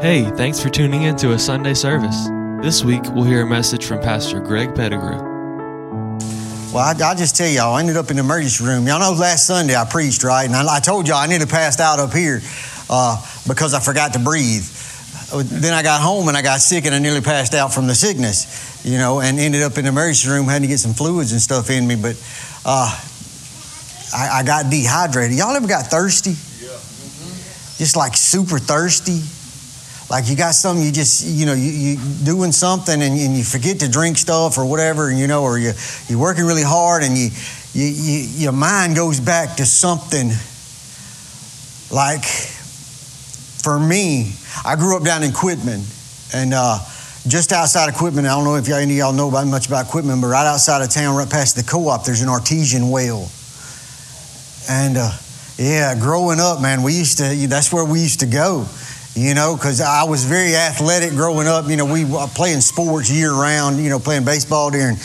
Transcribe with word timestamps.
Hey, 0.00 0.24
thanks 0.24 0.60
for 0.60 0.68
tuning 0.68 1.04
in 1.04 1.16
to 1.16 1.32
a 1.32 1.38
Sunday 1.38 1.72
service. 1.72 2.28
This 2.60 2.84
week, 2.84 3.02
we'll 3.14 3.24
hear 3.24 3.40
a 3.40 3.46
message 3.46 3.86
from 3.86 3.98
Pastor 3.98 4.40
Greg 4.40 4.74
Pettigrew. 4.74 5.16
Well, 6.70 6.84
I, 6.84 6.94
I'll 7.02 7.16
just 7.16 7.34
tell 7.34 7.48
y'all, 7.48 7.72
I 7.72 7.80
ended 7.80 7.96
up 7.96 8.10
in 8.10 8.16
the 8.16 8.22
emergency 8.22 8.62
room. 8.62 8.86
Y'all 8.86 9.00
know 9.00 9.18
last 9.18 9.46
Sunday 9.46 9.74
I 9.74 9.86
preached, 9.86 10.22
right? 10.22 10.44
And 10.44 10.54
I, 10.54 10.76
I 10.76 10.80
told 10.80 11.08
y'all 11.08 11.16
I 11.16 11.26
nearly 11.26 11.46
passed 11.46 11.80
out 11.80 11.98
up 11.98 12.12
here 12.12 12.42
uh, 12.90 13.16
because 13.48 13.72
I 13.72 13.80
forgot 13.80 14.12
to 14.12 14.18
breathe. 14.18 14.64
Then 15.34 15.72
I 15.72 15.82
got 15.82 16.02
home 16.02 16.28
and 16.28 16.36
I 16.36 16.42
got 16.42 16.60
sick 16.60 16.84
and 16.84 16.94
I 16.94 16.98
nearly 16.98 17.22
passed 17.22 17.54
out 17.54 17.72
from 17.72 17.86
the 17.86 17.94
sickness, 17.94 18.84
you 18.84 18.98
know, 18.98 19.20
and 19.20 19.38
ended 19.38 19.62
up 19.62 19.78
in 19.78 19.84
the 19.84 19.90
emergency 19.90 20.28
room, 20.28 20.44
had 20.44 20.60
to 20.60 20.68
get 20.68 20.78
some 20.78 20.92
fluids 20.92 21.32
and 21.32 21.40
stuff 21.40 21.70
in 21.70 21.86
me. 21.86 21.96
But 21.96 22.22
uh, 22.66 23.00
I, 24.14 24.40
I 24.40 24.42
got 24.44 24.70
dehydrated. 24.70 25.38
Y'all 25.38 25.56
ever 25.56 25.66
got 25.66 25.86
thirsty? 25.86 26.36
Yeah. 26.62 26.76
Just 27.78 27.96
like 27.96 28.14
super 28.14 28.58
thirsty? 28.58 29.22
Like 30.08 30.28
you 30.28 30.36
got 30.36 30.54
something, 30.54 30.84
you 30.86 30.92
just, 30.92 31.26
you 31.26 31.46
know, 31.46 31.54
you, 31.54 31.72
you 31.72 31.96
doing 32.24 32.52
something 32.52 32.94
and, 32.94 33.18
and 33.18 33.36
you 33.36 33.42
forget 33.42 33.80
to 33.80 33.90
drink 33.90 34.18
stuff 34.18 34.56
or 34.56 34.64
whatever, 34.64 35.10
and 35.10 35.18
you 35.18 35.26
know, 35.26 35.42
or 35.42 35.58
you, 35.58 35.72
you're 36.06 36.20
working 36.20 36.44
really 36.44 36.62
hard 36.62 37.02
and 37.02 37.18
you, 37.18 37.30
you, 37.72 37.86
you, 37.86 38.18
your 38.38 38.52
mind 38.52 38.94
goes 38.94 39.18
back 39.18 39.56
to 39.56 39.66
something 39.66 40.28
like, 41.90 42.24
for 43.64 43.80
me, 43.80 44.32
I 44.64 44.76
grew 44.76 44.96
up 44.96 45.02
down 45.02 45.24
in 45.24 45.32
Quitman 45.32 45.82
and 46.32 46.54
uh, 46.54 46.78
just 47.26 47.50
outside 47.50 47.88
of 47.88 47.96
Quitman, 47.96 48.26
I 48.26 48.28
don't 48.28 48.44
know 48.44 48.54
if 48.54 48.68
y'all, 48.68 48.78
any 48.78 48.92
of 48.92 48.98
y'all 48.98 49.12
know 49.12 49.28
about, 49.28 49.48
much 49.48 49.66
about 49.66 49.88
Quitman, 49.88 50.20
but 50.20 50.28
right 50.28 50.46
outside 50.46 50.82
of 50.82 50.90
town, 50.90 51.16
right 51.16 51.28
past 51.28 51.56
the 51.56 51.64
co-op, 51.64 52.04
there's 52.04 52.22
an 52.22 52.28
artesian 52.28 52.90
well. 52.90 53.28
And 54.70 54.96
uh, 54.96 55.10
yeah, 55.58 55.98
growing 55.98 56.38
up, 56.38 56.62
man, 56.62 56.84
we 56.84 56.92
used 56.92 57.18
to, 57.18 57.24
that's 57.48 57.72
where 57.72 57.84
we 57.84 58.00
used 58.00 58.20
to 58.20 58.26
go 58.26 58.68
you 59.16 59.32
know, 59.32 59.56
because 59.56 59.80
I 59.80 60.04
was 60.04 60.24
very 60.24 60.54
athletic 60.54 61.12
growing 61.12 61.48
up. 61.48 61.68
You 61.68 61.76
know, 61.76 61.90
we 61.90 62.04
were 62.04 62.26
playing 62.34 62.60
sports 62.60 63.10
year 63.10 63.32
round, 63.32 63.82
you 63.82 63.88
know, 63.88 63.98
playing 63.98 64.26
baseball 64.26 64.70
during 64.70 64.96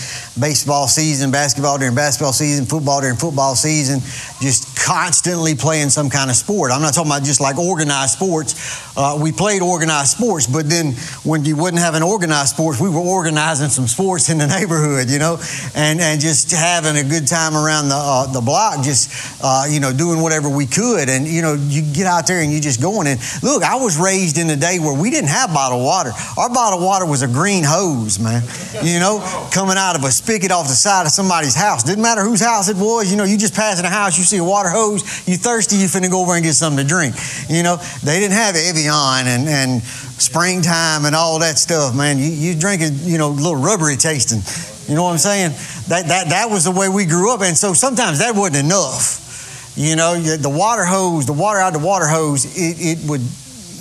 baseball 0.42 0.88
season, 0.88 1.31
basketball 1.31 1.78
during 1.78 1.95
basketball 1.95 2.34
season, 2.34 2.66
football 2.66 3.00
during 3.00 3.16
football 3.16 3.56
season, 3.56 4.02
just 4.42 4.75
constantly 4.75 5.53
playing 5.56 5.89
some 5.89 6.09
kind 6.09 6.30
of 6.30 6.36
sport. 6.36 6.72
I'm 6.72 6.81
not 6.81 6.94
talking 6.94 7.11
about 7.11 7.23
just 7.23 7.39
like 7.39 7.58
organized 7.58 8.14
sports. 8.14 8.97
Uh, 8.97 9.17
we 9.22 9.31
played 9.31 9.62
organized 9.62 10.17
sports, 10.17 10.47
but 10.47 10.67
then 10.67 10.94
when 11.23 11.45
you 11.45 11.56
wouldn't 11.56 11.81
have 11.81 11.94
an 11.94 12.03
organized 12.03 12.56
sports, 12.56 12.81
we 12.81 12.89
were 12.89 13.00
organizing 13.00 13.69
some 13.69 13.88
sports 13.88 14.30
in 14.30 14.39
the 14.39 14.47
neighborhood, 14.47 15.09
you 15.09 15.19
know, 15.19 15.38
and, 15.75 16.02
and 16.02 16.19
just 16.19 16.52
having 16.52 16.97
a 16.97 17.08
good 17.08 17.28
time 17.28 17.56
around 17.56 17.89
the, 17.89 17.95
uh, 17.95 18.25
the 18.34 18.42
block, 18.42 18.84
just, 18.84 19.39
uh, 19.44 19.66
you 19.69 19.80
know, 19.80 19.94
doing 19.94 20.22
whatever 20.22 20.50
we 20.50 20.66
could. 20.66 21.08
And, 21.08 21.28
you 21.28 21.42
know, 21.42 21.53
you 21.53 21.84
get 21.94 22.08
out 22.08 22.25
there 22.25 22.42
and 22.42 22.52
you 22.52 22.59
just 22.59 22.81
going. 22.81 23.08
And 23.08 23.19
look, 23.44 23.64
I 23.64 23.75
was 23.75 23.97
raised 23.97 24.38
in 24.38 24.50
a 24.50 24.58
day 24.58 24.80
where 24.80 25.00
we 25.00 25.12
didn't 25.12 25.30
have 25.30 25.53
bottled 25.53 25.84
water. 25.84 26.12
Our 26.38 26.50
bottled 26.50 26.81
water 26.81 27.06
was 27.06 27.22
a 27.22 27.28
green 27.28 27.64
hose, 27.64 28.19
man. 28.19 28.42
You 28.84 29.00
know, 29.00 29.22
coming 29.53 29.78
out 29.78 29.95
of 29.95 30.03
a 30.03 30.12
spigot 30.32 30.50
off 30.50 30.66
the 30.66 30.74
side 30.74 31.06
of 31.06 31.12
somebody's 31.12 31.56
house. 31.56 31.84
Didn't 31.84 32.02
matter 32.02 32.24
whose 32.24 32.40
house 32.40 32.70
it 32.70 32.78
was. 32.78 33.12
You 33.12 33.18
know, 33.18 33.26
you 33.26 33.38
just 33.38 33.54
passing 33.54 33.84
a 33.84 33.90
house, 33.90 34.18
you 34.18 34.24
see 34.24 34.38
a 34.38 34.44
water 34.44 34.70
hose, 34.70 35.28
you 35.28 35.36
thirsty, 35.36 35.76
you 35.76 35.88
finna 35.88 36.10
go 36.10 36.22
over 36.22 36.36
and 36.36 36.42
get 36.42 36.54
something 36.54 36.82
to 36.82 36.88
drink. 36.88 37.16
You 37.50 37.64
know, 37.64 37.76
they 38.02 38.18
didn't 38.22 38.40
have 38.40 38.56
Evian 38.56 39.28
and, 39.28 39.50
and 39.50 39.84
springtime 39.84 41.04
and 41.04 41.18
all 41.18 41.40
that 41.40 41.58
stuff, 41.58 41.94
man. 41.94 42.18
You, 42.18 42.32
you 42.32 42.56
drink 42.56 42.82
it, 42.82 42.94
you 43.04 43.18
know, 43.18 43.28
a 43.28 43.36
little 43.36 43.58
rubbery 43.58 43.98
tasting. 43.98 44.40
You 44.88 44.96
know 44.96 45.04
what 45.04 45.12
I'm 45.12 45.18
saying? 45.18 45.52
That, 45.90 46.08
that, 46.08 46.30
that 46.30 46.50
was 46.50 46.64
the 46.64 46.72
way 46.72 46.88
we 46.88 47.06
grew 47.06 47.34
up. 47.34 47.42
And 47.42 47.58
so 47.58 47.74
sometimes 47.74 48.20
that 48.20 48.34
wasn't 48.34 48.64
enough. 48.64 49.76
You 49.76 49.98
know, 49.98 50.16
the 50.16 50.50
water 50.50 50.86
hose, 50.86 51.26
the 51.26 51.34
water 51.34 51.59
out 51.59 51.74
the 51.74 51.80
water 51.80 52.08
hose, 52.08 52.46
it, 52.56 52.80
it 52.80 53.09
would 53.09 53.22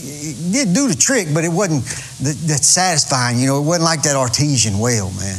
it 0.02 0.52
did 0.52 0.74
do 0.74 0.88
the 0.88 0.96
trick, 0.96 1.28
but 1.32 1.44
it 1.44 1.52
wasn't 1.52 1.84
that 2.48 2.64
satisfying. 2.64 3.38
You 3.38 3.46
know, 3.46 3.62
it 3.62 3.66
wasn't 3.66 3.84
like 3.84 4.02
that 4.02 4.16
artesian 4.16 4.78
well, 4.80 5.12
man. 5.12 5.38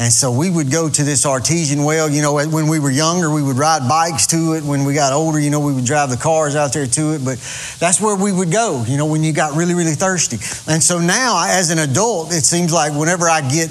And 0.00 0.12
so 0.12 0.30
we 0.30 0.48
would 0.48 0.70
go 0.70 0.88
to 0.88 1.02
this 1.02 1.26
artesian 1.26 1.82
well. 1.82 2.08
You 2.08 2.22
know, 2.22 2.34
when 2.34 2.68
we 2.68 2.78
were 2.78 2.90
younger, 2.90 3.34
we 3.34 3.42
would 3.42 3.56
ride 3.56 3.88
bikes 3.88 4.28
to 4.28 4.54
it. 4.54 4.62
When 4.62 4.84
we 4.84 4.94
got 4.94 5.12
older, 5.12 5.40
you 5.40 5.50
know, 5.50 5.58
we 5.58 5.74
would 5.74 5.84
drive 5.84 6.08
the 6.08 6.16
cars 6.16 6.54
out 6.54 6.72
there 6.72 6.86
to 6.86 7.14
it. 7.14 7.24
But 7.24 7.38
that's 7.80 8.00
where 8.00 8.14
we 8.14 8.30
would 8.30 8.52
go, 8.52 8.84
you 8.86 8.96
know, 8.96 9.06
when 9.06 9.24
you 9.24 9.32
got 9.32 9.56
really, 9.56 9.74
really 9.74 9.94
thirsty. 9.94 10.36
And 10.72 10.80
so 10.80 11.00
now, 11.00 11.44
as 11.48 11.70
an 11.70 11.80
adult, 11.80 12.32
it 12.32 12.44
seems 12.44 12.72
like 12.72 12.96
whenever 12.96 13.28
I 13.28 13.40
get 13.40 13.70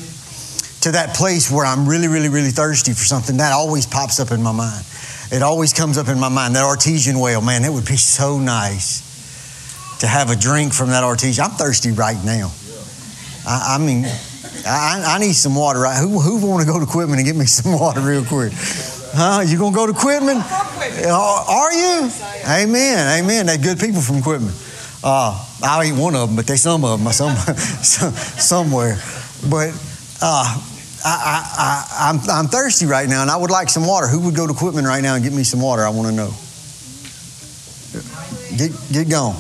to 0.82 0.92
that 0.92 1.16
place 1.16 1.50
where 1.50 1.66
I'm 1.66 1.88
really, 1.88 2.10
really, 2.10 2.30
really 2.30 2.52
thirsty 2.52 2.92
for 2.92 3.06
something, 3.06 3.38
that 3.38 3.54
always 3.54 3.86
pops 3.86 4.20
up 4.20 4.32
in 4.32 4.44
my 4.44 4.52
mind. 4.52 4.84
It 5.32 5.42
always 5.42 5.72
comes 5.72 5.98
up 5.98 6.10
in 6.10 6.20
my 6.20 6.30
mind. 6.30 6.56
That 6.56 6.66
artesian 6.66 7.20
well, 7.20 7.42
man, 7.42 7.64
it 7.64 7.72
would 7.72 7.88
be 7.88 7.96
so 7.96 8.38
nice 8.38 9.98
to 10.00 10.08
have 10.08 10.30
a 10.30 10.36
drink 10.36 10.74
from 10.74 10.90
that 10.90 11.06
artesian. 11.06 11.46
I'm 11.46 11.52
thirsty 11.52 11.92
right 11.92 12.22
now. 12.26 12.52
I, 13.48 13.76
I 13.76 13.78
mean, 13.78 14.06
I, 14.66 15.16
I, 15.16 15.20
need 15.20 15.34
some 15.34 15.56
water. 15.56 15.80
Right? 15.80 15.98
Who, 16.00 16.20
who 16.20 16.46
want 16.46 16.66
to 16.66 16.72
go 16.72 16.80
to 16.80 16.86
Quitman 16.86 17.20
and 17.20 17.26
get 17.26 17.36
me 17.36 17.46
some 17.60 17.74
water 17.80 18.02
real 18.02 18.26
quick? 18.26 18.54
Huh? 18.56 19.44
You 19.46 19.58
gonna 19.58 19.76
go 19.76 19.88
to 19.88 19.94
Quitman? 19.94 20.38
Uh, 20.38 21.46
are 21.48 21.74
you? 21.74 22.10
Amen. 22.46 23.24
Amen. 23.24 23.46
They're 23.46 23.58
good 23.58 23.80
people 23.80 24.02
from 24.02 24.22
Quitman. 24.22 24.54
Uh, 25.04 25.46
I 25.64 25.86
ain't 25.86 25.98
one 25.98 26.16
of 26.16 26.30
them, 26.30 26.36
but 26.36 26.48
they 26.48 26.56
some 26.56 26.84
of 26.84 27.04
them 27.04 27.12
some, 27.14 28.12
somewhere. 28.12 28.98
But 29.50 29.70
uh, 30.22 30.62
I, 31.06 31.44
I, 31.58 32.10
I'm, 32.10 32.20
I'm 32.30 32.48
thirsty 32.48 32.86
right 32.86 33.08
now, 33.08 33.22
and 33.22 33.32
I 33.32 33.38
would 33.38 33.52
like 33.52 33.70
some 33.70 33.86
water. 33.86 34.08
Who 34.08 34.22
would 34.26 34.36
go 34.36 34.48
to 34.48 34.54
Quitman 34.54 34.86
right 34.86 35.02
now 35.02 35.16
and 35.16 35.24
get 35.24 35.34
me 35.34 35.44
some 35.44 35.62
water? 35.62 35.84
I 35.84 35.90
want 35.90 36.10
to 36.10 36.14
know. 36.14 36.34
Get, 38.58 38.72
get 38.92 39.10
going. 39.10 39.38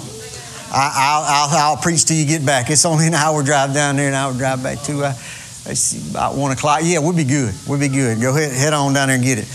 I, 0.72 1.48
will 1.50 1.58
I'll 1.58 1.78
preach 1.78 2.06
till 2.06 2.18
you 2.18 2.26
get 2.26 2.46
back. 2.46 2.70
It's 2.70 2.86
only 2.86 3.08
an 3.08 3.14
hour 3.14 3.44
drive 3.44 3.74
down 3.74 3.96
there, 3.96 4.10
an 4.10 4.14
hour 4.14 4.34
drive 4.34 4.64
back 4.64 4.82
too. 4.82 5.04
Uh, 5.04 5.14
about 6.12 6.36
one 6.36 6.52
o'clock. 6.52 6.80
Yeah, 6.84 7.00
we'll 7.00 7.16
be 7.16 7.24
good. 7.24 7.54
We'll 7.68 7.80
be 7.80 7.90
good. 7.90 8.22
Go 8.22 8.36
ahead, 8.36 8.52
head 8.54 8.74
on 8.74 8.94
down 8.94 9.08
there 9.08 9.16
and 9.16 9.24
get 9.24 9.38
it. 9.38 9.48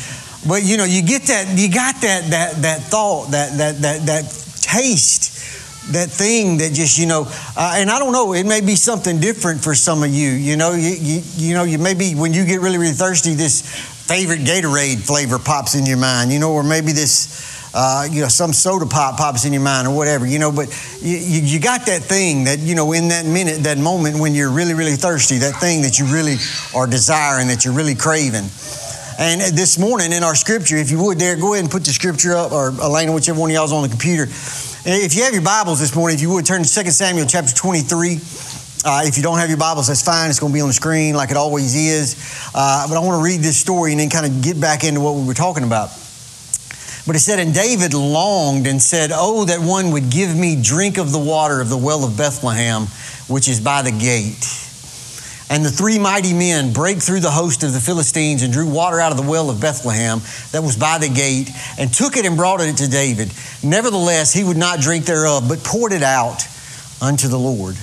But 0.47 0.65
you 0.65 0.77
know, 0.77 0.85
you 0.85 1.03
get 1.03 1.23
that, 1.25 1.57
you 1.57 1.73
got 1.73 2.01
that 2.03 2.31
that 2.31 2.63
that 2.63 2.81
thought, 2.83 3.31
that 3.31 3.57
that 3.59 3.77
that 3.83 4.07
that 4.07 4.23
taste, 4.61 5.93
that 5.93 6.11
thing 6.11 6.59
that 6.59 6.73
just 6.73 6.99
you 6.99 7.07
know. 7.07 7.27
Uh, 7.57 7.75
and 7.77 7.91
I 7.91 7.99
don't 7.99 8.13
know, 8.13 8.35
it 8.35 8.45
may 8.45 8.61
be 8.61 8.75
something 8.75 9.21
different 9.21 9.63
for 9.63 9.75
some 9.75 10.03
of 10.03 10.11
you. 10.11 10.31
You 10.31 10.57
know, 10.57 10.73
you 10.73 10.91
you, 10.91 11.23
you 11.37 11.55
know, 11.55 11.65
you 11.65 11.79
maybe 11.79 12.15
when 12.15 12.35
you 12.35 12.45
get 12.45 12.61
really 12.61 12.79
really 12.79 12.93
thirsty, 12.93 13.35
this 13.35 13.63
favorite 13.63 14.41
Gatorade 14.41 15.01
flavor 15.01 15.39
pops 15.39 15.75
in 15.75 15.87
your 15.87 15.99
mind. 15.99 16.33
You 16.33 16.41
know, 16.41 16.53
or 16.53 16.65
maybe 16.65 16.93
this 16.93 17.62
uh, 17.75 18.07
you 18.11 18.21
know, 18.21 18.29
some 18.29 18.53
soda 18.53 18.87
pop 18.87 19.17
pops 19.17 19.45
in 19.45 19.53
your 19.53 19.63
mind 19.63 19.89
or 19.89 19.97
whatever, 19.97 20.27
you 20.27 20.39
know, 20.39 20.53
but 20.53 20.69
you, 21.01 21.17
you, 21.17 21.61
got 21.61 21.87
that 21.87 22.03
thing 22.03 22.45
that, 22.45 22.59
you 22.59 22.75
know, 22.75 22.93
in 22.93 23.09
that 23.09 23.25
minute, 23.25 23.63
that 23.65 23.79
moment 23.79 24.19
when 24.19 24.35
you're 24.35 24.51
really, 24.51 24.75
really 24.75 24.97
thirsty, 24.97 25.39
that 25.39 25.57
thing 25.57 25.83
that 25.83 25.99
you 25.99 26.05
really 26.07 26.37
are 26.75 26.87
desiring, 26.87 27.49
that 27.49 27.65
you're 27.65 27.75
really 27.75 27.95
craving. 27.95 28.45
And 29.19 29.41
this 29.57 29.79
morning 29.79 30.13
in 30.13 30.23
our 30.23 30.35
scripture, 30.35 30.77
if 30.77 30.91
you 30.91 31.03
would, 31.03 31.19
Derek, 31.19 31.41
go 31.41 31.55
ahead 31.55 31.65
and 31.65 31.71
put 31.71 31.85
the 31.85 31.93
scripture 31.93 32.35
up, 32.35 32.53
or 32.53 32.69
Elena, 32.83 33.13
whichever 33.13 33.41
one 33.41 33.51
of 33.51 33.55
y'all's 33.55 33.73
on 33.73 33.83
the 33.83 33.89
computer. 33.89 34.25
If 34.25 35.15
you 35.15 35.23
have 35.23 35.33
your 35.33 35.43
Bibles 35.43 35.81
this 35.81 35.95
morning, 35.95 36.17
if 36.17 36.23
you 36.23 36.31
would, 36.31 36.45
turn 36.45 36.63
to 36.63 36.83
2 36.83 36.91
Samuel 36.91 37.27
chapter 37.27 37.55
23. 37.55 38.19
Uh, 38.85 39.03
if 39.05 39.17
you 39.17 39.23
don't 39.23 39.39
have 39.39 39.49
your 39.49 39.59
Bibles, 39.59 39.87
that's 39.87 40.03
fine. 40.03 40.29
It's 40.29 40.41
going 40.41 40.53
to 40.53 40.55
be 40.55 40.61
on 40.61 40.69
the 40.69 40.75
screen 40.75 41.15
like 41.15 41.31
it 41.31 41.37
always 41.37 41.77
is. 41.77 42.51
Uh, 42.53 42.89
but 42.89 42.97
I 42.97 43.01
want 43.01 43.21
to 43.21 43.25
read 43.25 43.41
this 43.41 43.57
story 43.57 43.93
and 43.93 44.01
then 44.01 44.11
kind 44.11 44.27
of 44.27 44.43
get 44.43 44.61
back 44.61 44.83
into 44.83 45.01
what 45.01 45.15
we 45.15 45.25
were 45.25 45.35
talking 45.35 45.63
about. 45.63 45.91
But 47.07 47.17
it 47.17 47.21
said, 47.21 47.39
And 47.39 47.53
David 47.53 47.95
longed 47.95 48.67
and 48.67 48.81
said, 48.81 49.11
Oh, 49.13 49.45
that 49.47 49.61
one 49.61 49.91
would 49.91 50.11
give 50.11 50.37
me 50.37 50.61
drink 50.61 50.99
of 50.99 51.11
the 51.11 51.19
water 51.19 51.61
of 51.61 51.69
the 51.69 51.77
well 51.77 52.05
of 52.05 52.17
Bethlehem, 52.17 52.87
which 53.29 53.49
is 53.49 53.61
by 53.61 53.83
the 53.83 53.91
gate. 53.91 54.59
And 55.51 55.65
the 55.65 55.71
three 55.71 55.99
mighty 55.99 56.33
men 56.33 56.73
brake 56.73 57.03
through 57.03 57.21
the 57.21 57.31
host 57.31 57.63
of 57.63 57.75
the 57.75 57.81
Philistines 57.81 58.43
and 58.43 58.53
drew 58.53 58.67
water 58.67 59.01
out 59.01 59.11
of 59.11 59.19
the 59.19 59.29
well 59.29 59.51
of 59.51 59.61
Bethlehem 59.61 60.21
that 60.53 60.63
was 60.63 60.77
by 60.77 60.99
the 60.99 61.11
gate, 61.11 61.51
and 61.79 61.93
took 61.93 62.17
it 62.17 62.25
and 62.25 62.37
brought 62.37 62.63
it 62.63 62.79
to 62.79 62.89
David. 62.89 63.31
Nevertheless, 63.63 64.33
he 64.33 64.45
would 64.45 64.57
not 64.57 64.81
drink 64.81 65.05
thereof, 65.05 65.47
but 65.49 65.63
poured 65.63 65.93
it 65.93 66.03
out 66.03 66.47
unto 67.03 67.29
the 67.29 67.39
Lord. 67.39 67.77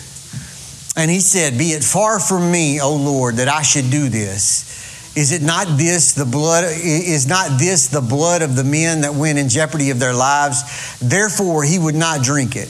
And 0.95 1.11
he 1.11 1.19
said, 1.19 1.57
Be 1.57 1.71
it 1.73 1.83
far 1.83 2.19
from 2.19 2.51
me, 2.51 2.81
O 2.81 2.95
Lord, 2.95 3.35
that 3.35 3.47
I 3.47 3.61
should 3.61 3.91
do 3.91 4.09
this. 4.09 4.88
Is 5.19 5.33
it 5.33 5.41
not 5.41 5.67
this 5.77 6.13
the 6.13 6.23
blood 6.23 6.63
is 6.63 7.27
not 7.27 7.59
this 7.59 7.89
the 7.89 7.99
blood 7.99 8.41
of 8.41 8.55
the 8.55 8.63
men 8.63 9.01
that 9.01 9.13
went 9.13 9.37
in 9.37 9.49
jeopardy 9.49 9.89
of 9.89 9.99
their 9.99 10.13
lives? 10.13 10.63
Therefore 10.99 11.65
he 11.65 11.77
would 11.77 11.95
not 11.95 12.23
drink 12.23 12.55
it. 12.55 12.69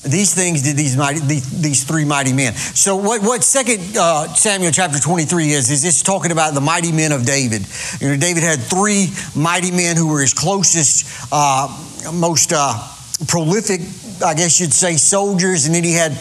These 0.00 0.34
things 0.34 0.62
did 0.62 0.76
these 0.78 0.96
mighty, 0.96 1.20
these, 1.20 1.60
these 1.60 1.84
three 1.84 2.06
mighty 2.06 2.32
men. 2.32 2.54
So 2.54 2.96
what 2.96 3.20
what 3.20 3.44
Second 3.44 3.98
uh, 3.98 4.32
Samuel 4.32 4.72
chapter 4.72 4.98
twenty 4.98 5.26
three 5.26 5.50
is 5.52 5.70
is 5.70 5.84
it's 5.84 6.02
talking 6.02 6.32
about 6.32 6.54
the 6.54 6.60
mighty 6.62 6.90
men 6.90 7.12
of 7.12 7.26
David. 7.26 7.66
You 8.00 8.08
know, 8.08 8.16
David 8.16 8.42
had 8.42 8.60
three 8.60 9.08
mighty 9.36 9.70
men 9.70 9.98
who 9.98 10.08
were 10.08 10.22
his 10.22 10.32
closest, 10.32 11.04
uh, 11.32 11.68
most 12.14 12.54
uh, 12.54 12.80
prolific, 13.28 13.80
I 14.24 14.32
guess 14.32 14.58
you'd 14.58 14.72
say, 14.72 14.96
soldiers, 14.96 15.66
and 15.66 15.74
then 15.74 15.84
he 15.84 15.92
had 15.92 16.16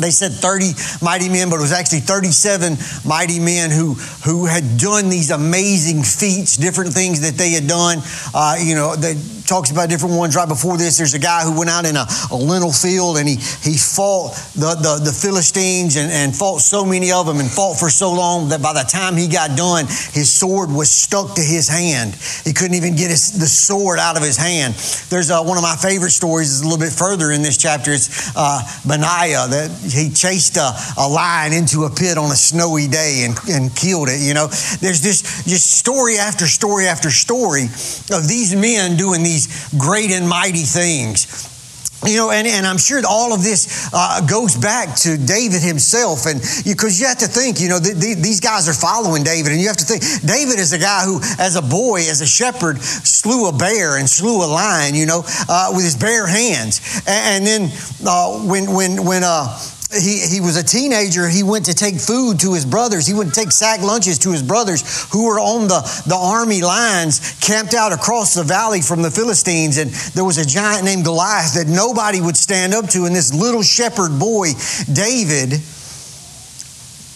they 0.00 0.10
said 0.10 0.32
30 0.32 0.72
mighty 1.04 1.28
men, 1.28 1.50
but 1.50 1.56
it 1.56 1.60
was 1.60 1.72
actually 1.72 2.00
37 2.00 2.76
mighty 3.04 3.38
men 3.38 3.70
who, 3.70 3.94
who 4.24 4.46
had 4.46 4.78
done 4.78 5.10
these 5.10 5.30
amazing 5.30 6.02
feats, 6.02 6.56
different 6.56 6.92
things 6.92 7.20
that 7.20 7.34
they 7.34 7.50
had 7.50 7.66
done. 7.66 7.98
Uh, 8.32 8.56
you 8.58 8.74
know, 8.74 8.96
they 8.96 9.14
talks 9.52 9.70
about 9.70 9.88
different 9.88 10.16
ones. 10.16 10.34
Right 10.34 10.48
before 10.48 10.76
this, 10.76 10.96
there's 10.96 11.14
a 11.14 11.18
guy 11.18 11.42
who 11.42 11.58
went 11.58 11.70
out 11.70 11.84
in 11.84 11.96
a, 11.96 12.06
a 12.30 12.36
lentil 12.36 12.72
field 12.72 13.18
and 13.18 13.28
he, 13.28 13.36
he 13.36 13.76
fought 13.76 14.32
the, 14.54 14.74
the, 14.80 15.04
the 15.04 15.12
Philistines 15.12 15.96
and, 15.96 16.10
and 16.10 16.34
fought 16.34 16.60
so 16.60 16.84
many 16.84 17.12
of 17.12 17.26
them 17.26 17.38
and 17.38 17.50
fought 17.50 17.78
for 17.78 17.90
so 17.90 18.12
long 18.12 18.48
that 18.48 18.62
by 18.62 18.72
the 18.72 18.82
time 18.88 19.16
he 19.16 19.28
got 19.28 19.56
done, 19.56 19.86
his 19.86 20.32
sword 20.32 20.70
was 20.70 20.90
stuck 20.90 21.34
to 21.34 21.42
his 21.42 21.68
hand. 21.68 22.16
He 22.44 22.52
couldn't 22.52 22.76
even 22.76 22.96
get 22.96 23.10
his, 23.10 23.38
the 23.38 23.46
sword 23.46 23.98
out 23.98 24.16
of 24.16 24.22
his 24.22 24.36
hand. 24.36 24.74
There's 25.10 25.30
uh, 25.30 25.42
one 25.42 25.58
of 25.58 25.62
my 25.62 25.76
favorite 25.76 26.12
stories 26.12 26.50
is 26.50 26.60
a 26.62 26.64
little 26.64 26.78
bit 26.78 26.92
further 26.92 27.30
in 27.30 27.42
this 27.42 27.56
chapter. 27.56 27.92
It's 27.92 28.32
uh, 28.36 28.62
Benaiah 28.86 29.48
that 29.48 29.70
he 29.82 30.10
chased 30.10 30.56
a, 30.56 30.72
a 30.96 31.08
lion 31.08 31.52
into 31.52 31.84
a 31.84 31.90
pit 31.90 32.16
on 32.18 32.30
a 32.30 32.36
snowy 32.36 32.88
day 32.88 33.24
and, 33.24 33.36
and 33.48 33.74
killed 33.74 34.08
it. 34.08 34.20
You 34.20 34.34
know, 34.34 34.46
there's 34.80 35.02
this 35.02 35.44
just 35.44 35.70
story 35.70 36.18
after 36.18 36.46
story 36.46 36.86
after 36.86 37.10
story 37.10 37.64
of 37.64 38.28
these 38.28 38.54
men 38.54 38.96
doing 38.96 39.22
these 39.22 39.68
great 39.76 40.10
and 40.10 40.28
mighty 40.28 40.62
things. 40.62 41.51
You 42.04 42.16
know, 42.16 42.30
and, 42.30 42.46
and 42.46 42.66
I'm 42.66 42.78
sure 42.78 43.00
all 43.06 43.32
of 43.32 43.42
this 43.42 43.90
uh, 43.92 44.20
goes 44.26 44.56
back 44.56 44.96
to 45.06 45.16
David 45.16 45.62
himself. 45.62 46.26
And 46.26 46.40
because 46.64 46.98
you, 46.98 47.04
you, 47.04 47.08
have 47.08 47.18
to 47.18 47.28
think, 47.28 47.60
you 47.60 47.68
know, 47.68 47.78
the, 47.78 47.94
the, 47.94 48.14
these 48.14 48.40
guys 48.40 48.68
are 48.68 48.74
following 48.74 49.22
David. 49.22 49.52
And 49.52 49.60
you 49.60 49.68
have 49.68 49.76
to 49.78 49.84
think, 49.84 50.02
David 50.22 50.58
is 50.58 50.72
a 50.72 50.78
guy 50.78 51.04
who, 51.04 51.20
as 51.38 51.56
a 51.56 51.62
boy, 51.62 52.00
as 52.00 52.20
a 52.20 52.26
shepherd, 52.26 52.80
slew 52.82 53.48
a 53.48 53.52
bear 53.52 53.98
and 53.98 54.08
slew 54.08 54.44
a 54.44 54.46
lion, 54.46 54.94
you 54.94 55.06
know, 55.06 55.22
uh, 55.48 55.70
with 55.74 55.84
his 55.84 55.96
bare 55.96 56.26
hands. 56.26 57.02
And, 57.06 57.42
and 57.42 57.46
then 57.46 57.62
uh, 58.06 58.38
when, 58.46 58.72
when, 58.72 59.04
when, 59.04 59.22
uh, 59.24 59.58
he, 59.92 60.20
he 60.20 60.40
was 60.40 60.56
a 60.56 60.62
teenager. 60.62 61.28
He 61.28 61.42
went 61.42 61.66
to 61.66 61.74
take 61.74 61.96
food 61.96 62.40
to 62.40 62.54
his 62.54 62.64
brothers. 62.64 63.06
He 63.06 63.14
went 63.14 63.34
to 63.34 63.40
take 63.40 63.52
sack 63.52 63.80
lunches 63.80 64.18
to 64.20 64.32
his 64.32 64.42
brothers 64.42 65.06
who 65.12 65.26
were 65.26 65.38
on 65.38 65.68
the, 65.68 65.80
the 66.06 66.16
army 66.16 66.62
lines, 66.62 67.38
camped 67.40 67.74
out 67.74 67.92
across 67.92 68.34
the 68.34 68.42
valley 68.42 68.80
from 68.80 69.02
the 69.02 69.10
Philistines. 69.10 69.78
And 69.78 69.90
there 70.14 70.24
was 70.24 70.38
a 70.38 70.46
giant 70.46 70.84
named 70.84 71.04
Goliath 71.04 71.54
that 71.54 71.66
nobody 71.66 72.20
would 72.20 72.36
stand 72.36 72.74
up 72.74 72.88
to. 72.90 73.04
And 73.04 73.14
this 73.14 73.34
little 73.34 73.62
shepherd 73.62 74.18
boy, 74.18 74.52
David, 74.92 75.60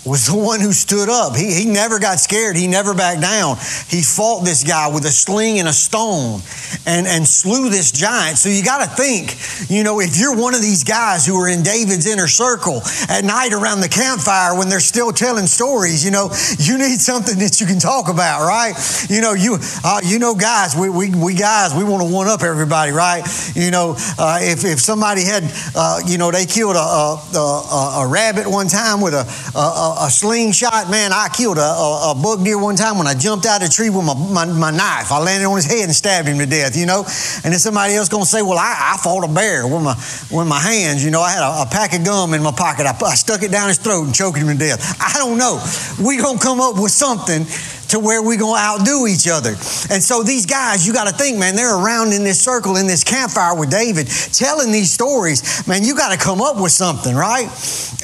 was 0.06 0.26
the 0.26 0.36
one 0.36 0.60
who 0.60 0.72
stood 0.72 1.08
up. 1.08 1.34
He, 1.34 1.52
he 1.52 1.66
never 1.66 1.98
got 1.98 2.18
scared. 2.18 2.56
He 2.56 2.66
never 2.68 2.94
backed 2.94 3.20
down. 3.20 3.56
He 3.88 4.02
fought 4.02 4.44
this 4.44 4.62
guy 4.62 4.88
with 4.88 5.04
a 5.04 5.10
sling 5.10 5.58
and 5.58 5.68
a 5.68 5.72
stone 5.72 6.40
and, 6.86 7.06
and 7.06 7.26
slew 7.26 7.68
this 7.68 7.90
giant. 7.90 8.38
So 8.38 8.48
you 8.48 8.62
got 8.64 8.84
to 8.84 8.90
think, 8.90 9.34
you 9.68 9.82
know, 9.82 10.00
if 10.00 10.16
you're 10.16 10.36
one 10.36 10.54
of 10.54 10.62
these 10.62 10.84
guys 10.84 11.26
who 11.26 11.36
are 11.36 11.48
in 11.48 11.62
David's 11.62 12.06
inner 12.06 12.28
circle 12.28 12.82
at 13.08 13.24
night 13.24 13.52
around 13.52 13.80
the 13.80 13.88
campfire 13.88 14.56
when 14.56 14.68
they're 14.68 14.80
still 14.80 15.12
telling 15.12 15.46
stories, 15.46 16.04
you 16.04 16.10
know, 16.10 16.30
you 16.58 16.78
need 16.78 17.00
something 17.00 17.38
that 17.40 17.60
you 17.60 17.66
can 17.66 17.78
talk 17.78 18.08
about, 18.08 18.46
right? 18.46 18.74
You 19.10 19.20
know, 19.20 19.32
you 19.32 19.58
uh, 19.84 20.00
you 20.04 20.18
know, 20.18 20.34
guys, 20.34 20.76
we, 20.76 20.88
we, 20.88 21.10
we 21.10 21.34
guys, 21.34 21.74
we 21.74 21.82
want 21.82 22.06
to 22.06 22.12
one 22.12 22.28
up 22.28 22.42
everybody, 22.42 22.92
right? 22.92 23.22
You 23.54 23.70
know, 23.70 23.96
uh, 24.18 24.38
if, 24.40 24.64
if 24.64 24.80
somebody 24.80 25.24
had, 25.24 25.44
uh, 25.74 26.00
you 26.06 26.18
know, 26.18 26.30
they 26.30 26.46
killed 26.46 26.76
a, 26.76 26.78
a, 26.78 27.38
a, 27.38 28.00
a 28.02 28.08
rabbit 28.08 28.46
one 28.46 28.68
time 28.68 29.00
with 29.00 29.14
a, 29.14 29.26
a 29.54 29.95
a, 29.98 30.10
slingshot. 30.10 30.90
Man, 30.90 31.12
I 31.12 31.28
killed 31.28 31.58
a, 31.58 31.60
a, 31.60 32.12
a, 32.12 32.14
bug 32.14 32.44
deer 32.44 32.58
one 32.58 32.76
time 32.76 32.98
when 32.98 33.06
I 33.06 33.14
jumped 33.14 33.46
out 33.46 33.62
of 33.62 33.68
a 33.68 33.70
tree 33.70 33.90
with 33.90 34.04
my, 34.04 34.14
my, 34.14 34.44
my, 34.44 34.70
knife. 34.70 35.12
I 35.12 35.18
landed 35.18 35.46
on 35.46 35.56
his 35.56 35.66
head 35.66 35.84
and 35.84 35.94
stabbed 35.94 36.28
him 36.28 36.38
to 36.38 36.46
death, 36.46 36.76
you 36.76 36.86
know? 36.86 37.00
And 37.44 37.52
then 37.52 37.58
somebody 37.58 37.94
else 37.94 38.08
to 38.10 38.24
say, 38.24 38.42
well, 38.42 38.58
I, 38.58 38.94
I 38.94 38.96
fought 38.98 39.24
a 39.24 39.32
bear 39.32 39.66
with 39.66 39.82
my, 39.82 39.94
with 40.30 40.48
my 40.48 40.60
hands. 40.60 41.04
You 41.04 41.10
know, 41.10 41.20
I 41.20 41.30
had 41.30 41.42
a, 41.42 41.62
a 41.62 41.66
pack 41.66 41.94
of 41.94 42.04
gum 42.04 42.34
in 42.34 42.42
my 42.42 42.52
pocket. 42.52 42.86
I, 42.86 42.96
I 43.04 43.14
stuck 43.14 43.42
it 43.42 43.50
down 43.50 43.68
his 43.68 43.78
throat 43.78 44.04
and 44.04 44.14
choked 44.14 44.38
him 44.38 44.48
to 44.48 44.54
death. 44.54 44.80
I 45.00 45.18
don't 45.18 45.38
know. 45.38 45.62
we 46.02 46.16
to 46.16 46.38
come 46.42 46.60
up 46.60 46.80
with 46.80 46.92
something 46.92 47.44
to 47.88 47.98
where 47.98 48.22
we're 48.22 48.38
going 48.38 48.56
to 48.56 48.60
outdo 48.60 49.06
each 49.06 49.28
other. 49.28 49.50
And 49.90 50.02
so 50.02 50.22
these 50.22 50.46
guys, 50.46 50.86
you 50.86 50.92
got 50.92 51.06
to 51.08 51.14
think, 51.14 51.38
man, 51.38 51.56
they're 51.56 51.76
around 51.76 52.12
in 52.12 52.24
this 52.24 52.40
circle, 52.40 52.76
in 52.76 52.86
this 52.86 53.04
campfire 53.04 53.54
with 53.54 53.70
David, 53.70 54.08
telling 54.32 54.72
these 54.72 54.92
stories. 54.92 55.66
Man, 55.66 55.84
you 55.84 55.96
got 55.96 56.12
to 56.12 56.18
come 56.18 56.40
up 56.40 56.60
with 56.60 56.72
something, 56.72 57.14
right? 57.14 57.48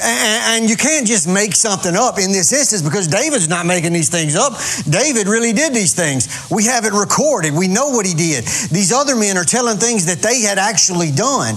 And, 0.01 0.63
and, 0.63 0.69
you 0.69 0.75
can't 0.75 1.05
just 1.05 1.27
make 1.27 1.55
something 1.55 1.95
up 1.95 2.17
in 2.17 2.31
this 2.31 2.51
instance 2.51 2.81
because 2.81 3.07
David's 3.07 3.49
not 3.49 3.65
making 3.65 3.93
these 3.93 4.09
things 4.09 4.35
up. 4.35 4.53
David 4.89 5.27
really 5.27 5.53
did 5.53 5.73
these 5.73 5.93
things. 5.93 6.47
We 6.49 6.65
have 6.65 6.85
it 6.85 6.93
recorded. 6.93 7.53
We 7.53 7.67
know 7.67 7.89
what 7.89 8.05
he 8.05 8.13
did. 8.13 8.45
These 8.71 8.91
other 8.91 9.15
men 9.15 9.37
are 9.37 9.43
telling 9.43 9.77
things 9.77 10.05
that 10.05 10.19
they 10.19 10.41
had 10.41 10.57
actually 10.57 11.11
done. 11.11 11.55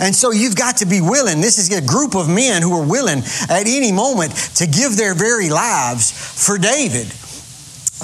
And 0.00 0.14
so 0.14 0.32
you've 0.32 0.56
got 0.56 0.78
to 0.78 0.86
be 0.86 1.00
willing. 1.00 1.40
This 1.40 1.58
is 1.58 1.72
a 1.76 1.84
group 1.84 2.14
of 2.14 2.28
men 2.28 2.62
who 2.62 2.72
are 2.72 2.86
willing 2.86 3.22
at 3.48 3.66
any 3.66 3.92
moment 3.92 4.34
to 4.56 4.66
give 4.66 4.96
their 4.96 5.14
very 5.14 5.48
lives 5.48 6.10
for 6.10 6.58
David. 6.58 7.12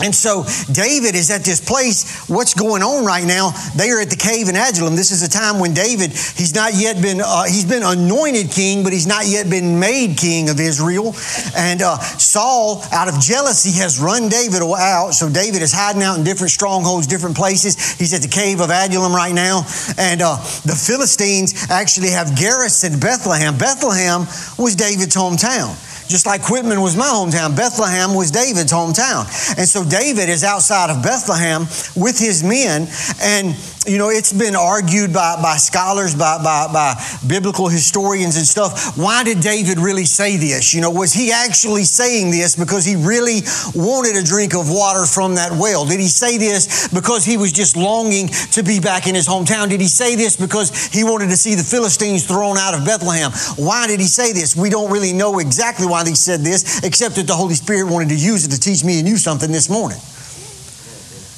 And 0.00 0.14
so 0.14 0.44
David 0.72 1.14
is 1.14 1.30
at 1.30 1.44
this 1.44 1.60
place. 1.60 2.26
What's 2.26 2.54
going 2.54 2.82
on 2.82 3.04
right 3.04 3.26
now? 3.26 3.50
They 3.76 3.90
are 3.90 4.00
at 4.00 4.08
the 4.08 4.16
cave 4.16 4.48
in 4.48 4.56
Adullam. 4.56 4.96
This 4.96 5.10
is 5.10 5.22
a 5.22 5.28
time 5.28 5.60
when 5.60 5.74
David, 5.74 6.12
he's 6.12 6.54
not 6.54 6.72
yet 6.72 7.02
been, 7.02 7.20
uh, 7.20 7.44
he's 7.44 7.66
been 7.66 7.82
anointed 7.82 8.50
king, 8.50 8.84
but 8.84 8.94
he's 8.94 9.06
not 9.06 9.26
yet 9.26 9.50
been 9.50 9.78
made 9.78 10.16
king 10.16 10.48
of 10.48 10.58
Israel. 10.60 11.14
And 11.54 11.82
uh, 11.82 11.98
Saul, 11.98 12.82
out 12.90 13.08
of 13.08 13.20
jealousy, 13.20 13.78
has 13.80 14.00
run 14.00 14.30
David 14.30 14.62
out. 14.62 15.10
So 15.12 15.28
David 15.28 15.60
is 15.60 15.72
hiding 15.72 16.02
out 16.02 16.16
in 16.16 16.24
different 16.24 16.52
strongholds, 16.52 17.06
different 17.06 17.36
places. 17.36 17.76
He's 17.98 18.14
at 18.14 18.22
the 18.22 18.28
cave 18.28 18.60
of 18.60 18.70
Adullam 18.70 19.14
right 19.14 19.34
now. 19.34 19.66
And 19.98 20.22
uh, 20.22 20.36
the 20.64 20.74
Philistines 20.74 21.70
actually 21.70 22.10
have 22.10 22.34
garrisoned 22.34 22.98
Bethlehem. 22.98 23.58
Bethlehem 23.58 24.20
was 24.56 24.74
David's 24.74 25.14
hometown. 25.14 25.76
Just 26.12 26.26
like 26.26 26.43
Quitman 26.43 26.82
was 26.82 26.94
my 26.94 27.06
hometown, 27.06 27.56
Bethlehem 27.56 28.12
was 28.14 28.31
David's 28.31 28.70
hometown. 28.70 29.25
And 29.56 29.67
so 29.67 29.82
David 29.82 30.29
is 30.29 30.44
outside 30.44 30.91
of 30.91 31.03
Bethlehem 31.03 31.62
with 31.97 32.19
his 32.19 32.44
men, 32.44 32.87
and 33.23 33.56
you 33.87 33.99
know, 33.99 34.11
it's 34.11 34.32
been 34.32 34.55
argued 34.55 35.12
by, 35.12 35.40
by 35.43 35.56
scholars, 35.56 36.14
by, 36.14 36.38
by, 36.38 36.69
by 36.73 36.94
biblical 37.26 37.69
historians 37.69 38.37
and 38.37 38.46
stuff. 38.46 38.96
Why 38.96 39.25
did 39.25 39.40
David 39.40 39.79
really 39.79 40.05
say 40.05 40.37
this? 40.37 40.73
You 40.73 40.81
know, 40.81 40.90
was 40.90 41.12
he 41.12 41.32
actually 41.32 41.84
saying 41.84 42.31
this 42.31 42.55
because 42.55 42.84
he 42.84 42.94
really 42.94 43.40
wanted 43.75 44.17
a 44.17 44.23
drink 44.23 44.55
of 44.55 44.70
water 44.70 45.05
from 45.05 45.34
that 45.34 45.52
well? 45.52 45.84
Did 45.84 45.99
he 45.99 46.06
say 46.06 46.38
this 46.38 46.88
because 46.88 47.25
he 47.25 47.37
was 47.37 47.50
just 47.50 47.76
longing 47.76 48.29
to 48.52 48.62
be 48.62 48.79
back 48.79 49.08
in 49.08 49.14
his 49.14 49.26
hometown? 49.26 49.69
Did 49.69 49.81
he 49.81 49.88
say 49.88 50.14
this 50.14 50.37
because 50.37 50.87
he 50.87 51.02
wanted 51.02 51.31
to 51.31 51.37
see 51.37 51.55
the 51.55 51.64
Philistines 51.64 52.25
thrown 52.25 52.58
out 52.58 52.75
of 52.75 52.85
Bethlehem? 52.85 53.32
Why 53.56 53.87
did 53.88 53.99
he 53.99 54.06
say 54.06 54.32
this? 54.32 54.55
We 54.55 54.70
don't 54.70 54.93
really 54.93 55.12
know 55.12 55.40
exactly 55.40 55.87
why 55.87 56.06
he 56.06 56.14
said 56.14 56.40
this, 56.40 56.85
except 56.85 57.17
that 57.17 57.26
the 57.26 57.35
Holy 57.35 57.55
Spirit 57.55 57.90
wanted 57.90 58.11
to 58.11 58.17
use 58.17 58.44
it 58.46 58.50
to 58.50 58.61
teach 58.61 58.85
me 58.85 59.00
and 59.00 59.08
you 59.08 59.17
something 59.17 59.50
this 59.50 59.69
morning. 59.69 59.99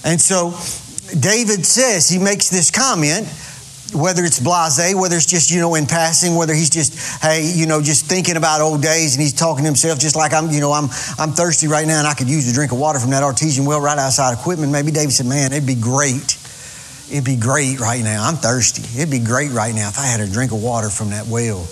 And 0.04 0.20
so 0.20 0.52
David 1.12 1.66
says, 1.66 2.08
he 2.08 2.18
makes 2.18 2.48
this 2.48 2.70
comment, 2.70 3.28
whether 3.94 4.24
it's 4.24 4.40
blase, 4.40 4.94
whether 4.94 5.16
it's 5.16 5.26
just, 5.26 5.50
you 5.50 5.60
know, 5.60 5.74
in 5.74 5.86
passing, 5.86 6.34
whether 6.34 6.54
he's 6.54 6.70
just, 6.70 7.22
hey, 7.22 7.50
you 7.54 7.66
know, 7.66 7.82
just 7.82 8.06
thinking 8.06 8.36
about 8.36 8.60
old 8.60 8.82
days 8.82 9.14
and 9.14 9.22
he's 9.22 9.32
talking 9.32 9.64
to 9.64 9.68
himself 9.68 9.98
just 9.98 10.16
like 10.16 10.32
I'm, 10.32 10.50
you 10.50 10.60
know, 10.60 10.72
I'm, 10.72 10.88
I'm 11.18 11.32
thirsty 11.32 11.68
right 11.68 11.86
now 11.86 11.98
and 11.98 12.08
I 12.08 12.14
could 12.14 12.28
use 12.28 12.50
a 12.50 12.54
drink 12.54 12.72
of 12.72 12.78
water 12.78 12.98
from 12.98 13.10
that 13.10 13.22
artesian 13.22 13.64
well 13.66 13.80
right 13.80 13.98
outside 13.98 14.38
Quitman. 14.38 14.72
Maybe 14.72 14.90
David 14.90 15.12
said, 15.12 15.26
man, 15.26 15.52
it'd 15.52 15.66
be 15.66 15.74
great. 15.74 16.38
It'd 17.10 17.24
be 17.24 17.36
great 17.36 17.78
right 17.80 18.02
now. 18.02 18.26
I'm 18.26 18.36
thirsty. 18.36 18.82
It'd 18.98 19.10
be 19.10 19.20
great 19.20 19.50
right 19.52 19.74
now 19.74 19.88
if 19.90 19.98
I 19.98 20.06
had 20.06 20.20
a 20.20 20.26
drink 20.26 20.52
of 20.52 20.62
water 20.62 20.88
from 20.88 21.10
that 21.10 21.26
well 21.26 21.68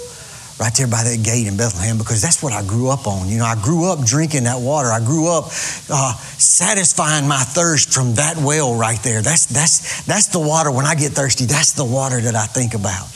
right 0.63 0.73
there 0.75 0.87
by 0.87 1.03
that 1.03 1.25
gate 1.25 1.49
in 1.49 1.57
Bethlehem 1.57 1.99
because 1.99 2.23
that's 2.23 2.41
what 2.41 2.53
I 2.53 2.63
grew 2.63 2.89
up 2.89 3.09
on. 3.09 3.29
You 3.29 3.39
know, 3.39 3.45
I 3.45 3.57
grew 3.61 3.91
up 3.91 4.07
drinking 4.07 4.45
that 4.45 4.61
water. 4.63 4.91
I 4.91 5.01
grew 5.01 5.27
up 5.27 5.47
uh, 5.91 6.15
satisfying 6.39 7.27
my 7.27 7.43
thirst 7.43 7.93
from 7.93 8.15
that 8.15 8.37
well 8.39 8.73
right 8.79 9.03
there. 9.03 9.23
That's, 9.23 9.47
that's, 9.47 10.07
that's 10.07 10.29
the 10.29 10.39
water 10.39 10.71
when 10.71 10.87
I 10.87 10.95
get 10.95 11.13
thirsty. 11.13 11.47
That's 11.47 11.73
the 11.73 11.85
water 11.85 12.21
that 12.21 12.37
I 12.37 12.47
think 12.47 12.75
about. 12.75 13.11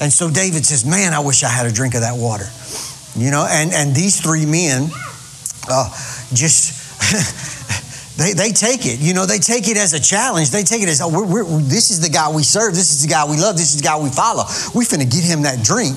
And 0.00 0.10
so 0.10 0.30
David 0.30 0.64
says, 0.64 0.86
Man, 0.86 1.12
I 1.12 1.20
wish 1.20 1.44
I 1.44 1.50
had 1.50 1.66
a 1.66 1.72
drink 1.72 1.94
of 1.94 2.00
that 2.00 2.16
water. 2.16 2.48
You 3.14 3.30
know, 3.30 3.46
and, 3.46 3.70
and 3.74 3.94
these 3.94 4.18
three 4.18 4.46
men 4.46 4.88
uh, 5.68 5.92
just. 6.32 7.52
They, 8.18 8.32
they 8.32 8.50
take 8.50 8.84
it, 8.84 8.98
you 8.98 9.14
know, 9.14 9.26
they 9.26 9.38
take 9.38 9.68
it 9.68 9.76
as 9.76 9.92
a 9.92 10.00
challenge. 10.00 10.50
They 10.50 10.64
take 10.64 10.82
it 10.82 10.88
as, 10.88 11.00
oh, 11.00 11.08
we're, 11.08 11.24
we're, 11.24 11.62
this 11.62 11.92
is 11.92 12.00
the 12.00 12.08
guy 12.08 12.28
we 12.28 12.42
serve. 12.42 12.74
This 12.74 12.90
is 12.90 13.00
the 13.00 13.08
guy 13.08 13.24
we 13.24 13.36
love. 13.36 13.56
This 13.56 13.70
is 13.70 13.80
the 13.80 13.86
guy 13.86 13.96
we 13.96 14.10
follow. 14.10 14.42
We 14.74 14.84
finna 14.84 15.08
get 15.08 15.22
him 15.22 15.42
that 15.42 15.62
drink. 15.62 15.94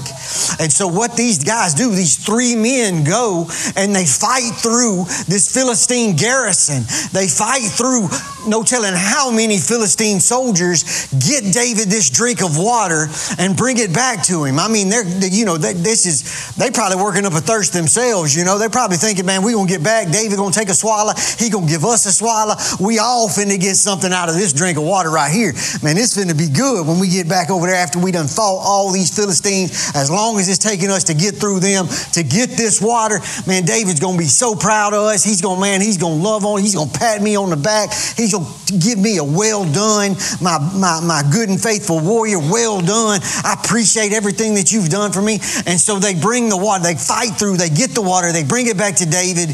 And 0.62 0.72
so 0.72 0.88
what 0.88 1.18
these 1.18 1.44
guys 1.44 1.74
do, 1.74 1.90
these 1.90 2.24
three 2.24 2.56
men 2.56 3.04
go 3.04 3.50
and 3.76 3.96
they 3.96 4.06
fight 4.06 4.54
through 4.62 5.06
this 5.26 5.50
Philistine 5.52 6.16
garrison. 6.16 6.86
They 7.12 7.28
fight 7.28 7.66
through 7.74 8.06
no 8.48 8.64
telling 8.64 8.94
how 8.94 9.32
many 9.32 9.58
Philistine 9.58 10.20
soldiers 10.20 11.08
get 11.28 11.54
David 11.54 11.90
this 11.90 12.10
drink 12.10 12.44
of 12.44 12.58
water 12.58 13.08
and 13.40 13.58
bring 13.58 13.80
it 13.80 13.94
back 13.94 14.24
to 14.26 14.44
him. 14.44 14.60
I 14.60 14.68
mean, 14.68 14.90
they're, 14.90 15.06
you 15.06 15.46
know, 15.46 15.58
they, 15.58 15.74
this 15.74 16.06
is, 16.06 16.56
they 16.56 16.70
probably 16.70 17.02
working 17.02 17.26
up 17.26 17.34
a 17.34 17.42
thirst 17.42 17.74
themselves, 17.74 18.36
you 18.36 18.46
know. 18.46 18.58
They're 18.60 18.70
probably 18.70 18.98
thinking, 18.98 19.26
man, 19.26 19.42
we 19.42 19.54
gonna 19.54 19.68
get 19.68 19.84
back. 19.84 20.12
David 20.12 20.38
gonna 20.38 20.54
take 20.54 20.70
a 20.70 20.74
swallow. 20.74 21.14
He 21.40 21.50
gonna 21.50 21.68
give 21.68 21.84
us 21.84 22.06
a 22.06 22.12
to 22.12 22.18
swallow. 22.18 22.56
We 22.80 23.00
all 23.00 23.28
finna 23.28 23.60
get 23.60 23.76
something 23.76 24.12
out 24.12 24.30
of 24.30 24.36
this 24.36 24.54
drink 24.54 24.78
of 24.78 24.84
water 24.84 25.10
right 25.10 25.32
here. 25.32 25.54
Man, 25.82 25.98
it's 25.98 26.16
finna 26.16 26.38
be 26.38 26.50
good 26.50 26.86
when 26.86 27.00
we 27.00 27.08
get 27.08 27.28
back 27.28 27.50
over 27.50 27.68
there 27.68 27.76
after 27.76 28.00
we 28.00 28.12
done 28.12 28.28
fought 28.28 28.60
all 28.60 28.92
these 28.92 29.16
Philistines. 29.16 29.92
As 29.96 30.12
long 30.12 30.40
as 30.40 30.50
it's 30.50 30.58
taking 30.58 30.90
us 30.90 31.06
to 31.06 31.14
get 31.14 31.36
through 31.36 31.60
them, 31.60 31.88
to 32.14 32.24
get 32.24 32.50
this 32.52 32.82
water, 32.82 33.20
man, 33.48 33.64
David's 33.64 34.00
gonna 34.00 34.18
be 34.18 34.26
so 34.26 34.56
proud 34.56 34.94
of 34.94 35.04
us. 35.04 35.24
He's 35.24 35.42
gonna, 35.42 35.62
man, 35.62 35.82
he's 35.82 35.98
gonna 35.98 36.22
love 36.22 36.46
on, 36.46 36.62
he's 36.62 36.76
gonna 36.76 36.92
pat 36.92 37.22
me 37.22 37.36
on 37.36 37.50
the 37.50 37.58
back. 37.58 37.92
He's 38.16 38.31
gonna 38.32 38.50
give 38.80 38.98
me 38.98 39.18
a 39.18 39.24
well 39.24 39.64
done, 39.72 40.16
my, 40.42 40.58
my, 40.76 41.00
my 41.02 41.22
good 41.32 41.50
and 41.50 41.62
faithful 41.62 42.00
warrior, 42.00 42.40
well 42.40 42.82
done. 42.82 43.22
I 43.44 43.56
appreciate 43.62 44.14
everything 44.14 44.56
that 44.56 44.72
you've 44.72 44.90
done 44.90 45.12
for 45.12 45.22
me. 45.22 45.36
And 45.66 45.80
so 45.80 46.00
they 46.00 46.16
bring 46.16 46.50
the 46.50 46.58
water, 46.58 46.82
they 46.84 46.96
fight 46.96 47.38
through, 47.38 47.58
they 47.58 47.70
get 47.70 47.92
the 47.92 48.02
water, 48.02 48.32
they 48.32 48.44
bring 48.44 48.66
it 48.68 48.78
back 48.78 48.96
to 48.98 49.06
David. 49.06 49.50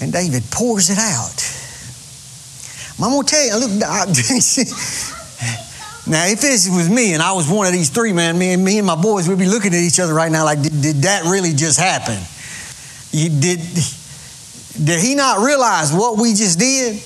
And 0.00 0.12
David 0.12 0.42
pours 0.50 0.90
it 0.90 0.98
out. 0.98 1.48
I'm 3.00 3.10
going 3.10 3.24
to 3.26 3.30
tell 3.30 3.44
you, 3.44 3.56
look, 3.56 3.70
I, 3.82 4.04
now 6.06 6.26
if 6.26 6.40
this 6.40 6.68
was 6.68 6.88
me 6.88 7.14
and 7.14 7.22
I 7.22 7.32
was 7.32 7.50
one 7.50 7.66
of 7.66 7.72
these 7.72 7.90
three, 7.90 8.12
man, 8.12 8.38
me 8.38 8.52
and 8.52 8.64
me 8.64 8.78
and 8.78 8.86
my 8.86 8.94
boys, 8.94 9.28
we'd 9.28 9.38
be 9.38 9.46
looking 9.46 9.74
at 9.74 9.80
each 9.80 9.98
other 9.98 10.14
right 10.14 10.30
now 10.30 10.44
like, 10.44 10.62
did, 10.62 10.80
did 10.80 11.02
that 11.02 11.24
really 11.24 11.52
just 11.52 11.80
happen? 11.80 12.16
You, 13.10 13.28
did, 13.28 13.58
did 14.72 15.00
he 15.00 15.14
not 15.14 15.40
realize 15.40 15.92
what 15.92 16.18
we 16.18 16.34
just 16.34 16.58
did? 16.58 17.02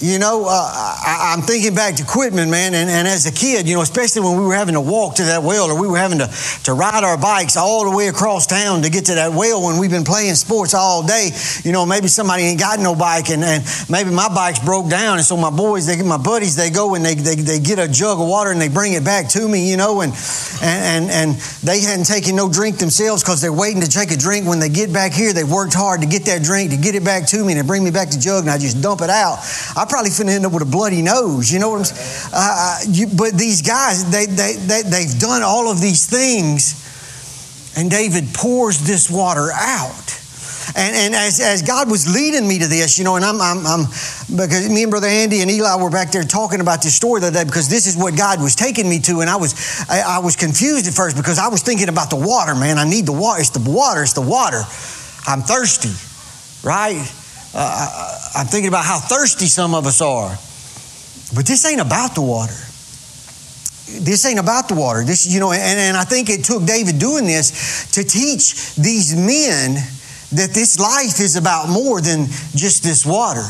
You 0.00 0.18
know, 0.18 0.44
uh, 0.48 0.50
I, 0.50 1.34
am 1.34 1.42
thinking 1.42 1.72
back 1.72 1.94
to 1.96 2.04
Quitman, 2.04 2.50
man, 2.50 2.74
and, 2.74 2.90
and, 2.90 3.06
as 3.06 3.26
a 3.26 3.32
kid, 3.32 3.68
you 3.68 3.76
know, 3.76 3.80
especially 3.80 4.22
when 4.22 4.36
we 4.36 4.44
were 4.44 4.54
having 4.54 4.74
to 4.74 4.80
walk 4.80 5.14
to 5.16 5.22
that 5.22 5.44
well 5.44 5.70
or 5.70 5.80
we 5.80 5.86
were 5.86 5.96
having 5.96 6.18
to, 6.18 6.28
to 6.64 6.74
ride 6.74 7.04
our 7.04 7.16
bikes 7.16 7.56
all 7.56 7.88
the 7.88 7.96
way 7.96 8.08
across 8.08 8.48
town 8.48 8.82
to 8.82 8.90
get 8.90 9.04
to 9.04 9.14
that 9.14 9.32
well 9.32 9.62
when 9.62 9.78
we've 9.78 9.92
been 9.92 10.04
playing 10.04 10.34
sports 10.34 10.74
all 10.74 11.06
day. 11.06 11.30
You 11.62 11.70
know, 11.70 11.86
maybe 11.86 12.08
somebody 12.08 12.42
ain't 12.42 12.58
got 12.58 12.80
no 12.80 12.96
bike 12.96 13.30
and, 13.30 13.44
and 13.44 13.64
maybe 13.88 14.10
my 14.10 14.28
bike's 14.28 14.58
broke 14.58 14.90
down. 14.90 15.18
And 15.18 15.24
so 15.24 15.36
my 15.36 15.50
boys, 15.50 15.86
they, 15.86 16.02
my 16.02 16.18
buddies, 16.18 16.56
they 16.56 16.70
go 16.70 16.96
and 16.96 17.04
they, 17.04 17.14
they, 17.14 17.36
they 17.36 17.60
get 17.60 17.78
a 17.78 17.86
jug 17.86 18.18
of 18.18 18.26
water 18.26 18.50
and 18.50 18.60
they 18.60 18.68
bring 18.68 18.94
it 18.94 19.04
back 19.04 19.28
to 19.28 19.46
me, 19.46 19.70
you 19.70 19.76
know, 19.76 20.00
and, 20.00 20.12
and, 20.60 21.04
and, 21.04 21.10
and 21.10 21.40
they 21.62 21.78
hadn't 21.80 22.06
taken 22.06 22.34
no 22.34 22.50
drink 22.50 22.78
themselves 22.78 23.22
because 23.22 23.40
they're 23.40 23.52
waiting 23.52 23.80
to 23.80 23.88
take 23.88 24.10
a 24.10 24.16
drink. 24.16 24.44
When 24.48 24.58
they 24.58 24.70
get 24.70 24.92
back 24.92 25.12
here, 25.12 25.32
they 25.32 25.44
worked 25.44 25.72
hard 25.72 26.00
to 26.00 26.06
get 26.08 26.24
that 26.24 26.42
drink, 26.42 26.72
to 26.72 26.76
get 26.76 26.96
it 26.96 27.04
back 27.04 27.28
to 27.28 27.44
me, 27.44 27.52
and 27.52 27.62
they 27.62 27.66
bring 27.66 27.84
me 27.84 27.92
back 27.92 28.10
the 28.10 28.18
jug 28.18 28.42
and 28.42 28.50
I 28.50 28.58
just 28.58 28.82
dump 28.82 29.00
it 29.00 29.10
out. 29.10 29.38
I 29.76 29.83
probably 29.86 30.10
finna 30.10 30.30
end 30.30 30.46
up 30.46 30.52
with 30.52 30.62
a 30.62 30.70
bloody 30.70 31.02
nose. 31.02 31.52
You 31.52 31.58
know 31.58 31.70
what 31.70 31.78
I'm 31.78 31.84
saying? 31.84 32.30
Uh, 32.32 32.38
uh, 32.38 32.78
you, 32.88 33.06
but 33.16 33.34
these 33.34 33.62
guys, 33.62 34.10
they, 34.10 34.26
they, 34.26 34.54
they, 34.56 34.82
they've 34.82 35.18
done 35.18 35.42
all 35.42 35.70
of 35.70 35.80
these 35.80 36.06
things, 36.06 36.82
and 37.76 37.90
David 37.90 38.34
pours 38.34 38.80
this 38.86 39.10
water 39.10 39.50
out. 39.52 40.20
And, 40.76 40.96
and 40.96 41.14
as, 41.14 41.40
as 41.40 41.62
God 41.62 41.90
was 41.90 42.12
leading 42.12 42.48
me 42.48 42.58
to 42.58 42.66
this, 42.66 42.98
you 42.98 43.04
know, 43.04 43.16
and 43.16 43.24
I'm, 43.24 43.40
I'm, 43.40 43.66
I'm, 43.66 43.84
because 44.34 44.68
me 44.68 44.82
and 44.82 44.90
Brother 44.90 45.06
Andy 45.06 45.40
and 45.40 45.50
Eli 45.50 45.76
were 45.76 45.90
back 45.90 46.10
there 46.10 46.24
talking 46.24 46.60
about 46.60 46.82
this 46.82 46.96
story 46.96 47.20
the 47.20 47.28
other 47.28 47.40
day 47.40 47.44
because 47.44 47.68
this 47.68 47.86
is 47.86 47.96
what 47.96 48.16
God 48.16 48.40
was 48.40 48.54
taking 48.54 48.88
me 48.88 48.98
to. 49.00 49.20
And 49.20 49.28
I 49.28 49.36
was, 49.36 49.54
I, 49.88 50.00
I 50.00 50.18
was 50.18 50.36
confused 50.36 50.88
at 50.88 50.94
first 50.94 51.16
because 51.16 51.38
I 51.38 51.48
was 51.48 51.62
thinking 51.62 51.88
about 51.88 52.10
the 52.10 52.16
water, 52.16 52.54
man. 52.54 52.78
I 52.78 52.88
need 52.88 53.06
the 53.06 53.12
water. 53.12 53.40
It's 53.40 53.50
the 53.50 53.70
water. 53.70 54.02
It's 54.02 54.14
the 54.14 54.22
water. 54.22 54.62
I'm 55.26 55.42
thirsty, 55.42 55.94
right? 56.66 57.12
Uh, 57.54 58.13
I'm 58.34 58.46
thinking 58.46 58.68
about 58.68 58.84
how 58.84 58.98
thirsty 58.98 59.46
some 59.46 59.74
of 59.74 59.86
us 59.86 60.00
are. 60.00 60.30
But 61.34 61.46
this 61.46 61.64
ain't 61.64 61.80
about 61.80 62.14
the 62.14 62.22
water. 62.22 62.54
This 64.00 64.24
ain't 64.24 64.40
about 64.40 64.68
the 64.68 64.74
water. 64.74 65.04
This, 65.04 65.26
you 65.26 65.40
know, 65.40 65.52
and, 65.52 65.78
and 65.78 65.96
I 65.96 66.04
think 66.04 66.30
it 66.30 66.44
took 66.44 66.64
David 66.64 66.98
doing 66.98 67.26
this 67.26 67.90
to 67.92 68.02
teach 68.02 68.74
these 68.74 69.14
men 69.14 69.74
that 70.32 70.50
this 70.52 70.80
life 70.80 71.20
is 71.20 71.36
about 71.36 71.68
more 71.68 72.00
than 72.00 72.26
just 72.56 72.82
this 72.82 73.06
water. 73.06 73.46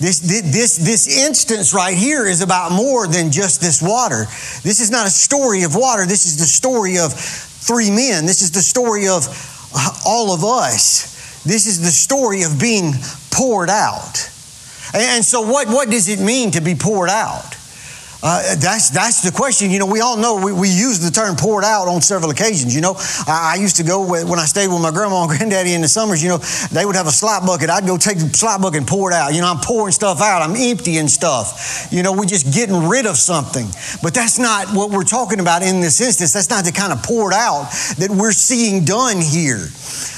This, 0.00 0.20
this, 0.20 0.76
this 0.76 1.26
instance 1.26 1.74
right 1.74 1.96
here 1.96 2.26
is 2.26 2.40
about 2.40 2.72
more 2.72 3.06
than 3.06 3.32
just 3.32 3.60
this 3.60 3.82
water. 3.82 4.26
This 4.62 4.80
is 4.80 4.90
not 4.90 5.06
a 5.06 5.10
story 5.10 5.64
of 5.64 5.74
water. 5.74 6.06
This 6.06 6.24
is 6.24 6.36
the 6.36 6.44
story 6.44 6.98
of 6.98 7.12
three 7.12 7.90
men. 7.90 8.24
This 8.24 8.42
is 8.42 8.52
the 8.52 8.62
story 8.62 9.08
of 9.08 9.26
uh, 9.74 9.90
all 10.06 10.32
of 10.32 10.44
us. 10.44 11.42
This 11.44 11.66
is 11.66 11.80
the 11.80 11.90
story 11.90 12.42
of 12.42 12.60
being 12.60 12.92
poured 13.38 13.70
out. 13.70 14.18
And 14.94 15.24
so, 15.24 15.42
what, 15.42 15.68
what 15.68 15.88
does 15.90 16.08
it 16.08 16.18
mean 16.18 16.50
to 16.52 16.60
be 16.60 16.74
poured 16.74 17.10
out? 17.10 17.54
Uh, 18.20 18.56
that's, 18.56 18.90
that's 18.90 19.22
the 19.22 19.30
question. 19.30 19.70
You 19.70 19.78
know, 19.78 19.86
we 19.86 20.00
all 20.00 20.16
know 20.16 20.44
we, 20.44 20.52
we 20.52 20.68
use 20.68 20.98
the 20.98 21.10
term 21.10 21.36
poured 21.36 21.62
out 21.62 21.86
on 21.86 22.02
several 22.02 22.32
occasions. 22.32 22.74
You 22.74 22.80
know, 22.80 22.94
I, 23.28 23.54
I 23.54 23.60
used 23.60 23.76
to 23.76 23.84
go 23.84 24.04
with, 24.04 24.28
when 24.28 24.40
I 24.40 24.44
stayed 24.44 24.66
with 24.66 24.82
my 24.82 24.90
grandma 24.90 25.22
and 25.22 25.30
granddaddy 25.38 25.72
in 25.72 25.82
the 25.82 25.88
summers, 25.88 26.20
you 26.20 26.28
know, 26.28 26.38
they 26.72 26.84
would 26.84 26.96
have 26.96 27.06
a 27.06 27.12
slop 27.12 27.46
bucket. 27.46 27.70
I'd 27.70 27.86
go 27.86 27.96
take 27.96 28.18
the 28.18 28.28
slop 28.30 28.60
bucket 28.60 28.78
and 28.78 28.88
pour 28.88 29.12
it 29.12 29.14
out. 29.14 29.34
You 29.34 29.40
know, 29.40 29.46
I'm 29.46 29.60
pouring 29.60 29.92
stuff 29.92 30.20
out, 30.20 30.42
I'm 30.42 30.56
emptying 30.56 31.06
stuff. 31.06 31.86
You 31.92 32.02
know, 32.02 32.12
we're 32.12 32.26
just 32.26 32.52
getting 32.52 32.88
rid 32.88 33.06
of 33.06 33.16
something. 33.16 33.68
But 34.02 34.14
that's 34.14 34.38
not 34.38 34.74
what 34.74 34.90
we're 34.90 35.04
talking 35.04 35.38
about 35.38 35.62
in 35.62 35.80
this 35.80 36.00
instance. 36.00 36.32
That's 36.32 36.50
not 36.50 36.64
the 36.64 36.72
kind 36.72 36.92
of 36.92 37.04
poured 37.04 37.34
out 37.34 37.70
that 37.98 38.10
we're 38.10 38.32
seeing 38.32 38.84
done 38.84 39.20
here. 39.20 39.68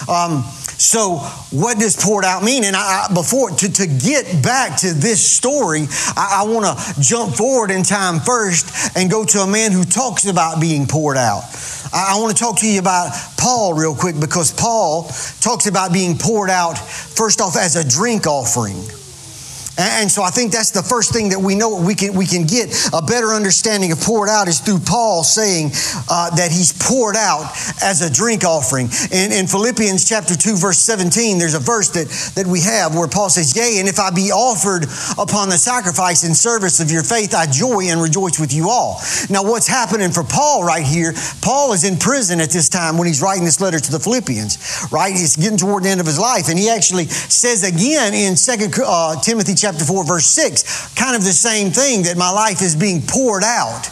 Um, 0.08 0.44
so, 0.80 1.18
what 1.50 1.78
does 1.78 1.94
poured 1.94 2.24
out 2.24 2.42
mean? 2.42 2.64
And 2.64 2.74
I, 2.74 3.06
before 3.12 3.50
to, 3.50 3.70
to 3.70 3.86
get 3.86 4.42
back 4.42 4.78
to 4.78 4.94
this 4.94 5.22
story, 5.22 5.86
I, 6.16 6.40
I 6.40 6.42
want 6.48 6.64
to 6.64 7.00
jump 7.02 7.34
forward 7.34 7.70
in 7.70 7.82
time 7.82 8.18
first 8.18 8.96
and 8.96 9.10
go 9.10 9.22
to 9.26 9.40
a 9.40 9.46
man 9.46 9.72
who 9.72 9.84
talks 9.84 10.24
about 10.24 10.58
being 10.58 10.86
poured 10.86 11.18
out. 11.18 11.42
I, 11.92 12.14
I 12.16 12.20
want 12.20 12.34
to 12.34 12.42
talk 12.42 12.58
to 12.60 12.66
you 12.66 12.80
about 12.80 13.12
Paul 13.36 13.74
real 13.74 13.94
quick 13.94 14.18
because 14.18 14.54
Paul 14.54 15.02
talks 15.42 15.66
about 15.66 15.92
being 15.92 16.16
poured 16.16 16.48
out 16.48 16.78
first 16.78 17.42
off 17.42 17.58
as 17.58 17.76
a 17.76 17.86
drink 17.86 18.26
offering. 18.26 18.82
And 19.80 20.10
so 20.10 20.22
I 20.22 20.30
think 20.30 20.52
that's 20.52 20.70
the 20.70 20.82
first 20.82 21.12
thing 21.12 21.30
that 21.30 21.38
we 21.38 21.54
know 21.54 21.80
we 21.80 21.94
can, 21.94 22.14
we 22.14 22.26
can 22.26 22.44
get 22.44 22.68
a 22.92 23.00
better 23.00 23.28
understanding 23.28 23.92
of 23.92 24.00
poured 24.00 24.28
out 24.28 24.48
is 24.48 24.60
through 24.60 24.80
Paul 24.80 25.24
saying 25.24 25.70
uh, 26.10 26.34
that 26.36 26.50
he's 26.50 26.72
poured 26.72 27.16
out 27.16 27.52
as 27.82 28.02
a 28.02 28.12
drink 28.12 28.44
offering. 28.44 28.88
In, 29.12 29.32
in 29.32 29.46
Philippians 29.46 30.08
chapter 30.08 30.36
2, 30.36 30.56
verse 30.56 30.78
17, 30.78 31.38
there's 31.38 31.54
a 31.54 31.60
verse 31.60 31.88
that, 31.90 32.08
that 32.34 32.46
we 32.46 32.60
have 32.60 32.94
where 32.94 33.08
Paul 33.08 33.30
says, 33.30 33.56
Yea, 33.56 33.78
and 33.80 33.88
if 33.88 33.98
I 33.98 34.10
be 34.10 34.30
offered 34.30 34.84
upon 35.18 35.48
the 35.48 35.58
sacrifice 35.58 36.24
and 36.24 36.36
service 36.36 36.80
of 36.80 36.90
your 36.90 37.02
faith, 37.02 37.34
I 37.34 37.46
joy 37.46 37.88
and 37.88 38.02
rejoice 38.02 38.38
with 38.38 38.52
you 38.52 38.68
all. 38.68 39.00
Now, 39.30 39.42
what's 39.42 39.66
happening 39.66 40.10
for 40.10 40.24
Paul 40.24 40.64
right 40.64 40.84
here? 40.84 41.14
Paul 41.40 41.72
is 41.72 41.84
in 41.84 41.96
prison 41.96 42.40
at 42.40 42.50
this 42.50 42.68
time 42.68 42.98
when 42.98 43.06
he's 43.06 43.22
writing 43.22 43.44
this 43.44 43.60
letter 43.60 43.78
to 43.78 43.92
the 43.92 44.00
Philippians, 44.00 44.88
right? 44.92 45.12
He's 45.12 45.36
getting 45.36 45.58
toward 45.58 45.84
the 45.84 45.88
end 45.88 46.00
of 46.00 46.06
his 46.06 46.18
life. 46.18 46.48
And 46.48 46.58
he 46.58 46.68
actually 46.68 47.06
says 47.06 47.62
again 47.62 48.14
in 48.14 48.34
2 48.34 48.82
uh, 48.84 49.20
Timothy 49.20 49.54
chapter 49.54 49.69
chapter 49.70 49.84
4, 49.84 50.04
verse 50.04 50.26
6, 50.26 50.94
kind 50.94 51.14
of 51.14 51.22
the 51.22 51.30
same 51.30 51.70
thing 51.70 52.02
that 52.02 52.16
my 52.16 52.30
life 52.30 52.60
is 52.60 52.74
being 52.74 53.02
poured 53.06 53.44
out 53.44 53.86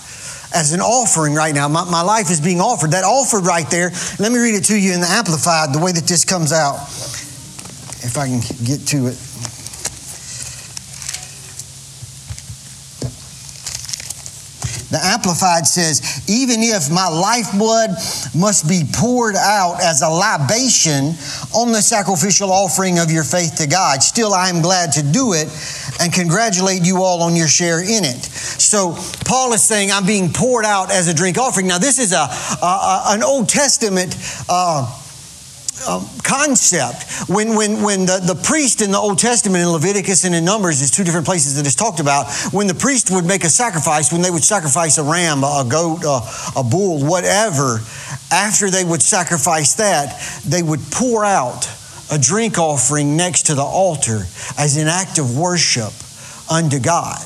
as 0.52 0.72
an 0.72 0.80
offering 0.80 1.34
right 1.34 1.54
now. 1.54 1.68
My, 1.68 1.84
my 1.84 2.02
life 2.02 2.30
is 2.30 2.40
being 2.40 2.60
offered. 2.60 2.90
That 2.92 3.04
offered 3.04 3.46
right 3.46 3.68
there, 3.70 3.92
let 4.18 4.32
me 4.32 4.38
read 4.38 4.56
it 4.56 4.64
to 4.64 4.76
you 4.76 4.92
in 4.92 5.00
the 5.00 5.06
Amplified, 5.06 5.72
the 5.72 5.78
way 5.78 5.92
that 5.92 6.04
this 6.04 6.24
comes 6.24 6.52
out, 6.52 6.82
if 8.02 8.18
I 8.18 8.26
can 8.26 8.40
get 8.66 8.86
to 8.88 9.06
it. 9.06 9.27
The 14.90 14.98
Amplified 15.02 15.66
says, 15.66 16.24
even 16.28 16.62
if 16.62 16.90
my 16.90 17.08
lifeblood 17.08 17.90
must 18.34 18.68
be 18.68 18.84
poured 18.90 19.36
out 19.36 19.82
as 19.82 20.00
a 20.00 20.08
libation 20.08 21.12
on 21.54 21.72
the 21.72 21.82
sacrificial 21.82 22.50
offering 22.50 22.98
of 22.98 23.10
your 23.10 23.24
faith 23.24 23.56
to 23.56 23.66
God, 23.66 24.02
still 24.02 24.32
I 24.32 24.48
am 24.48 24.62
glad 24.62 24.92
to 24.92 25.02
do 25.02 25.34
it 25.34 25.48
and 26.00 26.12
congratulate 26.12 26.86
you 26.86 27.02
all 27.02 27.22
on 27.22 27.36
your 27.36 27.48
share 27.48 27.80
in 27.80 28.04
it. 28.04 28.22
So 28.22 28.96
Paul 29.26 29.52
is 29.52 29.62
saying, 29.62 29.90
I'm 29.92 30.06
being 30.06 30.32
poured 30.32 30.64
out 30.64 30.90
as 30.90 31.08
a 31.08 31.14
drink 31.14 31.36
offering. 31.36 31.66
Now, 31.66 31.78
this 31.78 31.98
is 31.98 32.12
a, 32.12 32.28
a 32.64 33.02
an 33.08 33.22
Old 33.22 33.48
Testament. 33.48 34.16
Uh, 34.48 34.97
uh, 35.86 36.06
concept. 36.22 37.28
When, 37.28 37.54
when, 37.54 37.82
when 37.82 38.06
the, 38.06 38.20
the 38.22 38.34
priest 38.34 38.82
in 38.82 38.90
the 38.90 38.98
Old 38.98 39.18
Testament, 39.18 39.62
in 39.62 39.68
Leviticus 39.70 40.24
and 40.24 40.34
in 40.34 40.44
Numbers, 40.44 40.80
is 40.80 40.90
two 40.90 41.04
different 41.04 41.26
places 41.26 41.56
that 41.56 41.66
it's 41.66 41.74
talked 41.74 42.00
about. 42.00 42.26
When 42.52 42.66
the 42.66 42.74
priest 42.74 43.10
would 43.10 43.24
make 43.24 43.44
a 43.44 43.48
sacrifice, 43.48 44.12
when 44.12 44.22
they 44.22 44.30
would 44.30 44.44
sacrifice 44.44 44.98
a 44.98 45.02
ram, 45.02 45.44
a 45.44 45.66
goat, 45.68 46.04
a, 46.04 46.20
a 46.60 46.64
bull, 46.64 47.04
whatever, 47.04 47.80
after 48.32 48.70
they 48.70 48.84
would 48.84 49.02
sacrifice 49.02 49.74
that, 49.74 50.20
they 50.46 50.62
would 50.62 50.80
pour 50.90 51.24
out 51.24 51.68
a 52.10 52.18
drink 52.18 52.58
offering 52.58 53.16
next 53.16 53.46
to 53.46 53.54
the 53.54 53.62
altar 53.62 54.22
as 54.58 54.76
an 54.76 54.88
act 54.88 55.18
of 55.18 55.36
worship 55.36 55.92
unto 56.50 56.78
God 56.80 57.22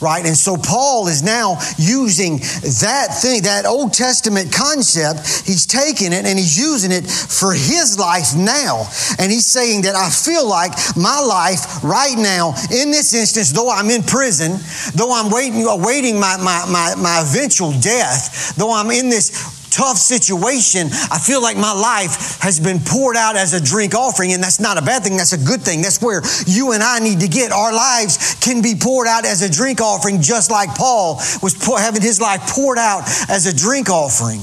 right? 0.00 0.24
And 0.24 0.36
so 0.36 0.56
Paul 0.56 1.08
is 1.08 1.22
now 1.22 1.58
using 1.78 2.38
that 2.82 3.18
thing, 3.20 3.42
that 3.42 3.64
Old 3.66 3.92
Testament 3.92 4.52
concept, 4.52 5.46
he's 5.46 5.66
taking 5.66 6.12
it 6.12 6.24
and 6.24 6.38
he's 6.38 6.58
using 6.58 6.92
it 6.92 7.06
for 7.06 7.52
his 7.52 7.98
life 7.98 8.34
now. 8.36 8.84
And 9.18 9.30
he's 9.30 9.46
saying 9.46 9.82
that 9.82 9.94
I 9.94 10.10
feel 10.10 10.48
like 10.48 10.72
my 10.96 11.20
life 11.20 11.82
right 11.84 12.16
now, 12.16 12.54
in 12.70 12.90
this 12.90 13.14
instance, 13.14 13.52
though 13.52 13.70
I'm 13.70 13.90
in 13.90 14.02
prison, 14.02 14.58
though 14.94 15.12
I'm 15.12 15.30
waiting, 15.30 15.66
awaiting 15.66 16.18
my, 16.18 16.36
my, 16.36 16.64
my, 16.70 16.94
my 17.00 17.22
eventual 17.22 17.72
death, 17.80 18.56
though 18.56 18.72
I'm 18.72 18.90
in 18.90 19.08
this 19.08 19.61
tough 19.72 19.96
situation, 19.96 20.88
I 21.10 21.18
feel 21.18 21.42
like 21.42 21.56
my 21.56 21.72
life 21.72 22.38
has 22.40 22.60
been 22.60 22.78
poured 22.78 23.16
out 23.16 23.36
as 23.36 23.54
a 23.54 23.60
drink 23.60 23.94
offering, 23.94 24.32
and 24.32 24.42
that's 24.42 24.60
not 24.60 24.76
a 24.78 24.82
bad 24.82 25.02
thing, 25.02 25.16
that's 25.16 25.32
a 25.32 25.42
good 25.42 25.62
thing. 25.62 25.82
That's 25.82 26.00
where 26.00 26.22
you 26.46 26.72
and 26.72 26.82
I 26.82 26.98
need 26.98 27.20
to 27.20 27.28
get. 27.28 27.52
Our 27.52 27.72
lives 27.72 28.36
can 28.40 28.62
be 28.62 28.74
poured 28.74 29.08
out 29.08 29.24
as 29.24 29.42
a 29.42 29.50
drink 29.50 29.80
offering, 29.80 30.20
just 30.20 30.50
like 30.50 30.74
Paul 30.74 31.16
was 31.42 31.56
having 31.64 32.02
his 32.02 32.20
life 32.20 32.40
poured 32.48 32.78
out 32.78 33.02
as 33.28 33.46
a 33.46 33.54
drink 33.54 33.88
offering 33.90 34.42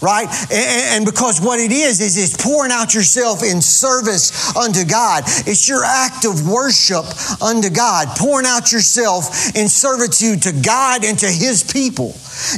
right? 0.00 0.28
And, 0.52 1.04
because 1.04 1.40
what 1.40 1.60
it 1.60 1.72
is, 1.72 2.00
is 2.00 2.16
it's 2.16 2.42
pouring 2.42 2.72
out 2.72 2.94
yourself 2.94 3.42
in 3.42 3.60
service 3.60 4.56
unto 4.56 4.84
God. 4.84 5.24
It's 5.46 5.68
your 5.68 5.84
act 5.84 6.24
of 6.24 6.48
worship 6.48 7.04
unto 7.40 7.70
God, 7.70 8.08
pouring 8.16 8.46
out 8.46 8.72
yourself 8.72 9.54
in 9.54 9.68
servitude 9.68 10.42
to 10.42 10.52
God 10.52 11.04
and 11.04 11.18
to 11.20 11.26
His 11.26 11.62
people. 11.62 12.08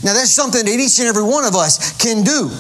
Now, 0.03 0.15
that's 0.15 0.31
something 0.31 0.65
that 0.65 0.73
each 0.73 0.99
and 0.99 1.09
every 1.09 1.23
one 1.23 1.45
of 1.45 1.55
us 1.55 1.97
can 1.99 2.25
do. 2.25 2.51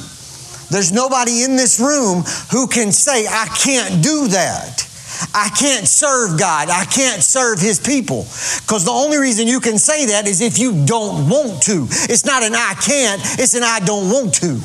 There's 0.70 0.92
nobody 0.92 1.42
in 1.44 1.56
this 1.56 1.80
room 1.80 2.24
who 2.52 2.66
can 2.66 2.92
say, 2.92 3.26
I 3.26 3.46
can't 3.64 4.02
do 4.02 4.28
that. 4.28 4.87
I 5.34 5.50
can't 5.58 5.86
serve 5.86 6.38
God. 6.38 6.68
I 6.70 6.84
can't 6.84 7.22
serve 7.22 7.60
His 7.60 7.78
people. 7.78 8.22
Because 8.62 8.84
the 8.84 8.90
only 8.90 9.18
reason 9.18 9.46
you 9.46 9.60
can 9.60 9.78
say 9.78 10.06
that 10.06 10.26
is 10.26 10.40
if 10.40 10.58
you 10.58 10.84
don't 10.86 11.28
want 11.28 11.62
to. 11.64 11.86
It's 11.90 12.24
not 12.24 12.42
an 12.42 12.54
I 12.54 12.74
can't, 12.74 13.20
it's 13.38 13.54
an 13.54 13.62
I 13.62 13.80
don't 13.80 14.10
want 14.10 14.34
to 14.36 14.60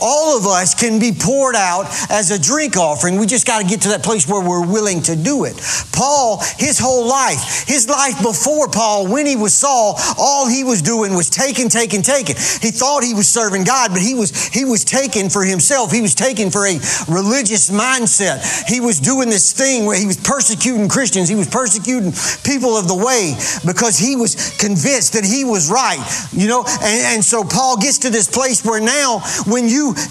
all 0.00 0.36
of 0.36 0.46
us 0.46 0.74
can 0.74 0.98
be 0.98 1.12
poured 1.12 1.56
out 1.56 1.86
as 2.10 2.30
a 2.30 2.40
drink 2.40 2.76
offering. 2.76 3.18
We 3.18 3.26
just 3.26 3.46
got 3.46 3.62
to 3.62 3.66
get 3.66 3.82
to 3.82 3.88
that 3.88 4.02
place 4.02 4.28
where 4.28 4.46
we're 4.46 4.66
willing 4.66 5.02
to 5.02 5.16
do 5.16 5.44
it. 5.44 5.60
Paul, 5.92 6.42
his 6.58 6.78
whole 6.78 7.08
life, 7.08 7.66
his 7.66 7.88
life 7.88 8.20
before 8.22 8.68
Paul, 8.68 9.08
when 9.08 9.26
he 9.26 9.36
was 9.36 9.54
Saul, 9.54 9.96
all 10.18 10.48
he 10.48 10.64
was 10.64 10.82
doing 10.82 11.14
was 11.14 11.30
taking, 11.30 11.68
taking, 11.68 12.02
taking. 12.02 12.36
He 12.36 12.70
thought 12.70 13.04
he 13.04 13.14
was 13.14 13.28
serving 13.28 13.64
God, 13.64 13.92
but 13.92 14.00
he 14.00 14.14
was 14.14 14.48
he 14.48 14.64
was 14.64 14.84
taking 14.84 15.28
for 15.28 15.44
himself. 15.44 15.92
He 15.92 16.02
was 16.02 16.14
taking 16.14 16.50
for 16.50 16.66
a 16.66 16.78
religious 17.08 17.70
mindset. 17.70 18.42
He 18.68 18.80
was 18.80 19.00
doing 19.00 19.30
this 19.30 19.52
thing 19.52 19.86
where 19.86 19.98
he 19.98 20.06
was 20.06 20.16
persecuting 20.16 20.88
Christians. 20.88 21.28
He 21.28 21.34
was 21.34 21.48
persecuting 21.48 22.12
people 22.44 22.76
of 22.76 22.88
the 22.88 22.94
way 22.94 23.34
because 23.64 23.98
he 23.98 24.16
was 24.16 24.34
convinced 24.58 25.12
that 25.14 25.24
he 25.24 25.44
was 25.44 25.70
right. 25.70 26.02
You 26.32 26.48
know, 26.48 26.64
and, 26.66 27.16
and 27.16 27.24
so 27.24 27.44
Paul 27.44 27.78
gets 27.78 27.98
to 27.98 28.10
this 28.10 28.28
place 28.28 28.64
where 28.64 28.80
now 28.80 29.20
when 29.46 29.68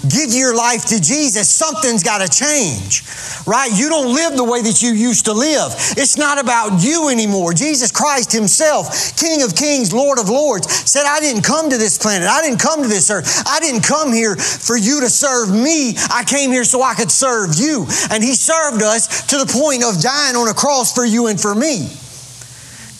give 0.08 0.32
your 0.32 0.54
life 0.54 0.84
to 0.86 1.00
Jesus, 1.00 1.50
something's 1.50 2.04
got 2.04 2.20
to 2.20 2.28
change, 2.28 3.02
right? 3.46 3.70
You 3.74 3.88
don't 3.88 4.14
live 4.14 4.36
the 4.36 4.44
way 4.44 4.62
that 4.62 4.82
you 4.82 4.92
used 4.92 5.24
to 5.24 5.32
live. 5.32 5.72
It's 5.96 6.16
not 6.16 6.38
about 6.38 6.84
you 6.84 7.08
anymore. 7.08 7.52
Jesus 7.54 7.90
Christ 7.90 8.30
Himself, 8.30 9.16
King 9.16 9.42
of 9.42 9.56
Kings, 9.56 9.92
Lord 9.92 10.18
of 10.18 10.28
Lords, 10.28 10.70
said, 10.70 11.04
I 11.06 11.18
didn't 11.20 11.42
come 11.42 11.70
to 11.70 11.78
this 11.78 11.98
planet. 11.98 12.28
I 12.28 12.42
didn't 12.42 12.60
come 12.60 12.82
to 12.82 12.88
this 12.88 13.10
earth. 13.10 13.42
I 13.46 13.58
didn't 13.58 13.82
come 13.82 14.12
here 14.12 14.36
for 14.36 14.76
you 14.76 15.00
to 15.00 15.08
serve 15.08 15.50
me. 15.50 15.94
I 16.10 16.24
came 16.26 16.50
here 16.50 16.64
so 16.64 16.82
I 16.82 16.94
could 16.94 17.10
serve 17.10 17.54
you. 17.56 17.86
And 18.10 18.22
He 18.22 18.34
served 18.34 18.82
us 18.82 19.26
to 19.28 19.38
the 19.38 19.46
point 19.46 19.82
of 19.82 20.00
dying 20.00 20.36
on 20.36 20.48
a 20.48 20.54
cross 20.54 20.94
for 20.94 21.04
you 21.04 21.26
and 21.26 21.40
for 21.40 21.54
me. 21.54 21.88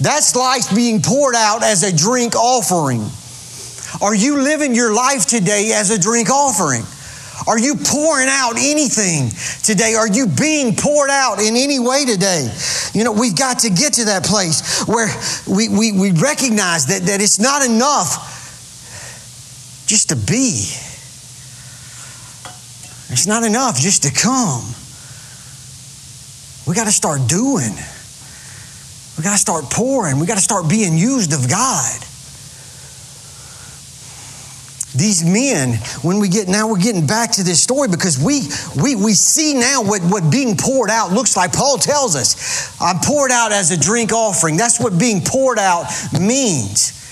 That's 0.00 0.34
life 0.34 0.74
being 0.74 1.00
poured 1.02 1.34
out 1.34 1.62
as 1.62 1.82
a 1.82 1.96
drink 1.96 2.34
offering. 2.34 3.08
Are 4.02 4.14
you 4.14 4.42
living 4.42 4.74
your 4.74 4.92
life 4.94 5.26
today 5.26 5.72
as 5.74 5.90
a 5.90 5.98
drink 5.98 6.30
offering? 6.30 6.82
Are 7.46 7.58
you 7.58 7.74
pouring 7.74 8.28
out 8.28 8.54
anything 8.56 9.30
today? 9.62 9.94
Are 9.94 10.08
you 10.08 10.26
being 10.26 10.76
poured 10.76 11.10
out 11.10 11.40
in 11.40 11.56
any 11.56 11.78
way 11.78 12.04
today? 12.04 12.48
You 12.92 13.04
know, 13.04 13.12
we've 13.12 13.36
got 13.36 13.60
to 13.60 13.70
get 13.70 13.94
to 13.94 14.04
that 14.06 14.24
place 14.24 14.84
where 14.86 15.08
we, 15.46 15.68
we, 15.68 15.92
we 15.92 16.10
recognize 16.12 16.86
that, 16.86 17.02
that 17.02 17.20
it's 17.20 17.38
not 17.38 17.64
enough 17.64 18.30
just 19.86 20.08
to 20.08 20.16
be. 20.16 20.70
It's 23.12 23.26
not 23.26 23.42
enough 23.42 23.78
just 23.78 24.04
to 24.04 24.10
come. 24.10 24.64
We 26.66 26.74
got 26.74 26.86
to 26.86 26.92
start 26.92 27.28
doing. 27.28 27.74
We 29.18 29.22
got 29.22 29.32
to 29.32 29.38
start 29.38 29.64
pouring. 29.70 30.18
We 30.18 30.26
got 30.26 30.36
to 30.36 30.40
start 30.40 30.68
being 30.68 30.96
used 30.96 31.32
of 31.32 31.48
God. 31.48 32.00
These 34.94 35.24
men, 35.24 35.74
when 36.02 36.20
we 36.20 36.28
get 36.28 36.46
now, 36.48 36.68
we're 36.68 36.78
getting 36.78 37.06
back 37.06 37.32
to 37.32 37.42
this 37.42 37.60
story 37.62 37.88
because 37.88 38.18
we 38.18 38.42
we 38.80 38.94
we 38.94 39.12
see 39.12 39.54
now 39.54 39.82
what, 39.82 40.02
what 40.02 40.30
being 40.30 40.56
poured 40.56 40.88
out 40.88 41.12
looks 41.12 41.36
like. 41.36 41.52
Paul 41.52 41.78
tells 41.78 42.14
us, 42.14 42.80
I'm 42.80 42.98
poured 43.00 43.32
out 43.32 43.50
as 43.50 43.70
a 43.72 43.76
drink 43.76 44.12
offering. 44.12 44.56
That's 44.56 44.80
what 44.80 44.98
being 44.98 45.20
poured 45.20 45.58
out 45.58 45.86
means. 46.12 47.03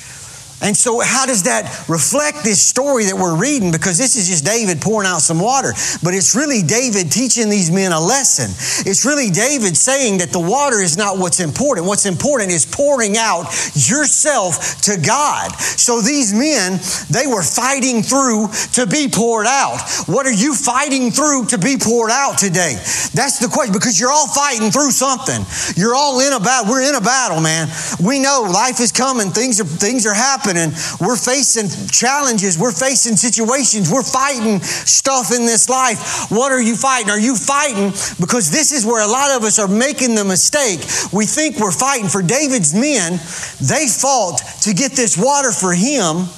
And 0.62 0.76
so, 0.76 1.00
how 1.00 1.26
does 1.26 1.42
that 1.42 1.66
reflect 1.88 2.44
this 2.44 2.62
story 2.62 3.06
that 3.06 3.16
we're 3.16 3.36
reading? 3.36 3.72
Because 3.72 3.98
this 3.98 4.14
is 4.14 4.28
just 4.28 4.44
David 4.44 4.80
pouring 4.80 5.08
out 5.08 5.20
some 5.20 5.40
water, 5.40 5.72
but 6.04 6.14
it's 6.14 6.36
really 6.36 6.62
David 6.62 7.10
teaching 7.10 7.50
these 7.50 7.68
men 7.68 7.90
a 7.90 7.98
lesson. 7.98 8.54
It's 8.86 9.04
really 9.04 9.28
David 9.30 9.76
saying 9.76 10.18
that 10.18 10.30
the 10.30 10.38
water 10.38 10.80
is 10.80 10.96
not 10.96 11.18
what's 11.18 11.40
important. 11.40 11.88
What's 11.88 12.06
important 12.06 12.52
is 12.52 12.64
pouring 12.64 13.16
out 13.16 13.50
yourself 13.74 14.80
to 14.82 14.96
God. 14.96 15.50
So, 15.58 16.00
these 16.00 16.32
men, 16.32 16.78
they 17.10 17.26
were 17.26 17.42
fighting 17.42 18.02
through 18.02 18.46
to 18.78 18.86
be 18.86 19.10
poured 19.10 19.46
out. 19.46 19.82
What 20.06 20.26
are 20.26 20.32
you 20.32 20.54
fighting 20.54 21.10
through 21.10 21.46
to 21.46 21.58
be 21.58 21.76
poured 21.76 22.12
out 22.12 22.38
today? 22.38 22.78
That's 23.18 23.42
the 23.42 23.50
question, 23.50 23.72
because 23.72 23.98
you're 23.98 24.12
all 24.12 24.28
fighting 24.28 24.70
through 24.70 24.92
something. 24.92 25.42
You're 25.74 25.96
all 25.96 26.20
in 26.20 26.32
a 26.32 26.38
battle. 26.38 26.70
We're 26.70 26.86
in 26.86 26.94
a 26.94 27.00
battle, 27.00 27.40
man. 27.40 27.66
We 27.98 28.20
know 28.20 28.46
life 28.46 28.78
is 28.78 28.92
coming, 28.92 29.30
things 29.30 29.60
are, 29.60 29.64
things 29.64 30.06
are 30.06 30.14
happening 30.14 30.51
happening. 30.56 30.76
We're 31.00 31.16
facing 31.16 31.68
challenges. 31.88 32.58
We're 32.58 32.72
facing 32.72 33.16
situations. 33.16 33.90
We're 33.90 34.02
fighting 34.02 34.60
stuff 34.60 35.32
in 35.32 35.46
this 35.46 35.68
life. 35.68 36.30
What 36.30 36.52
are 36.52 36.60
you 36.60 36.76
fighting? 36.76 37.10
Are 37.10 37.18
you 37.18 37.36
fighting? 37.36 37.90
Because 38.20 38.50
this 38.50 38.72
is 38.72 38.86
where 38.86 39.02
a 39.02 39.10
lot 39.10 39.36
of 39.36 39.44
us 39.44 39.58
are 39.58 39.68
making 39.68 40.14
the 40.14 40.24
mistake. 40.24 40.80
We 41.12 41.26
think 41.26 41.58
we're 41.58 41.72
fighting 41.72 42.08
for 42.08 42.22
David's 42.22 42.74
men. 42.74 43.12
They 43.60 43.88
fought 43.88 44.38
to 44.62 44.74
get 44.74 44.92
this 44.92 45.16
water 45.16 45.52
for 45.52 45.72
him. 45.72 46.28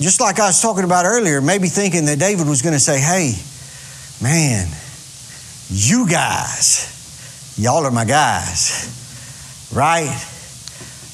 Just 0.00 0.20
like 0.20 0.40
I 0.40 0.48
was 0.48 0.60
talking 0.60 0.84
about 0.84 1.04
earlier, 1.04 1.40
maybe 1.40 1.68
thinking 1.68 2.06
that 2.06 2.18
David 2.18 2.48
was 2.48 2.60
going 2.60 2.74
to 2.74 2.80
say, 2.80 2.98
hey, 2.98 3.34
man, 4.20 4.66
you 5.68 6.08
guys, 6.08 7.54
y'all 7.56 7.86
are 7.86 7.90
my 7.90 8.04
guys, 8.04 9.70
right? 9.72 10.10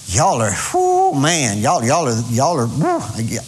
Y'all 0.08 0.40
are, 0.42 0.52
whoo, 0.72 1.20
man, 1.20 1.58
y'all, 1.58 1.84
y'all 1.84 2.08
are, 2.08 2.20
y'all 2.30 2.58
are, 2.58 2.66
whoo, 2.66 3.00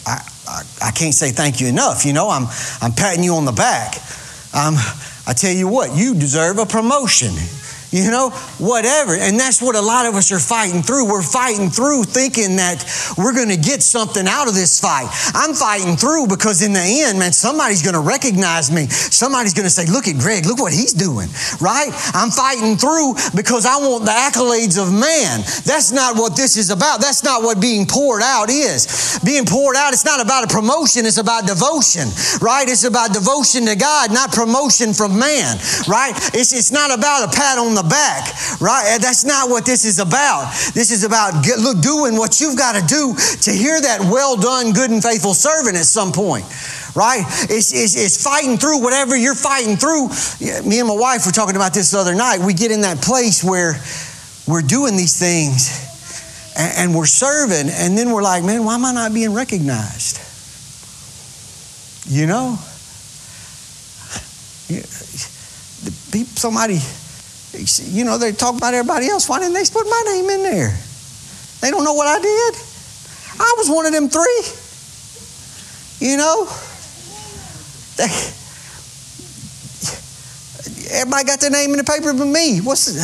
I, 0.05 0.21
I, 0.47 0.63
I 0.81 0.91
can't 0.91 1.13
say 1.13 1.31
thank 1.31 1.59
you 1.59 1.67
enough. 1.67 2.05
You 2.05 2.13
know, 2.13 2.29
I'm, 2.29 2.45
I'm 2.81 2.93
patting 2.93 3.23
you 3.23 3.33
on 3.33 3.45
the 3.45 3.51
back. 3.51 3.95
Um, 4.53 4.75
I 5.27 5.33
tell 5.33 5.53
you 5.53 5.67
what, 5.67 5.95
you 5.95 6.13
deserve 6.13 6.57
a 6.59 6.65
promotion 6.65 7.31
you 7.91 8.09
know, 8.09 8.31
whatever. 8.57 9.15
And 9.15 9.37
that's 9.39 9.61
what 9.61 9.75
a 9.75 9.81
lot 9.81 10.05
of 10.05 10.15
us 10.15 10.31
are 10.31 10.39
fighting 10.39 10.81
through. 10.81 11.11
We're 11.11 11.21
fighting 11.21 11.69
through 11.69 12.05
thinking 12.05 12.55
that 12.55 12.87
we're 13.17 13.35
going 13.35 13.49
to 13.49 13.59
get 13.59 13.83
something 13.83 14.27
out 14.27 14.47
of 14.47 14.55
this 14.55 14.79
fight. 14.79 15.11
I'm 15.35 15.53
fighting 15.53 15.97
through 15.97 16.27
because 16.27 16.63
in 16.63 16.71
the 16.71 16.81
end, 16.81 17.19
man, 17.19 17.33
somebody's 17.33 17.83
going 17.83 17.93
to 17.93 18.01
recognize 18.01 18.71
me. 18.71 18.87
Somebody's 18.87 19.53
going 19.53 19.67
to 19.67 19.69
say, 19.69 19.85
look 19.91 20.07
at 20.07 20.17
Greg, 20.17 20.45
look 20.45 20.59
what 20.59 20.71
he's 20.71 20.93
doing, 20.93 21.27
right? 21.59 21.91
I'm 22.15 22.31
fighting 22.31 22.77
through 22.77 23.15
because 23.35 23.65
I 23.65 23.75
want 23.77 24.05
the 24.05 24.15
accolades 24.15 24.79
of 24.81 24.91
man. 24.91 25.43
That's 25.67 25.91
not 25.91 26.15
what 26.15 26.35
this 26.35 26.55
is 26.55 26.71
about. 26.71 27.01
That's 27.01 27.23
not 27.23 27.43
what 27.43 27.59
being 27.59 27.85
poured 27.85 28.23
out 28.23 28.49
is. 28.49 29.19
Being 29.25 29.45
poured 29.45 29.75
out, 29.75 29.91
it's 29.91 30.05
not 30.05 30.23
about 30.23 30.45
a 30.45 30.47
promotion, 30.47 31.05
it's 31.05 31.17
about 31.17 31.45
devotion, 31.45 32.07
right? 32.39 32.67
It's 32.67 32.85
about 32.85 33.13
devotion 33.13 33.65
to 33.65 33.75
God, 33.75 34.13
not 34.13 34.31
promotion 34.31 34.93
from 34.93 35.19
man, 35.19 35.57
right? 35.87 36.13
It's, 36.33 36.53
it's 36.53 36.71
not 36.71 36.95
about 36.97 37.27
a 37.27 37.35
pat 37.35 37.57
on 37.59 37.75
the 37.75 37.80
the 37.81 37.89
back, 37.89 38.27
right? 38.61 38.97
That's 39.01 39.25
not 39.25 39.49
what 39.49 39.65
this 39.65 39.85
is 39.85 39.99
about. 39.99 40.51
This 40.73 40.91
is 40.91 41.03
about 41.03 41.45
look, 41.59 41.81
doing 41.81 42.17
what 42.17 42.39
you've 42.39 42.57
got 42.57 42.75
to 42.75 42.85
do 42.85 43.15
to 43.41 43.51
hear 43.51 43.79
that 43.81 44.01
well 44.01 44.35
done, 44.37 44.73
good 44.73 44.91
and 44.91 45.01
faithful 45.01 45.33
servant 45.33 45.75
at 45.77 45.85
some 45.85 46.11
point 46.11 46.45
right? 46.93 47.23
It's, 47.49 47.71
it's, 47.73 47.95
it's, 47.95 48.21
fighting 48.21 48.57
through 48.57 48.81
whatever 48.81 49.15
you're 49.15 49.33
fighting 49.33 49.77
through. 49.77 50.09
Me 50.67 50.79
and 50.79 50.89
my 50.89 50.93
wife 50.93 51.25
were 51.25 51.31
talking 51.31 51.55
about 51.55 51.73
this 51.73 51.91
the 51.91 51.97
other 51.97 52.13
night. 52.13 52.39
We 52.39 52.53
get 52.53 52.69
in 52.69 52.81
that 52.81 53.01
place 53.01 53.41
where 53.41 53.79
we're 54.45 54.61
doing 54.61 54.97
these 54.97 55.17
things 55.17 55.71
and, 56.57 56.73
and 56.77 56.95
we're 56.95 57.05
serving, 57.05 57.71
and 57.71 57.97
then 57.97 58.11
we're 58.11 58.23
like, 58.23 58.43
man, 58.43 58.65
why 58.65 58.75
am 58.75 58.83
I 58.83 58.91
not 58.91 59.13
being 59.13 59.33
recognized? 59.33 60.19
You 62.07 62.27
know? 62.27 62.57
Somebody 66.35 66.79
you 67.53 68.05
know, 68.05 68.17
they 68.17 68.31
talk 68.31 68.57
about 68.57 68.73
everybody 68.73 69.07
else. 69.07 69.27
Why 69.27 69.39
didn't 69.39 69.53
they 69.53 69.63
put 69.71 69.85
my 69.85 70.01
name 70.07 70.29
in 70.29 70.43
there? 70.43 70.77
They 71.61 71.69
don't 71.69 71.83
know 71.83 71.93
what 71.93 72.07
I 72.07 72.19
did. 72.21 72.55
I 73.39 73.55
was 73.57 73.69
one 73.69 73.85
of 73.85 73.91
them 73.91 74.09
three. 74.09 74.43
You 75.99 76.17
know? 76.17 76.45
They, 77.97 78.07
everybody 80.97 81.25
got 81.25 81.39
their 81.39 81.51
name 81.51 81.71
in 81.71 81.77
the 81.77 81.83
paper 81.83 82.13
but 82.13 82.25
me. 82.25 82.59
What's 82.59 82.85
the, 82.85 83.01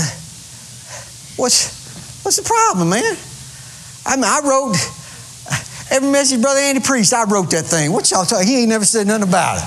what's, 1.41 2.23
what's 2.23 2.37
the 2.37 2.43
problem, 2.43 2.89
man? 2.89 3.17
I 4.05 4.15
mean, 4.15 4.25
I 4.25 4.41
wrote, 4.43 4.75
Every 5.89 6.11
message 6.11 6.41
Brother 6.41 6.59
Andy 6.59 6.81
Priest, 6.81 7.13
I 7.13 7.23
wrote 7.23 7.49
that 7.51 7.65
thing. 7.65 7.93
What 7.93 8.11
y'all 8.11 8.25
talking? 8.25 8.45
He 8.45 8.59
ain't 8.59 8.69
never 8.69 8.83
said 8.83 9.07
nothing 9.07 9.27
about 9.27 9.57
it. 9.57 9.63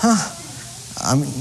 Huh? 0.00 0.34
I 1.00 1.14
mean, 1.16 1.32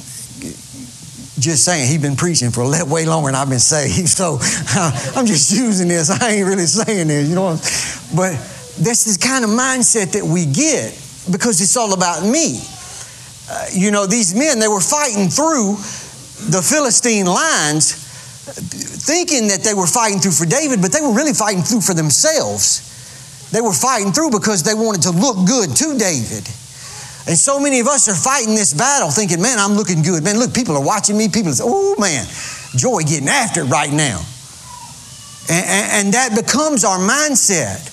just 1.48 1.64
saying, 1.64 1.88
he's 1.88 2.02
been 2.02 2.16
preaching 2.16 2.52
for 2.52 2.68
way 2.86 3.06
longer 3.06 3.32
than 3.32 3.36
I've 3.36 3.50
been 3.50 3.60
saved. 3.60 4.08
So 4.18 4.38
I'm 5.16 5.26
just 5.26 5.52
using 5.52 5.88
this. 5.88 6.10
I 6.10 6.32
ain't 6.32 6.48
really 6.48 6.66
saying 6.66 7.08
this, 7.08 7.30
you 7.30 7.36
know. 7.36 7.56
But 8.16 8.34
this 8.78 9.08
is 9.08 9.18
the 9.18 9.28
kind 9.28 9.44
of 9.44 9.52
mindset 9.52 10.14
that 10.14 10.24
we 10.24 10.46
get 10.46 10.92
because 11.32 11.62
it's 11.62 11.78
all 11.78 11.94
about 11.94 12.24
me. 12.24 12.60
Uh, 13.50 13.66
you 13.72 13.92
know, 13.92 14.06
these 14.06 14.36
men, 14.36 14.60
they 14.60 14.68
were 14.68 14.82
fighting 14.82 15.30
through 15.30 15.78
the 16.52 16.62
Philistine 16.62 17.26
lines 17.26 18.06
thinking 18.48 19.48
that 19.48 19.64
they 19.64 19.74
were 19.74 19.88
fighting 19.88 20.20
through 20.20 20.32
for 20.32 20.46
David, 20.46 20.82
but 20.82 20.92
they 20.92 21.02
were 21.02 21.14
really 21.14 21.34
fighting 21.34 21.64
through 21.64 21.82
for 21.82 21.94
themselves. 21.94 22.84
They 23.52 23.62
were 23.62 23.74
fighting 23.74 24.12
through 24.12 24.32
because 24.32 24.64
they 24.64 24.74
wanted 24.74 25.04
to 25.04 25.12
look 25.12 25.48
good 25.48 25.76
to 25.76 25.98
David. 25.98 26.48
And 27.28 27.38
so 27.38 27.60
many 27.60 27.82
of 27.82 27.88
us 27.88 28.08
are 28.08 28.16
fighting 28.16 28.56
this 28.56 28.74
battle 28.74 29.12
thinking, 29.12 29.42
man, 29.42 29.60
I'm 29.60 29.74
looking 29.74 30.02
good. 30.02 30.24
Man, 30.24 30.40
look, 30.40 30.54
people 30.54 30.78
are 30.78 30.84
watching 30.84 31.18
me. 31.18 31.28
People 31.28 31.52
say, 31.52 31.64
oh, 31.68 31.96
man, 32.00 32.26
Joy 32.78 33.02
getting 33.02 33.28
after 33.28 33.62
it 33.62 33.66
right 33.66 33.92
now. 33.92 34.24
And, 35.52 35.66
and, 35.68 35.92
and 35.92 36.14
that 36.14 36.36
becomes 36.36 36.86
our 36.86 36.98
mindset. 36.98 37.84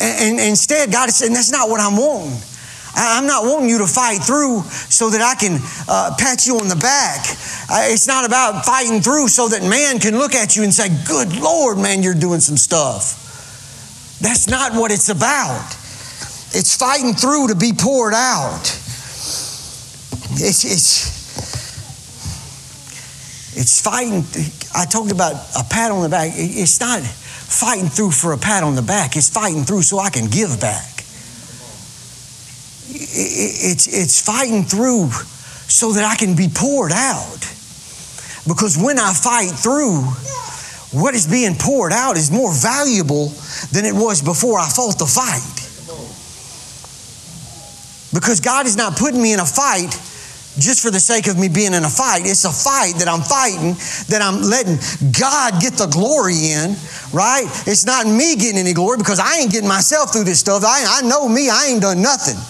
And, 0.00 0.40
and, 0.40 0.48
instead, 0.48 0.90
God 0.90 1.10
is 1.10 1.16
saying, 1.16 1.34
that's 1.34 1.52
not 1.52 1.68
what 1.68 1.80
I'm 1.80 1.96
wanting. 1.96 2.40
I'm 2.96 3.26
not 3.26 3.44
wanting 3.44 3.68
you 3.68 3.78
to 3.78 3.86
fight 3.86 4.22
through 4.22 4.62
so 4.88 5.10
that 5.10 5.20
I 5.20 5.34
can 5.34 5.60
uh, 5.86 6.16
pat 6.18 6.46
you 6.46 6.56
on 6.58 6.68
the 6.68 6.76
back. 6.76 7.20
Uh, 7.68 7.92
it's 7.92 8.06
not 8.06 8.24
about 8.24 8.64
fighting 8.64 9.02
through 9.02 9.28
so 9.28 9.48
that 9.48 9.60
man 9.62 9.98
can 9.98 10.16
look 10.16 10.34
at 10.34 10.56
you 10.56 10.62
and 10.62 10.72
say, 10.72 10.88
Good 11.06 11.36
Lord, 11.36 11.76
man, 11.76 12.02
you're 12.02 12.14
doing 12.14 12.40
some 12.40 12.56
stuff. 12.56 13.22
That's 14.22 14.48
not 14.48 14.72
what 14.72 14.90
it's 14.90 15.10
about. 15.10 15.76
It's 16.52 16.76
fighting 16.76 17.14
through 17.14 17.48
to 17.48 17.54
be 17.54 17.72
poured 17.72 18.14
out. 18.14 18.62
It's, 20.38 20.64
it's, 20.64 21.16
it's 23.56 23.80
fighting. 23.80 24.24
I 24.74 24.84
talked 24.86 25.12
about 25.12 25.34
a 25.58 25.64
pat 25.68 25.90
on 25.90 26.02
the 26.02 26.08
back. 26.08 26.32
It's 26.34 26.80
not 26.80 27.02
fighting 27.46 27.88
through 27.88 28.10
for 28.10 28.32
a 28.32 28.38
pat 28.38 28.62
on 28.64 28.74
the 28.74 28.82
back, 28.82 29.16
it's 29.16 29.30
fighting 29.30 29.62
through 29.62 29.82
so 29.82 29.98
I 29.98 30.10
can 30.10 30.28
give 30.28 30.60
back. 30.60 31.04
It's, 32.88 33.86
it's 33.86 34.20
fighting 34.20 34.64
through 34.64 35.10
so 35.68 35.92
that 35.92 36.04
I 36.04 36.16
can 36.16 36.36
be 36.36 36.48
poured 36.52 36.92
out. 36.92 37.40
Because 38.46 38.76
when 38.78 38.98
I 38.98 39.12
fight 39.12 39.50
through, 39.50 40.02
what 40.92 41.14
is 41.14 41.26
being 41.26 41.54
poured 41.54 41.92
out 41.92 42.16
is 42.16 42.30
more 42.30 42.52
valuable 42.52 43.28
than 43.72 43.84
it 43.84 43.94
was 43.94 44.22
before 44.22 44.58
I 44.58 44.68
fought 44.68 44.98
the 44.98 45.06
fight. 45.06 45.65
Because 48.16 48.40
God 48.40 48.64
is 48.64 48.76
not 48.76 48.96
putting 48.96 49.20
me 49.20 49.34
in 49.34 49.40
a 49.40 49.44
fight 49.44 49.92
just 50.58 50.80
for 50.82 50.90
the 50.90 51.00
sake 51.00 51.26
of 51.28 51.38
me 51.38 51.48
being 51.48 51.74
in 51.74 51.84
a 51.84 51.88
fight. 51.88 52.24
It's 52.24 52.44
a 52.44 52.52
fight 52.52 52.96
that 52.96 53.08
I'm 53.08 53.20
fighting, 53.20 53.76
that 54.08 54.24
I'm 54.24 54.40
letting 54.40 54.80
God 55.12 55.60
get 55.60 55.74
the 55.74 55.86
glory 55.86 56.56
in, 56.56 56.72
right? 57.12 57.44
It's 57.68 57.84
not 57.84 58.06
me 58.06 58.36
getting 58.36 58.56
any 58.56 58.72
glory 58.72 58.96
because 58.96 59.20
I 59.20 59.44
ain't 59.44 59.52
getting 59.52 59.68
myself 59.68 60.12
through 60.12 60.24
this 60.24 60.40
stuff. 60.40 60.64
I, 60.64 61.00
I 61.00 61.02
know 61.02 61.28
me, 61.28 61.50
I 61.50 61.68
ain't 61.68 61.82
done 61.82 62.00
nothing. 62.00 62.40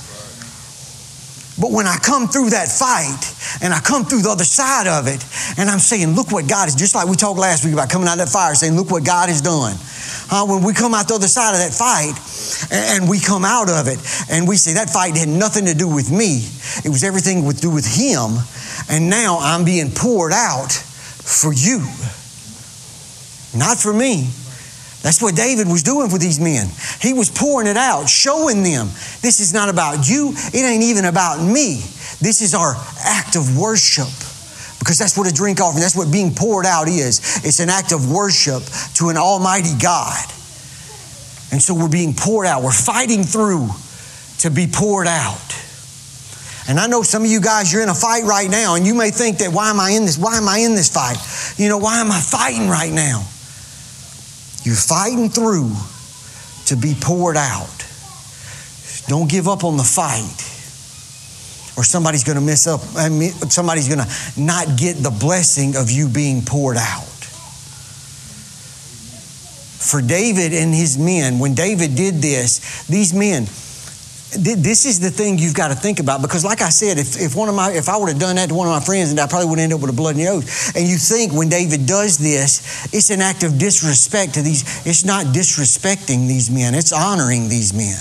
But 1.58 1.72
when 1.72 1.86
I 1.86 1.96
come 1.96 2.28
through 2.28 2.50
that 2.50 2.68
fight 2.68 3.18
and 3.64 3.72
I 3.72 3.80
come 3.80 4.04
through 4.04 4.22
the 4.22 4.30
other 4.30 4.44
side 4.44 4.86
of 4.86 5.08
it 5.08 5.24
and 5.58 5.70
I'm 5.70 5.80
saying, 5.80 6.14
look 6.14 6.30
what 6.30 6.46
God 6.46 6.68
is, 6.68 6.76
just 6.76 6.94
like 6.94 7.08
we 7.08 7.16
talked 7.16 7.40
last 7.40 7.64
week 7.64 7.72
about 7.72 7.88
coming 7.88 8.06
out 8.06 8.20
of 8.20 8.28
that 8.28 8.28
fire, 8.28 8.54
saying, 8.54 8.76
look 8.76 8.90
what 8.90 9.04
God 9.04 9.30
has 9.30 9.40
done. 9.40 9.74
Uh, 10.28 10.44
when 10.46 10.62
we 10.62 10.74
come 10.74 10.92
out 10.92 11.06
the 11.06 11.14
other 11.14 11.28
side 11.28 11.52
of 11.54 11.60
that 11.60 11.72
fight 11.72 12.18
and, 12.72 13.08
we 13.08 13.20
come 13.20 13.44
out 13.44 13.70
of 13.70 13.86
it 13.86 13.98
and 14.28 14.48
we 14.48 14.56
say 14.56 14.74
that 14.74 14.90
fight 14.90 15.16
had 15.16 15.28
nothing 15.28 15.66
to 15.66 15.74
do 15.74 15.86
with 15.86 16.10
me, 16.10 16.42
it 16.84 16.88
was 16.88 17.04
everything 17.04 17.48
to 17.48 17.54
do 17.54 17.70
with 17.70 17.86
Him. 17.86 18.38
And 18.90 19.08
now 19.08 19.38
I'm 19.40 19.64
being 19.64 19.90
poured 19.92 20.32
out 20.32 20.72
for 20.72 21.52
you, 21.52 21.78
not 23.56 23.78
for 23.78 23.92
me. 23.92 24.28
That's 25.02 25.22
what 25.22 25.36
David 25.36 25.68
was 25.68 25.84
doing 25.84 26.10
for 26.10 26.18
these 26.18 26.40
men. 26.40 26.66
He 27.00 27.12
was 27.12 27.30
pouring 27.30 27.68
it 27.68 27.76
out, 27.76 28.08
showing 28.08 28.64
them 28.64 28.88
this 29.22 29.38
is 29.38 29.54
not 29.54 29.68
about 29.68 30.08
you, 30.08 30.32
it 30.34 30.64
ain't 30.64 30.82
even 30.82 31.04
about 31.04 31.40
me. 31.40 31.76
This 32.18 32.40
is 32.42 32.54
our 32.54 32.74
act 33.04 33.36
of 33.36 33.56
worship. 33.56 34.08
Because 34.86 34.98
that's 34.98 35.18
what 35.18 35.28
a 35.28 35.34
drink 35.34 35.60
offering, 35.60 35.80
that's 35.80 35.96
what 35.96 36.12
being 36.12 36.32
poured 36.32 36.64
out 36.64 36.86
is. 36.86 37.18
It's 37.44 37.58
an 37.58 37.68
act 37.68 37.90
of 37.90 38.08
worship 38.08 38.62
to 38.94 39.08
an 39.08 39.16
almighty 39.16 39.74
God. 39.82 40.22
And 41.50 41.60
so 41.60 41.74
we're 41.74 41.88
being 41.88 42.14
poured 42.14 42.46
out. 42.46 42.62
We're 42.62 42.70
fighting 42.70 43.24
through 43.24 43.66
to 44.42 44.48
be 44.48 44.68
poured 44.72 45.08
out. 45.08 45.42
And 46.68 46.78
I 46.78 46.86
know 46.86 47.02
some 47.02 47.24
of 47.24 47.28
you 47.28 47.40
guys, 47.40 47.72
you're 47.72 47.82
in 47.82 47.88
a 47.88 47.96
fight 47.96 48.22
right 48.22 48.48
now, 48.48 48.76
and 48.76 48.86
you 48.86 48.94
may 48.94 49.10
think 49.10 49.38
that 49.38 49.52
why 49.52 49.70
am 49.70 49.80
I 49.80 49.90
in 49.90 50.04
this? 50.04 50.18
Why 50.18 50.38
am 50.38 50.46
I 50.46 50.58
in 50.58 50.76
this 50.76 50.88
fight? 50.88 51.18
You 51.58 51.68
know, 51.68 51.78
why 51.78 52.00
am 52.00 52.12
I 52.12 52.20
fighting 52.20 52.68
right 52.68 52.92
now? 52.92 53.26
You're 54.62 54.76
fighting 54.76 55.30
through 55.30 55.74
to 56.66 56.76
be 56.76 56.94
poured 56.94 57.36
out. 57.36 57.84
Don't 59.08 59.28
give 59.28 59.48
up 59.48 59.64
on 59.64 59.78
the 59.78 59.82
fight, 59.82 60.45
or 61.76 61.84
somebody's 61.84 62.24
going 62.24 62.38
to 62.38 62.44
mess 62.44 62.66
up. 62.66 62.80
Somebody's 63.50 63.88
going 63.88 64.00
to 64.00 64.40
not 64.40 64.78
get 64.78 64.94
the 64.96 65.10
blessing 65.10 65.76
of 65.76 65.90
you 65.90 66.08
being 66.08 66.42
poured 66.42 66.76
out. 66.76 67.04
For 69.86 70.00
David 70.00 70.52
and 70.52 70.74
his 70.74 70.98
men, 70.98 71.38
when 71.38 71.54
David 71.54 71.94
did 71.94 72.16
this, 72.16 72.86
these 72.86 73.14
men, 73.14 73.46
this 74.34 74.86
is 74.86 74.98
the 74.98 75.10
thing 75.10 75.38
you've 75.38 75.54
got 75.54 75.68
to 75.68 75.74
think 75.74 76.00
about 76.00 76.20
because 76.20 76.44
like 76.44 76.60
i 76.60 76.68
said 76.68 76.98
if, 76.98 77.16
if 77.16 77.36
one 77.36 77.48
of 77.48 77.54
my 77.54 77.70
if 77.70 77.88
i 77.88 77.96
would 77.96 78.08
have 78.08 78.18
done 78.18 78.34
that 78.36 78.48
to 78.48 78.54
one 78.54 78.66
of 78.66 78.74
my 78.74 78.84
friends 78.84 79.10
and 79.12 79.20
i 79.20 79.26
probably 79.26 79.48
would 79.48 79.58
end 79.58 79.72
up 79.72 79.80
with 79.80 79.88
a 79.88 79.94
blood 79.94 80.16
nose 80.16 80.72
and 80.74 80.86
you 80.86 80.96
think 80.96 81.32
when 81.32 81.48
david 81.48 81.86
does 81.86 82.18
this 82.18 82.92
it's 82.92 83.10
an 83.10 83.20
act 83.20 83.44
of 83.44 83.56
disrespect 83.56 84.34
to 84.34 84.42
these 84.42 84.84
it's 84.84 85.04
not 85.04 85.26
disrespecting 85.26 86.26
these 86.26 86.50
men 86.50 86.74
it's 86.74 86.92
honoring 86.92 87.48
these 87.48 87.72
men 87.72 87.96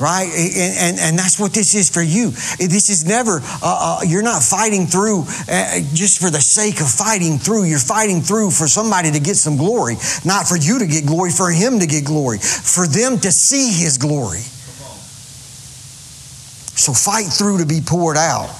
right? 0.00 0.26
And, 0.26 0.76
and, 0.76 0.98
and, 0.98 1.18
that's 1.18 1.38
what 1.38 1.52
this 1.52 1.74
is 1.74 1.88
for 1.88 2.02
you. 2.02 2.30
This 2.58 2.90
is 2.90 3.04
never, 3.04 3.40
uh, 3.42 3.60
uh, 3.62 4.00
you're 4.06 4.22
not 4.22 4.42
fighting 4.42 4.86
through 4.86 5.24
uh, 5.48 5.80
just 5.94 6.20
for 6.20 6.30
the 6.30 6.40
sake 6.40 6.80
of 6.80 6.90
fighting 6.90 7.38
through. 7.38 7.64
You're 7.64 7.78
fighting 7.78 8.20
through 8.20 8.50
for 8.50 8.66
somebody 8.66 9.12
to 9.12 9.20
get 9.20 9.36
some 9.36 9.56
glory, 9.56 9.94
not 10.24 10.48
for 10.48 10.56
you 10.56 10.80
to 10.80 10.86
get 10.86 11.06
glory, 11.06 11.30
for 11.30 11.50
Him 11.50 11.78
to 11.78 11.86
get 11.86 12.04
glory, 12.04 12.38
for 12.38 12.86
them 12.86 13.18
to 13.20 13.30
see 13.30 13.72
His 13.72 13.98
glory. 13.98 14.42
So 16.76 16.92
fight 16.92 17.26
through 17.26 17.58
to 17.58 17.66
be 17.66 17.80
poured 17.80 18.16
out. 18.16 18.50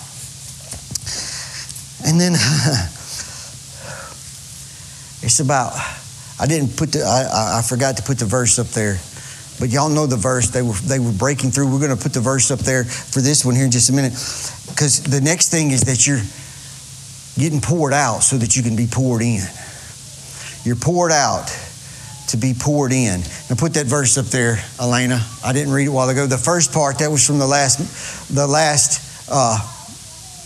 And 2.07 2.21
then 2.21 2.33
it's 5.23 5.41
about, 5.41 5.73
I 6.39 6.47
didn't 6.47 6.77
put 6.77 6.93
the, 6.93 7.03
I, 7.03 7.59
I 7.59 7.63
forgot 7.63 7.97
to 7.97 8.03
put 8.05 8.19
the 8.19 8.25
verse 8.25 8.59
up 8.59 8.69
there. 8.69 9.01
But 9.61 9.71
y'all 9.71 9.89
know 9.89 10.07
the 10.07 10.17
verse. 10.17 10.49
They 10.49 10.63
were, 10.63 10.75
they 10.75 10.99
were 10.99 11.13
breaking 11.13 11.51
through. 11.51 11.73
We're 11.73 11.79
going 11.79 11.97
to 11.97 12.03
put 12.03 12.13
the 12.13 12.21
verse 12.21 12.51
up 12.51 12.59
there 12.61 12.85
for 12.85 13.21
this 13.21 13.45
one 13.45 13.55
here 13.55 13.65
in 13.65 13.71
just 13.71 13.89
a 13.89 13.93
minute. 13.93 14.13
Because 14.69 15.03
the 15.03 15.21
next 15.21 15.51
thing 15.51 15.71
is 15.71 15.83
that 15.83 16.07
you're 16.07 16.23
getting 17.39 17.61
poured 17.61 17.93
out 17.93 18.21
so 18.21 18.37
that 18.37 18.57
you 18.57 18.63
can 18.63 18.77
be 18.77 18.87
poured 18.87 19.23
in. 19.23 19.43
You're 20.65 20.77
poured 20.77 21.13
out 21.13 21.49
to 22.29 22.37
be 22.37 22.55
poured 22.59 22.93
in. 22.93 23.21
Now 23.49 23.57
put 23.57 23.75
that 23.75 23.87
verse 23.87 24.19
up 24.19 24.27
there, 24.27 24.59
Elena. 24.81 25.21
I 25.45 25.53
didn't 25.53 25.73
read 25.73 25.85
it 25.85 25.91
a 25.91 25.93
while 25.93 26.09
ago. 26.09 26.27
The 26.27 26.39
first 26.39 26.73
part, 26.73 26.99
that 26.99 27.11
was 27.11 27.25
from 27.25 27.39
the 27.39 27.47
last, 27.47 28.35
the 28.35 28.47
last 28.47 29.31
uh, 29.31 29.59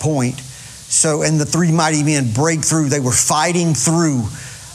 point. 0.01 0.39
So, 0.39 1.23
and 1.23 1.41
the 1.41 1.47
three 1.47 1.73
mighty 1.73 2.03
men 2.03 2.33
break 2.33 2.61
through. 2.61 2.89
They 2.89 3.01
were 3.01 3.13
fighting 3.13 3.75
through 3.75 4.23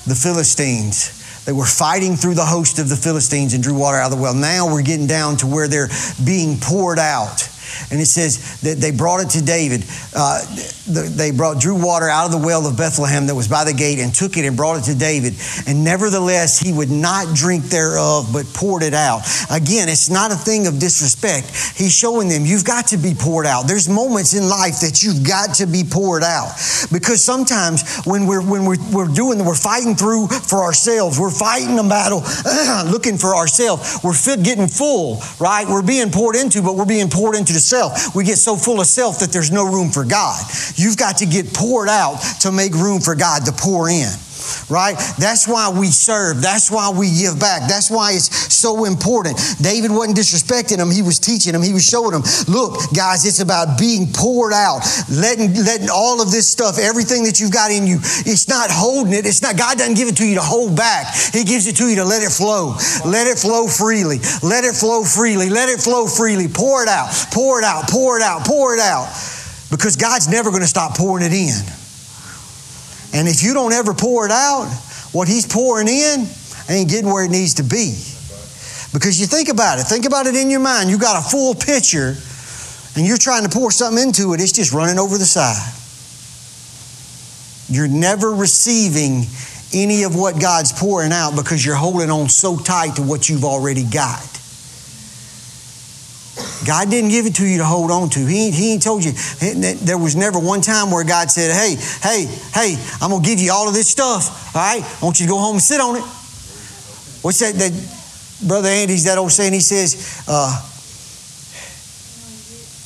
the 0.05 0.15
Philistines 0.15 1.22
they 1.45 1.51
were 1.51 1.65
fighting 1.65 2.15
through 2.15 2.35
the 2.35 2.45
host 2.45 2.79
of 2.79 2.89
the 2.89 2.95
Philistines 2.95 3.53
and 3.53 3.61
drew 3.61 3.73
water 3.73 3.97
out 3.97 4.11
of 4.11 4.17
the 4.17 4.21
well. 4.21 4.33
Now 4.33 4.71
we're 4.71 4.81
getting 4.81 5.07
down 5.07 5.37
to 5.37 5.47
where 5.47 5.67
they're 5.67 5.89
being 6.23 6.57
poured 6.59 6.99
out. 6.99 7.49
And 7.91 7.99
it 7.99 8.07
says 8.07 8.61
that 8.61 8.77
they 8.77 8.91
brought 8.91 9.21
it 9.21 9.29
to 9.31 9.43
David. 9.43 9.83
Uh, 10.15 10.41
they 10.87 11.31
brought 11.31 11.61
drew 11.61 11.75
water 11.75 12.09
out 12.09 12.25
of 12.25 12.31
the 12.31 12.45
well 12.45 12.67
of 12.67 12.77
Bethlehem 12.77 13.27
that 13.27 13.35
was 13.35 13.47
by 13.47 13.63
the 13.63 13.73
gate 13.73 13.99
and 13.99 14.13
took 14.13 14.37
it 14.37 14.45
and 14.45 14.57
brought 14.57 14.77
it 14.77 14.91
to 14.91 14.95
David. 14.95 15.33
And 15.67 15.83
nevertheless, 15.83 16.59
he 16.59 16.73
would 16.73 16.91
not 16.91 17.35
drink 17.35 17.65
thereof, 17.65 18.29
but 18.33 18.45
poured 18.53 18.83
it 18.83 18.93
out. 18.93 19.21
Again, 19.49 19.87
it's 19.89 20.09
not 20.09 20.31
a 20.31 20.35
thing 20.35 20.67
of 20.67 20.79
disrespect. 20.79 21.49
He's 21.77 21.95
showing 21.95 22.27
them 22.27 22.45
you've 22.45 22.65
got 22.65 22.87
to 22.87 22.97
be 22.97 23.13
poured 23.13 23.45
out. 23.45 23.67
There's 23.67 23.87
moments 23.87 24.33
in 24.33 24.49
life 24.49 24.81
that 24.81 25.03
you've 25.03 25.25
got 25.25 25.55
to 25.55 25.65
be 25.65 25.83
poured 25.83 26.23
out 26.23 26.51
because 26.91 27.23
sometimes 27.23 28.03
when 28.05 28.25
we're 28.27 28.41
when 28.41 28.65
we're, 28.65 28.81
we're 28.91 29.07
doing 29.07 29.43
we're 29.43 29.55
fighting 29.55 29.95
through 29.95 30.27
for 30.27 30.63
ourselves, 30.63 31.19
we're 31.19 31.31
fighting 31.31 31.79
a 31.79 31.83
battle, 31.83 32.23
looking 32.91 33.17
for 33.17 33.35
ourselves. 33.35 33.99
We're 34.03 34.13
fit, 34.13 34.43
getting 34.43 34.67
full, 34.67 35.21
right? 35.39 35.67
We're 35.67 35.81
being 35.81 36.11
poured 36.11 36.35
into, 36.35 36.61
but 36.61 36.75
we're 36.75 36.85
being 36.85 37.09
poured 37.09 37.35
into 37.35 37.52
the 37.53 37.59
self. 37.59 38.15
We 38.15 38.23
get 38.23 38.37
so 38.37 38.55
full 38.55 38.81
of 38.81 38.87
self 38.87 39.19
that 39.19 39.31
there's 39.31 39.51
no 39.51 39.65
room 39.65 39.91
for 39.91 40.03
God. 40.03 40.43
You've 40.75 40.97
got 40.97 41.17
to 41.17 41.25
get 41.25 41.53
poured 41.53 41.89
out 41.89 42.17
to 42.41 42.51
make 42.51 42.73
room 42.73 42.99
for 42.99 43.15
God 43.15 43.45
to 43.45 43.51
pour 43.51 43.89
in. 43.89 44.11
Right? 44.69 44.95
That's 45.19 45.47
why 45.47 45.69
we 45.69 45.87
serve. 45.87 46.41
That's 46.41 46.71
why 46.71 46.89
we 46.89 47.11
give 47.11 47.39
back. 47.39 47.67
That's 47.67 47.89
why 47.89 48.13
it's 48.13 48.53
so 48.53 48.85
important. 48.85 49.39
David 49.61 49.91
wasn't 49.91 50.17
disrespecting 50.17 50.77
them. 50.77 50.91
He 50.91 51.01
was 51.01 51.19
teaching 51.19 51.53
them. 51.53 51.61
He 51.61 51.73
was 51.73 51.85
showing 51.85 52.11
them, 52.11 52.23
look, 52.47 52.79
guys, 52.93 53.25
it's 53.25 53.39
about 53.39 53.79
being 53.79 54.07
poured 54.13 54.53
out, 54.53 54.81
letting, 55.09 55.53
letting 55.53 55.89
all 55.89 56.21
of 56.21 56.31
this 56.31 56.47
stuff, 56.49 56.77
everything 56.77 57.23
that 57.23 57.39
you've 57.39 57.51
got 57.51 57.71
in 57.71 57.87
you, 57.87 57.97
it's 58.25 58.47
not 58.47 58.69
holding 58.71 59.13
it. 59.13 59.25
It's 59.25 59.41
not, 59.41 59.57
God 59.57 59.77
doesn't 59.77 59.95
give 59.95 60.07
it 60.07 60.17
to 60.17 60.25
you 60.25 60.35
to 60.35 60.41
hold 60.41 60.75
back. 60.75 61.13
He 61.33 61.43
gives 61.43 61.67
it 61.67 61.77
to 61.77 61.85
you 61.87 61.95
to 61.97 62.05
let 62.05 62.23
it 62.23 62.31
flow. 62.31 62.75
Let 63.05 63.27
it 63.27 63.37
flow 63.37 63.67
freely. 63.67 64.19
Let 64.41 64.63
it 64.63 64.75
flow 64.75 65.03
freely. 65.03 65.49
Let 65.49 65.69
it 65.69 65.79
flow 65.79 66.07
freely. 66.07 66.47
Pour 66.47 66.83
it 66.83 66.89
out. 66.89 67.11
Pour 67.31 67.59
it 67.59 67.65
out. 67.65 67.89
Pour 67.89 68.17
it 68.17 68.23
out. 68.23 68.45
Pour 68.45 68.73
it 68.73 68.79
out. 68.79 69.07
Because 69.69 69.95
God's 69.95 70.27
never 70.27 70.49
going 70.51 70.61
to 70.61 70.67
stop 70.67 70.95
pouring 70.95 71.25
it 71.25 71.33
in. 71.33 71.82
And 73.13 73.27
if 73.27 73.43
you 73.43 73.53
don't 73.53 73.73
ever 73.73 73.93
pour 73.93 74.25
it 74.25 74.31
out, 74.31 74.67
what 75.11 75.27
He's 75.27 75.45
pouring 75.45 75.87
in 75.87 76.27
ain't 76.69 76.89
getting 76.89 77.11
where 77.11 77.25
it 77.25 77.31
needs 77.31 77.55
to 77.55 77.63
be. 77.63 77.93
Because 78.93 79.19
you 79.19 79.25
think 79.25 79.49
about 79.49 79.79
it, 79.79 79.83
think 79.83 80.05
about 80.05 80.27
it 80.27 80.35
in 80.35 80.49
your 80.49 80.59
mind. 80.59 80.89
You 80.89 80.99
got 80.99 81.23
a 81.23 81.29
full 81.29 81.55
pitcher 81.55 82.15
and 82.95 83.07
you're 83.07 83.17
trying 83.17 83.43
to 83.43 83.49
pour 83.49 83.71
something 83.71 84.03
into 84.03 84.33
it, 84.33 84.41
it's 84.41 84.51
just 84.51 84.71
running 84.71 84.99
over 84.99 85.17
the 85.17 85.25
side. 85.25 85.73
You're 87.69 87.87
never 87.87 88.31
receiving 88.31 89.25
any 89.73 90.03
of 90.03 90.15
what 90.15 90.39
God's 90.39 90.71
pouring 90.71 91.11
out 91.11 91.35
because 91.35 91.65
you're 91.65 91.75
holding 91.75 92.11
on 92.11 92.29
so 92.29 92.57
tight 92.57 92.97
to 92.97 93.01
what 93.01 93.29
you've 93.29 93.45
already 93.45 93.83
got. 93.83 94.21
God 96.65 96.89
didn't 96.89 97.09
give 97.09 97.25
it 97.25 97.35
to 97.35 97.45
you 97.45 97.57
to 97.57 97.65
hold 97.65 97.91
on 97.91 98.09
to. 98.11 98.25
He, 98.25 98.51
he 98.51 98.73
ain't 98.73 98.83
told 98.83 99.03
you. 99.03 99.11
There 99.11 99.97
was 99.97 100.15
never 100.15 100.39
one 100.39 100.61
time 100.61 100.91
where 100.91 101.03
God 101.03 101.29
said, 101.29 101.51
hey, 101.51 101.75
hey, 102.01 102.25
hey, 102.53 102.75
I'm 103.01 103.09
going 103.09 103.23
to 103.23 103.29
give 103.29 103.39
you 103.39 103.51
all 103.51 103.67
of 103.67 103.73
this 103.73 103.89
stuff. 103.89 104.55
All 104.55 104.61
right? 104.61 104.83
I 104.83 105.05
want 105.05 105.19
you 105.19 105.25
to 105.25 105.31
go 105.31 105.39
home 105.39 105.55
and 105.55 105.61
sit 105.61 105.79
on 105.79 105.95
it. 105.97 106.03
What's 107.23 107.39
that? 107.39 107.55
that 107.55 107.71
Brother 108.47 108.67
Andy's 108.69 109.05
that 109.05 109.17
old 109.17 109.31
saying. 109.31 109.53
He 109.53 109.61
says, 109.61 110.23
uh, 110.27 110.51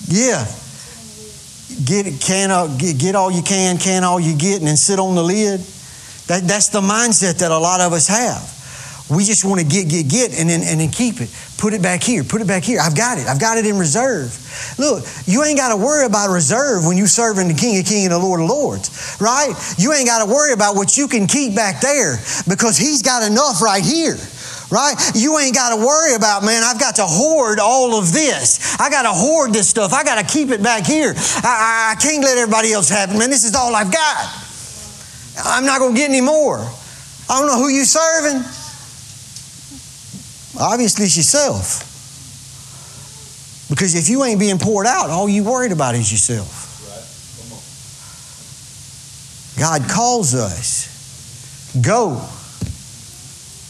yeah, 0.08 0.46
get, 1.84 2.22
can, 2.22 2.52
uh, 2.52 2.68
get, 2.78 2.98
get 2.98 3.16
all 3.16 3.32
you 3.32 3.42
can, 3.42 3.78
can 3.78 4.04
all 4.04 4.20
you 4.20 4.38
get, 4.38 4.60
and 4.60 4.68
then 4.68 4.78
sit 4.78 5.00
on 5.00 5.16
the 5.16 5.24
lid. 5.24 5.60
That, 6.28 6.44
that's 6.44 6.70
the 6.70 6.82
mindset 6.82 7.40
that 7.40 7.52
a 7.52 7.58
lot 7.58 7.82
of 7.82 7.94
us 7.94 8.08
have. 8.08 8.57
We 9.10 9.24
just 9.24 9.46
want 9.46 9.62
to 9.62 9.66
get, 9.66 9.88
get, 9.88 10.10
get, 10.10 10.38
and 10.38 10.50
then, 10.50 10.62
and 10.64 10.80
then 10.82 10.90
keep 10.90 11.22
it. 11.22 11.30
Put 11.58 11.74
it 11.74 11.82
back 11.82 12.04
here. 12.04 12.24
Put 12.24 12.42
it 12.42 12.48
back 12.48 12.64
here. 12.64 12.80
I've 12.82 12.96
got 12.96 13.18
it. 13.18 13.28
I've 13.28 13.40
got 13.40 13.58
it 13.58 13.66
in 13.66 13.78
reserve. 13.78 14.36
Look, 14.78 15.06
you 15.26 15.44
ain't 15.44 15.58
got 15.58 15.70
to 15.70 15.78
worry 15.78 16.06
about 16.06 16.30
reserve 16.30 16.86
when 16.86 16.98
you're 16.98 17.08
serving 17.08 17.48
the 17.48 17.54
King 17.54 17.80
of 17.80 17.86
Kings 17.86 18.06
and 18.06 18.14
the 18.14 18.20
Lord 18.20 18.42
of 18.42 18.50
Lords, 18.50 19.18
right? 19.22 19.54
You 19.78 19.94
ain't 19.94 20.08
got 20.08 20.26
to 20.26 20.32
worry 20.32 20.52
about 20.52 20.76
what 20.76 20.98
you 20.98 21.08
can 21.08 21.26
keep 21.26 21.56
back 21.56 21.80
there 21.80 22.18
because 22.48 22.78
He's 22.78 23.02
got 23.02 23.24
enough 23.24 23.62
right 23.62 23.84
here 23.84 24.18
right? 24.70 24.96
You 25.16 25.38
ain't 25.40 25.56
got 25.56 25.76
to 25.76 25.78
worry 25.78 26.14
about, 26.14 26.44
man, 26.44 26.62
I've 26.62 26.78
got 26.78 26.96
to 26.96 27.06
hoard 27.06 27.58
all 27.58 27.98
of 27.98 28.12
this. 28.12 28.78
I 28.80 28.90
got 28.90 29.04
to 29.04 29.14
hoard 29.14 29.54
this 29.54 29.70
stuff. 29.70 29.94
I 29.94 30.04
got 30.04 30.20
to 30.22 30.28
keep 30.28 30.50
it 30.50 30.62
back 30.62 30.86
here. 30.86 31.14
I, 31.16 31.94
I, 31.94 31.94
I, 31.94 31.96
can't 32.02 32.22
let 32.22 32.38
everybody 32.38 32.74
else 32.74 32.90
have 32.90 33.12
it, 33.12 33.18
man. 33.18 33.30
This 33.30 33.46
is 33.46 33.56
all 33.56 33.74
I've 33.74 33.94
got. 33.94 34.44
I'm 35.38 35.66
not 35.66 35.80
going 35.80 35.94
to 35.94 35.98
get 35.98 36.10
any 36.10 36.20
more. 36.20 36.60
I 37.30 37.40
don't 37.40 37.48
know 37.48 37.58
who 37.58 37.70
you 37.70 37.86
serving. 37.86 38.44
Obviously, 40.60 41.06
it's 41.06 41.18
yourself. 41.18 41.84
Because 43.70 43.96
if 43.96 44.10
you 44.10 44.24
ain't 44.24 44.40
being 44.40 44.60
poured 44.60 44.88
out, 44.88 45.10
all 45.10 45.28
you 45.28 45.44
worried 45.44 45.72
about 45.72 45.96
is 45.96 46.12
yourself. 46.12 46.66
God 49.60 49.90
calls 49.90 50.36
us. 50.36 50.88
Go. 51.82 52.22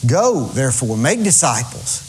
Go, 0.06 0.46
therefore, 0.46 0.98
make 0.98 1.24
disciples. 1.24 2.04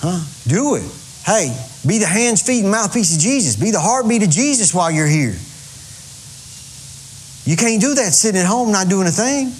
Huh? 0.00 0.24
Do 0.46 0.76
it. 0.76 0.90
Hey, 1.24 1.54
be 1.86 1.98
the 1.98 2.06
hands, 2.06 2.42
feet, 2.42 2.62
and 2.62 2.70
mouthpiece 2.70 3.14
of 3.14 3.20
Jesus. 3.20 3.56
Be 3.56 3.70
the 3.70 3.80
heartbeat 3.80 4.22
of 4.22 4.30
Jesus 4.30 4.72
while 4.72 4.90
you're 4.90 5.06
here. 5.06 5.36
You 7.44 7.56
can't 7.56 7.80
do 7.80 7.94
that 7.94 8.12
sitting 8.12 8.40
at 8.40 8.46
home 8.46 8.70
not 8.72 8.88
doing 8.88 9.06
a 9.06 9.10
thing. 9.10 9.52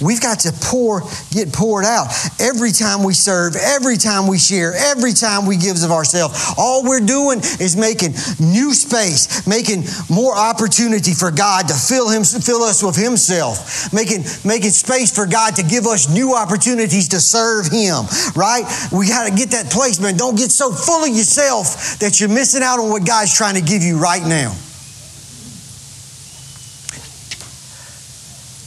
We've 0.00 0.20
got 0.20 0.40
to 0.40 0.52
pour, 0.52 1.02
get 1.30 1.52
poured 1.52 1.84
out 1.84 2.08
every 2.38 2.72
time 2.72 3.02
we 3.02 3.14
serve, 3.14 3.56
every 3.56 3.96
time 3.96 4.26
we 4.26 4.38
share, 4.38 4.74
every 4.74 5.12
time 5.12 5.46
we 5.46 5.56
give 5.56 5.76
of 5.82 5.90
ourselves. 5.90 6.54
All 6.58 6.84
we're 6.84 7.00
doing 7.00 7.38
is 7.38 7.76
making 7.76 8.12
new 8.40 8.74
space, 8.74 9.46
making 9.46 9.84
more 10.08 10.36
opportunity 10.36 11.12
for 11.12 11.30
God 11.30 11.68
to 11.68 11.74
fill 11.74 12.08
him, 12.08 12.24
fill 12.24 12.62
us 12.62 12.82
with 12.82 12.96
Himself, 12.96 13.92
making 13.92 14.24
making 14.44 14.70
space 14.70 15.14
for 15.14 15.26
God 15.26 15.56
to 15.56 15.62
give 15.62 15.86
us 15.86 16.08
new 16.08 16.34
opportunities 16.34 17.08
to 17.08 17.20
serve 17.20 17.66
Him. 17.66 18.04
Right? 18.34 18.64
We 18.92 19.08
got 19.08 19.28
to 19.28 19.34
get 19.34 19.50
that 19.50 19.70
place, 19.70 20.00
man. 20.00 20.16
Don't 20.16 20.36
get 20.36 20.50
so 20.50 20.72
full 20.72 21.04
of 21.04 21.08
yourself 21.08 21.98
that 22.00 22.20
you're 22.20 22.28
missing 22.28 22.62
out 22.62 22.78
on 22.78 22.90
what 22.90 23.06
God's 23.06 23.34
trying 23.34 23.54
to 23.54 23.62
give 23.62 23.82
you 23.82 23.98
right 23.98 24.22
now. 24.22 24.54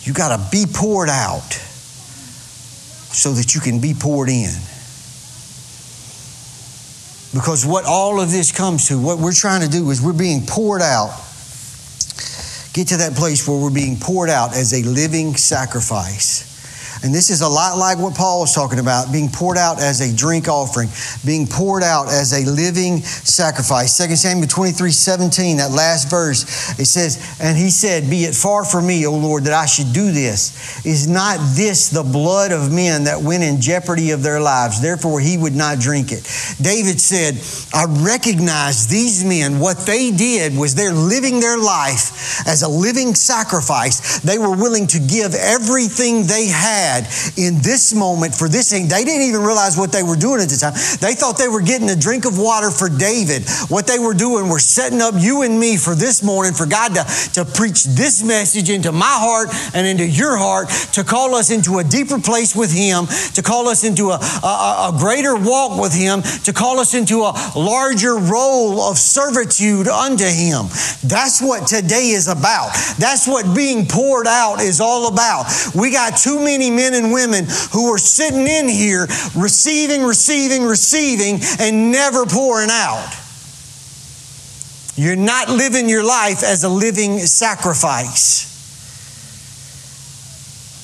You 0.04 0.14
got 0.14 0.36
to 0.36 0.52
be 0.52 0.66
poured 0.72 1.10
out 1.10 1.54
so 3.14 3.32
that 3.34 3.56
you 3.56 3.62
can 3.62 3.80
be 3.80 3.94
poured 3.94 4.30
in. 4.30 4.52
Because 7.34 7.66
what 7.66 7.86
all 7.86 8.22
of 8.22 8.32
this 8.32 8.52
comes 8.52 8.90
to, 8.90 9.02
what 9.02 9.18
we're 9.18 9.34
trying 9.34 9.62
to 9.62 9.70
do 9.70 9.90
is 9.90 10.02
we're 10.02 10.14
being 10.14 10.46
poured 10.46 10.82
out. 10.82 11.20
Get 12.74 12.90
to 12.90 12.98
that 12.98 13.14
place 13.16 13.48
where 13.48 13.58
we're 13.58 13.74
being 13.74 13.98
poured 13.98 14.30
out 14.30 14.54
as 14.54 14.74
a 14.74 14.84
living 14.84 15.36
sacrifice 15.36 16.53
and 17.04 17.14
this 17.14 17.30
is 17.30 17.42
a 17.42 17.48
lot 17.48 17.78
like 17.78 17.98
what 17.98 18.16
Paul 18.16 18.40
was 18.40 18.56
talking 18.56 18.80
about 18.80 19.12
being 19.12 19.28
poured 19.28 19.58
out 19.58 19.82
as 19.82 20.00
a 20.00 20.16
drink 20.16 20.48
offering, 20.48 20.88
being 21.26 21.46
poured 21.46 21.84
out 21.84 22.08
as 22.08 22.32
a 22.32 22.50
living 22.50 23.00
sacrifice. 23.02 23.98
2 23.98 24.16
Samuel 24.16 24.48
23 24.48 24.90
17, 24.90 25.58
that 25.58 25.72
last 25.72 26.10
verse, 26.10 26.44
it 26.80 26.86
says, 26.86 27.38
And 27.42 27.58
he 27.58 27.70
said, 27.70 28.10
Be 28.10 28.24
it 28.24 28.34
far 28.34 28.64
from 28.64 28.88
me, 28.88 29.06
O 29.06 29.14
Lord, 29.14 29.44
that 29.44 29.54
I 29.54 29.66
should 29.66 29.92
do 29.92 30.14
this. 30.14 30.86
Is 30.86 31.06
not 31.06 31.40
this 31.56 31.90
the 31.90 32.04
blood 32.04 32.54
of 32.54 32.72
men 32.72 33.04
that 33.04 33.22
went 33.22 33.44
in 33.44 33.60
jeopardy 33.60 34.12
of 34.12 34.24
their 34.24 34.40
lives? 34.40 34.82
Therefore, 34.82 35.20
he 35.20 35.38
would 35.38 35.56
not 35.56 35.80
drink 35.80 36.14
it. 36.14 36.24
David 36.62 37.02
said, 37.02 37.36
I 37.74 37.84
recognize 38.02 38.88
these 38.88 39.26
men. 39.26 39.60
What 39.60 39.80
they 39.80 40.12
did 40.12 40.56
was 40.56 40.74
they're 40.74 40.94
living 40.94 41.42
their 41.42 41.58
life 41.58 42.48
as 42.48 42.62
a 42.62 42.70
living 42.70 43.14
sacrifice. 43.14 44.22
They 44.22 44.38
were 44.38 44.56
willing 44.56 44.88
to 44.88 45.00
give 45.00 45.36
everything 45.36 46.28
they 46.28 46.48
had 46.48 46.93
had 46.94 47.08
in 47.38 47.62
this 47.62 47.94
moment 47.94 48.34
for 48.36 48.48
this 48.48 48.70
thing. 48.70 48.88
They 48.88 49.04
didn't 49.04 49.28
even 49.28 49.42
realize 49.42 49.78
what 49.78 49.92
they 49.92 50.04
were 50.04 50.16
doing 50.16 50.42
at 50.42 50.50
the 50.50 50.58
time. 50.58 50.74
They 51.02 51.16
thought 51.16 51.38
they 51.38 51.48
were 51.48 51.62
getting 51.62 51.90
a 51.90 51.96
drink 51.96 52.26
of 52.26 52.38
water 52.38 52.70
for 52.70 52.90
David. 52.90 53.44
What 53.70 53.88
they 53.88 54.00
were 54.00 54.14
doing 54.14 54.50
was 54.50 54.64
setting 54.64 55.02
up 55.02 55.16
you 55.18 55.42
and 55.42 55.60
me 55.60 55.78
for 55.78 55.96
this 55.96 56.24
morning 56.24 56.54
for 56.54 56.66
God 56.66 56.94
to, 56.96 57.04
to 57.34 57.46
preach 57.46 57.84
this 57.84 58.24
message 58.24 58.70
into 58.70 58.92
my 58.92 59.10
heart 59.10 59.50
and 59.74 59.88
into 59.88 60.06
your 60.06 60.38
heart, 60.38 60.70
to 60.94 61.04
call 61.04 61.36
us 61.36 61.52
into 61.52 61.80
a 61.80 61.84
deeper 61.84 62.20
place 62.20 62.56
with 62.56 62.72
Him, 62.72 63.08
to 63.34 63.42
call 63.42 63.68
us 63.68 63.84
into 63.84 64.10
a, 64.10 64.20
a, 64.44 64.92
a 64.94 64.96
greater 64.98 65.36
walk 65.36 65.80
with 65.80 65.94
Him, 65.94 66.22
to 66.44 66.54
call 66.54 66.80
us 66.80 66.94
into 66.94 67.22
a 67.22 67.34
larger 67.56 68.16
role 68.18 68.82
of 68.82 68.98
servitude 68.98 69.88
unto 69.88 70.26
Him. 70.26 70.68
That's 71.04 71.42
what 71.42 71.68
today 71.68 72.10
is 72.12 72.28
about. 72.28 72.74
That's 72.98 73.28
what 73.28 73.56
being 73.56 73.88
poured 73.88 74.28
out 74.28 74.62
is 74.62 74.80
all 74.80 75.08
about. 75.08 75.46
We 75.76 75.92
got 75.92 76.18
too 76.18 76.44
many 76.44 76.70
men 76.84 76.94
and 76.94 77.14
women 77.14 77.46
who 77.72 77.94
are 77.94 77.98
sitting 77.98 78.48
in 78.48 78.68
here 78.68 79.08
receiving, 79.36 80.04
receiving, 80.04 80.64
receiving, 80.64 81.40
and 81.60 81.92
never 81.92 82.26
pouring 82.26 82.70
out. 82.72 83.10
You're 84.96 85.16
not 85.16 85.50
living 85.50 85.90
your 85.90 86.04
life 86.04 86.44
as 86.44 86.64
a 86.64 86.70
living 86.70 87.20
sacrifice. 87.20 88.52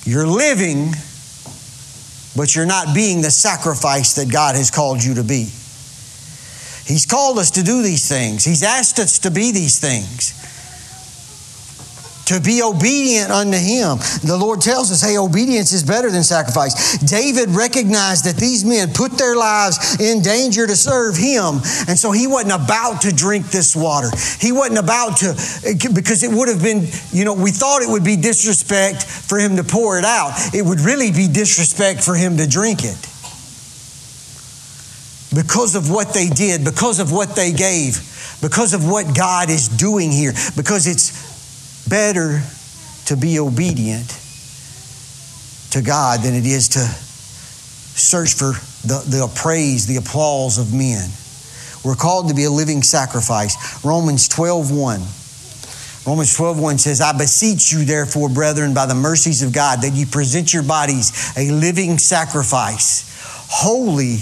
You're 0.06 0.26
living, 0.26 0.94
but 2.36 2.56
you're 2.56 2.66
not 2.66 2.96
being 2.96 3.22
the 3.22 3.32
sacrifice 3.32 4.16
that 4.16 4.32
God 4.32 4.56
has 4.56 4.72
called 4.72 5.04
you 5.04 5.16
to 5.16 5.24
be. 5.24 5.50
He's 6.86 7.06
called 7.08 7.38
us 7.38 7.52
to 7.52 7.64
do 7.64 7.84
these 7.84 8.08
things, 8.10 8.46
He's 8.46 8.64
asked 8.64 9.00
us 9.00 9.20
to 9.20 9.32
be 9.32 9.52
these 9.52 9.80
things 9.80 10.34
to 12.30 12.40
be 12.40 12.62
obedient 12.62 13.32
unto 13.32 13.58
him. 13.58 13.98
The 14.22 14.38
Lord 14.40 14.62
tells 14.62 14.92
us, 14.92 15.02
hey, 15.02 15.18
obedience 15.18 15.74
is 15.74 15.84
better 15.84 16.12
than 16.12 16.24
sacrifice. 16.24 16.98
David 17.00 17.50
recognized 17.50 18.26
that 18.26 18.38
these 18.38 18.64
men 18.64 18.94
put 18.94 19.14
their 19.14 19.36
lives 19.36 20.00
in 20.00 20.22
danger 20.22 20.68
to 20.68 20.76
serve 20.76 21.18
him. 21.18 21.62
And 21.90 21.98
so 21.98 22.12
he 22.12 22.28
wasn't 22.28 22.54
about 22.54 23.02
to 23.02 23.12
drink 23.12 23.48
this 23.48 23.76
water. 23.76 24.10
He 24.40 24.52
wasn't 24.52 24.78
about 24.78 25.18
to, 25.18 25.34
because 25.94 26.24
it 26.24 26.32
would 26.32 26.50
have 26.50 26.62
been, 26.62 26.88
you 27.12 27.26
know, 27.26 27.34
we 27.34 27.52
thought 27.52 27.82
it 27.82 27.90
would 27.90 28.04
be 28.06 28.16
disrespect 28.16 29.04
for 29.04 29.40
him 29.40 29.56
to 29.58 29.64
pour 29.64 29.98
it 29.98 30.06
out. 30.06 30.34
It 30.54 30.64
would 30.64 30.82
really 30.82 31.12
be 31.12 31.28
disrespect 31.28 32.04
for 32.04 32.16
him 32.16 32.38
to 32.38 32.48
drink 32.48 32.84
it. 32.84 32.98
Because 35.34 35.76
of 35.76 35.90
what 35.92 36.14
they 36.14 36.28
did, 36.28 36.64
because 36.64 37.00
of 37.00 37.12
what 37.12 37.36
they 37.36 37.52
gave, 37.52 38.02
because 38.42 38.74
of 38.74 38.88
what 38.90 39.16
God 39.16 39.50
is 39.50 39.68
doing 39.68 40.12
here, 40.12 40.34
because 40.56 40.88
it's 40.88 41.29
better 41.90 42.42
to 43.06 43.18
be 43.18 43.40
obedient 43.40 44.08
to 45.72 45.82
God 45.82 46.22
than 46.22 46.34
it 46.34 46.46
is 46.46 46.70
to 46.70 46.80
search 46.80 48.34
for 48.34 48.54
the, 48.88 49.04
the 49.06 49.32
praise, 49.36 49.88
the 49.88 49.98
applause 49.98 50.58
of 50.58 50.74
men. 50.74 51.10
We're 51.84 51.96
called 51.96 52.30
to 52.30 52.36
be 52.36 52.46
a 52.46 52.52
living 52.52 52.84
sacrifice. 52.84 53.84
Romans 53.84 54.28
12 54.28 54.72
1. 54.72 55.02
Romans 56.08 56.34
12, 56.34 56.60
1 56.60 56.78
says, 56.78 57.02
I 57.02 57.16
beseech 57.16 57.72
you, 57.72 57.84
therefore, 57.84 58.30
brethren, 58.30 58.74
by 58.74 58.86
the 58.86 58.96
mercies 58.96 59.44
of 59.44 59.54
God, 59.54 59.82
that 59.82 59.94
you 59.94 60.06
present 60.06 60.54
your 60.54 60.64
bodies 60.64 61.34
a 61.38 61.52
living 61.52 61.98
sacrifice, 61.98 63.06
holy, 63.50 64.20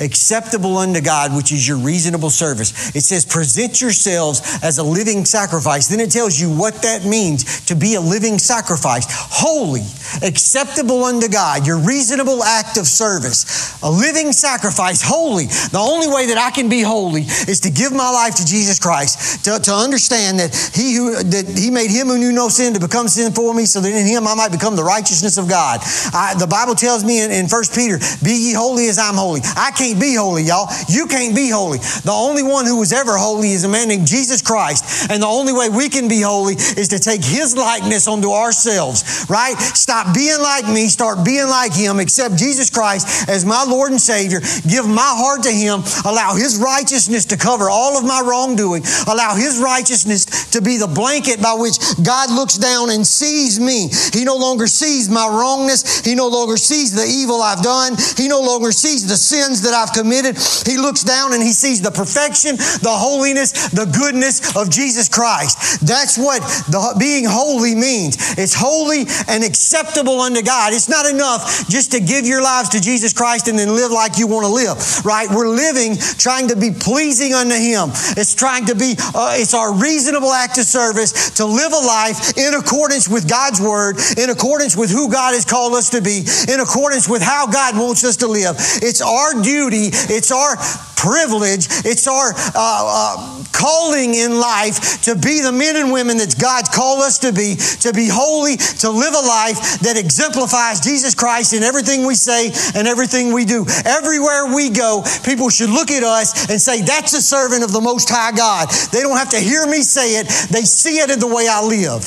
acceptable 0.00 0.78
unto 0.78 1.00
God, 1.00 1.34
which 1.34 1.52
is 1.52 1.66
your 1.66 1.78
reasonable 1.78 2.30
service. 2.30 2.94
It 2.94 3.02
says, 3.02 3.24
present 3.24 3.80
yourselves 3.80 4.40
as 4.62 4.78
a 4.78 4.82
living 4.82 5.24
sacrifice. 5.24 5.88
Then 5.88 6.00
it 6.00 6.10
tells 6.10 6.40
you 6.40 6.50
what 6.50 6.82
that 6.82 7.04
means 7.04 7.64
to 7.66 7.74
be 7.74 7.94
a 7.94 8.00
living 8.00 8.38
sacrifice. 8.38 9.06
Holy, 9.08 9.84
acceptable 10.22 11.04
unto 11.04 11.28
God, 11.28 11.66
your 11.66 11.78
reasonable 11.78 12.42
act 12.42 12.76
of 12.76 12.86
service. 12.86 13.78
A 13.82 13.90
living 13.90 14.32
sacrifice, 14.32 15.02
holy. 15.02 15.46
The 15.46 15.78
only 15.78 16.08
way 16.08 16.26
that 16.26 16.38
I 16.38 16.50
can 16.50 16.68
be 16.68 16.82
holy 16.82 17.22
is 17.22 17.60
to 17.60 17.70
give 17.70 17.92
my 17.92 18.10
life 18.10 18.34
to 18.36 18.46
Jesus 18.46 18.78
Christ, 18.78 19.44
to, 19.44 19.58
to 19.58 19.72
understand 19.72 20.38
that 20.38 20.54
He 20.74 20.94
who 20.94 21.14
that 21.14 21.46
He 21.58 21.70
made 21.70 21.90
Him 21.90 22.08
who 22.08 22.18
knew 22.18 22.32
no 22.32 22.48
sin 22.48 22.74
to 22.74 22.80
become 22.80 23.08
sin 23.08 23.32
for 23.32 23.54
me, 23.54 23.64
so 23.64 23.80
that 23.80 23.92
in 23.92 24.06
Him 24.06 24.26
I 24.26 24.34
might 24.34 24.52
become 24.52 24.76
the 24.76 24.84
righteousness 24.84 25.38
of 25.38 25.48
God. 25.48 25.80
I, 26.12 26.34
the 26.38 26.46
Bible 26.46 26.74
tells 26.74 27.04
me 27.04 27.22
in, 27.22 27.30
in 27.30 27.46
1 27.46 27.62
Peter, 27.74 27.98
be 28.22 28.32
ye 28.32 28.52
holy 28.52 28.88
as 28.88 28.98
I'm 28.98 29.14
holy. 29.14 29.40
I 29.56 29.70
can't 29.70 30.00
be 30.00 30.14
holy, 30.14 30.44
y'all. 30.44 30.68
You 30.88 31.06
can't 31.06 31.34
be 31.34 31.48
holy. 31.48 31.78
The 31.78 32.12
only 32.12 32.42
one 32.42 32.66
who 32.66 32.78
was 32.78 32.92
ever 32.92 33.16
holy 33.16 33.52
is 33.52 33.64
a 33.64 33.68
man 33.68 33.88
named 33.88 34.06
Jesus 34.06 34.42
Christ. 34.42 35.10
And 35.10 35.22
the 35.22 35.26
only 35.26 35.52
way 35.52 35.68
we 35.68 35.88
can 35.88 36.08
be 36.08 36.20
holy 36.20 36.54
is 36.54 36.88
to 36.88 36.98
take 36.98 37.24
His 37.24 37.56
likeness 37.56 38.08
onto 38.08 38.30
ourselves, 38.30 39.26
right? 39.28 39.58
Stop 39.58 39.99
being 40.14 40.40
like 40.40 40.66
me, 40.66 40.88
start 40.88 41.24
being 41.24 41.48
like 41.48 41.72
Him, 41.72 41.98
accept 41.98 42.36
Jesus 42.36 42.70
Christ 42.70 43.28
as 43.28 43.44
my 43.44 43.64
Lord 43.64 43.90
and 43.90 44.00
Savior, 44.00 44.40
give 44.66 44.86
my 44.86 45.12
heart 45.20 45.42
to 45.44 45.52
Him, 45.52 45.82
allow 46.04 46.34
His 46.34 46.56
righteousness 46.56 47.24
to 47.26 47.36
cover 47.36 47.68
all 47.68 47.98
of 47.98 48.04
my 48.04 48.20
wrongdoing, 48.24 48.82
allow 49.06 49.34
His 49.34 49.58
righteousness 49.58 50.50
to 50.50 50.62
be 50.62 50.76
the 50.76 50.86
blanket 50.86 51.42
by 51.42 51.54
which 51.54 51.78
God 52.02 52.30
looks 52.30 52.56
down 52.56 52.90
and 52.90 53.06
sees 53.06 53.60
me. 53.60 53.90
He 54.12 54.24
no 54.24 54.36
longer 54.36 54.66
sees 54.66 55.08
my 55.08 55.26
wrongness, 55.28 56.04
He 56.04 56.14
no 56.14 56.28
longer 56.28 56.56
sees 56.56 56.94
the 56.94 57.04
evil 57.04 57.42
I've 57.42 57.62
done, 57.62 57.96
He 58.16 58.28
no 58.28 58.40
longer 58.40 58.72
sees 58.72 59.06
the 59.06 59.16
sins 59.16 59.62
that 59.62 59.74
I've 59.74 59.92
committed. 59.92 60.36
He 60.66 60.78
looks 60.78 61.04
down 61.04 61.32
and 61.32 61.42
He 61.42 61.52
sees 61.52 61.82
the 61.82 61.90
perfection, 61.90 62.56
the 62.56 62.94
holiness, 62.94 63.70
the 63.70 63.86
goodness 63.86 64.56
of 64.56 64.70
Jesus 64.70 65.08
Christ. 65.08 65.84
That's 65.86 66.16
what 66.16 66.40
the, 66.70 66.96
being 66.98 67.24
holy 67.26 67.74
means. 67.74 68.16
It's 68.38 68.54
holy 68.54 69.04
and 69.28 69.44
acceptable 69.44 69.89
unto 69.96 70.42
God. 70.42 70.72
It's 70.72 70.88
not 70.88 71.06
enough 71.06 71.68
just 71.68 71.92
to 71.92 72.00
give 72.00 72.26
your 72.26 72.42
lives 72.42 72.70
to 72.70 72.80
Jesus 72.80 73.12
Christ 73.12 73.48
and 73.48 73.58
then 73.58 73.74
live 73.74 73.90
like 73.90 74.18
you 74.18 74.26
want 74.26 74.46
to 74.46 74.52
live, 74.52 75.04
right? 75.04 75.28
We're 75.30 75.48
living 75.48 75.96
trying 75.96 76.48
to 76.48 76.56
be 76.56 76.70
pleasing 76.70 77.34
unto 77.34 77.54
Him. 77.54 77.90
It's 78.16 78.34
trying 78.34 78.66
to 78.66 78.74
be, 78.74 78.94
uh, 78.98 79.34
it's 79.36 79.54
our 79.54 79.72
reasonable 79.72 80.32
act 80.32 80.58
of 80.58 80.64
service 80.64 81.30
to 81.30 81.44
live 81.44 81.72
a 81.72 81.84
life 81.86 82.36
in 82.36 82.54
accordance 82.54 83.08
with 83.08 83.28
God's 83.28 83.60
Word, 83.60 83.98
in 84.18 84.30
accordance 84.30 84.76
with 84.76 84.90
who 84.90 85.10
God 85.10 85.34
has 85.34 85.44
called 85.44 85.74
us 85.74 85.90
to 85.90 86.00
be, 86.00 86.24
in 86.52 86.60
accordance 86.60 87.08
with 87.08 87.22
how 87.22 87.46
God 87.46 87.76
wants 87.76 88.04
us 88.04 88.16
to 88.18 88.26
live. 88.26 88.56
It's 88.82 89.00
our 89.00 89.42
duty, 89.42 89.90
it's 89.92 90.30
our 90.30 90.56
privilege, 91.00 91.64
it's 91.88 92.06
our 92.06 92.36
uh, 92.36 92.52
uh, 92.54 93.44
calling 93.52 94.12
in 94.14 94.38
life 94.38 95.00
to 95.02 95.16
be 95.16 95.40
the 95.40 95.50
men 95.50 95.76
and 95.76 95.90
women 95.90 96.18
that 96.18 96.36
God's 96.38 96.68
called 96.68 97.00
us 97.00 97.18
to 97.20 97.32
be, 97.32 97.56
to 97.80 97.92
be 97.96 98.06
holy, 98.06 98.60
to 98.84 98.90
live 98.90 99.14
a 99.16 99.24
life 99.24 99.80
that 99.80 99.96
exemplifies 99.96 100.80
Jesus 100.80 101.14
Christ 101.14 101.54
in 101.54 101.62
everything 101.62 102.04
we 102.04 102.14
say 102.14 102.52
and 102.76 102.86
everything 102.86 103.32
we 103.32 103.46
do. 103.46 103.64
Everywhere 103.86 104.52
we 104.54 104.68
go, 104.68 105.02
people 105.24 105.48
should 105.48 105.70
look 105.70 105.90
at 105.90 106.04
us 106.04 106.50
and 106.50 106.60
say, 106.60 106.82
That's 106.82 107.14
a 107.14 107.22
servant 107.22 107.64
of 107.64 107.72
the 107.72 107.80
Most 107.80 108.10
High 108.10 108.36
God. 108.36 108.68
They 108.92 109.00
don't 109.00 109.16
have 109.16 109.30
to 109.30 109.40
hear 109.40 109.66
me 109.66 109.80
say 109.80 110.20
it, 110.20 110.28
they 110.52 110.62
see 110.62 110.98
it 110.98 111.08
in 111.08 111.18
the 111.18 111.26
way 111.26 111.48
I 111.48 111.64
live. 111.64 112.04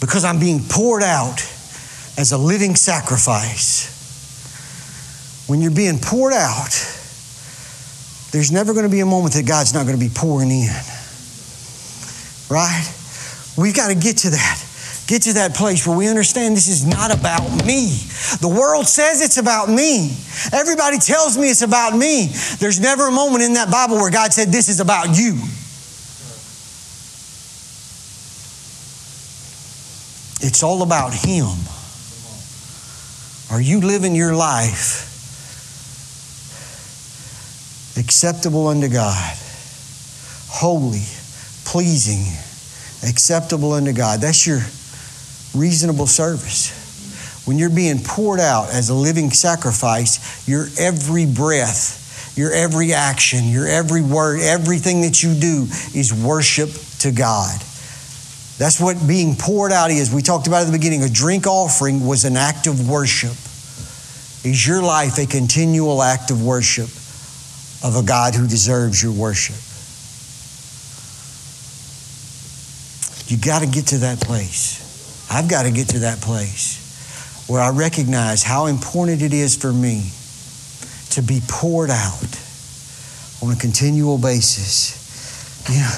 Because 0.00 0.24
I'm 0.24 0.40
being 0.40 0.64
poured 0.64 1.02
out 1.02 1.44
as 2.16 2.32
a 2.32 2.38
living 2.38 2.74
sacrifice 2.74 3.99
when 5.50 5.60
you're 5.60 5.72
being 5.72 5.98
poured 5.98 6.32
out, 6.32 6.70
there's 8.30 8.52
never 8.52 8.72
going 8.72 8.84
to 8.84 8.90
be 8.90 9.00
a 9.00 9.06
moment 9.06 9.34
that 9.34 9.48
God's 9.48 9.74
not 9.74 9.84
going 9.84 9.98
to 9.98 10.00
be 10.00 10.12
pouring 10.14 10.52
in. 10.52 10.70
Right? 12.48 12.86
We've 13.58 13.74
got 13.74 13.88
to 13.88 13.96
get 13.96 14.18
to 14.18 14.30
that. 14.30 14.64
Get 15.08 15.22
to 15.22 15.32
that 15.32 15.56
place 15.56 15.84
where 15.84 15.98
we 15.98 16.06
understand 16.06 16.56
this 16.56 16.68
is 16.68 16.86
not 16.86 17.12
about 17.12 17.66
me. 17.66 17.98
The 18.40 18.46
world 18.48 18.86
says 18.86 19.20
it's 19.20 19.38
about 19.38 19.68
me. 19.68 20.16
Everybody 20.52 20.98
tells 20.98 21.36
me 21.36 21.50
it's 21.50 21.62
about 21.62 21.98
me. 21.98 22.28
There's 22.60 22.78
never 22.78 23.08
a 23.08 23.12
moment 23.12 23.42
in 23.42 23.54
that 23.54 23.72
Bible 23.72 23.96
where 23.96 24.12
God 24.12 24.32
said, 24.32 24.52
This 24.52 24.68
is 24.68 24.78
about 24.78 25.18
you. 25.18 25.32
It's 30.46 30.62
all 30.62 30.82
about 30.82 31.12
Him. 31.12 31.48
Are 33.50 33.60
you 33.60 33.80
living 33.80 34.14
your 34.14 34.36
life 34.36 35.09
acceptable 38.00 38.68
unto 38.68 38.88
God, 38.88 39.36
holy, 40.48 41.04
pleasing, 41.66 42.24
acceptable 43.08 43.72
unto 43.72 43.92
God. 43.92 44.20
That's 44.20 44.46
your 44.46 44.60
reasonable 45.54 46.06
service. 46.06 46.78
When 47.46 47.58
you're 47.58 47.70
being 47.70 47.98
poured 48.02 48.40
out 48.40 48.70
as 48.70 48.88
a 48.88 48.94
living 48.94 49.30
sacrifice, 49.30 50.48
your 50.48 50.66
every 50.78 51.26
breath, 51.26 52.36
your 52.36 52.52
every 52.52 52.92
action, 52.92 53.44
your 53.48 53.66
every 53.66 54.02
word, 54.02 54.40
everything 54.40 55.02
that 55.02 55.22
you 55.22 55.34
do 55.34 55.66
is 55.94 56.12
worship 56.12 56.70
to 57.00 57.12
God. 57.12 57.60
That's 58.58 58.80
what 58.80 58.96
being 59.06 59.36
poured 59.36 59.72
out 59.72 59.90
is. 59.90 60.12
We 60.12 60.22
talked 60.22 60.46
about 60.46 60.62
at 60.62 60.66
the 60.66 60.72
beginning, 60.72 61.02
a 61.02 61.08
drink 61.08 61.46
offering 61.46 62.06
was 62.06 62.24
an 62.24 62.36
act 62.36 62.66
of 62.66 62.88
worship. 62.88 63.32
Is 64.42 64.66
your 64.66 64.82
life 64.82 65.18
a 65.18 65.26
continual 65.26 66.02
act 66.02 66.30
of 66.30 66.42
worship? 66.42 66.88
Of 67.82 67.96
a 67.96 68.02
God 68.02 68.34
who 68.34 68.46
deserves 68.46 69.02
your 69.02 69.12
worship. 69.12 69.56
You 73.30 73.38
got 73.38 73.60
to 73.60 73.66
get 73.66 73.88
to 73.88 73.98
that 73.98 74.20
place. 74.20 75.28
I've 75.30 75.48
got 75.48 75.62
to 75.62 75.70
get 75.70 75.90
to 75.90 76.00
that 76.00 76.20
place 76.20 77.46
where 77.48 77.60
I 77.60 77.70
recognize 77.70 78.42
how 78.42 78.66
important 78.66 79.22
it 79.22 79.32
is 79.32 79.56
for 79.56 79.72
me 79.72 80.10
to 81.10 81.22
be 81.22 81.40
poured 81.48 81.90
out 81.90 82.38
on 83.42 83.52
a 83.52 83.56
continual 83.56 84.18
basis. 84.18 84.98
You 85.68 85.80
know, 85.80 85.94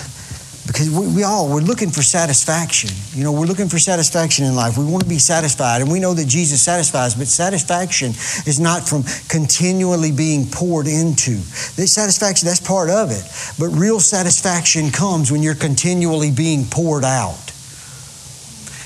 because 0.66 0.88
we, 0.90 1.16
we, 1.16 1.22
all 1.25 1.53
we're 1.53 1.61
looking 1.61 1.90
for 1.90 2.03
satisfaction. 2.03 2.90
You 3.18 3.25
know 3.25 3.33
we're 3.33 3.46
looking 3.46 3.68
for 3.68 3.79
satisfaction 3.79 4.44
in 4.44 4.55
life. 4.55 4.79
We 4.79 4.85
want 4.85 5.03
to 5.03 5.09
be 5.09 5.18
satisfied. 5.18 5.83
And 5.83 5.90
we 5.90 5.98
know 5.98 6.14
that 6.14 6.29
jesus 6.29 6.62
satisfies 6.62 7.14
but 7.14 7.27
satisfaction 7.27 8.11
is 8.46 8.61
not 8.61 8.88
from 8.88 9.03
continually 9.29 10.12
being 10.12 10.46
poured 10.46 10.87
into. 10.87 11.33
This 11.75 11.92
satisfaction 11.92 12.46
that's 12.46 12.61
part 12.61 12.90
of 12.90 13.11
it. 13.11 13.25
But 13.59 13.77
real 13.77 13.98
satisfaction 13.98 14.90
comes 14.90 15.33
when 15.33 15.42
you're 15.42 15.57
continually 15.57 16.31
being 16.31 16.64
poured 16.64 17.05
out. 17.05 17.51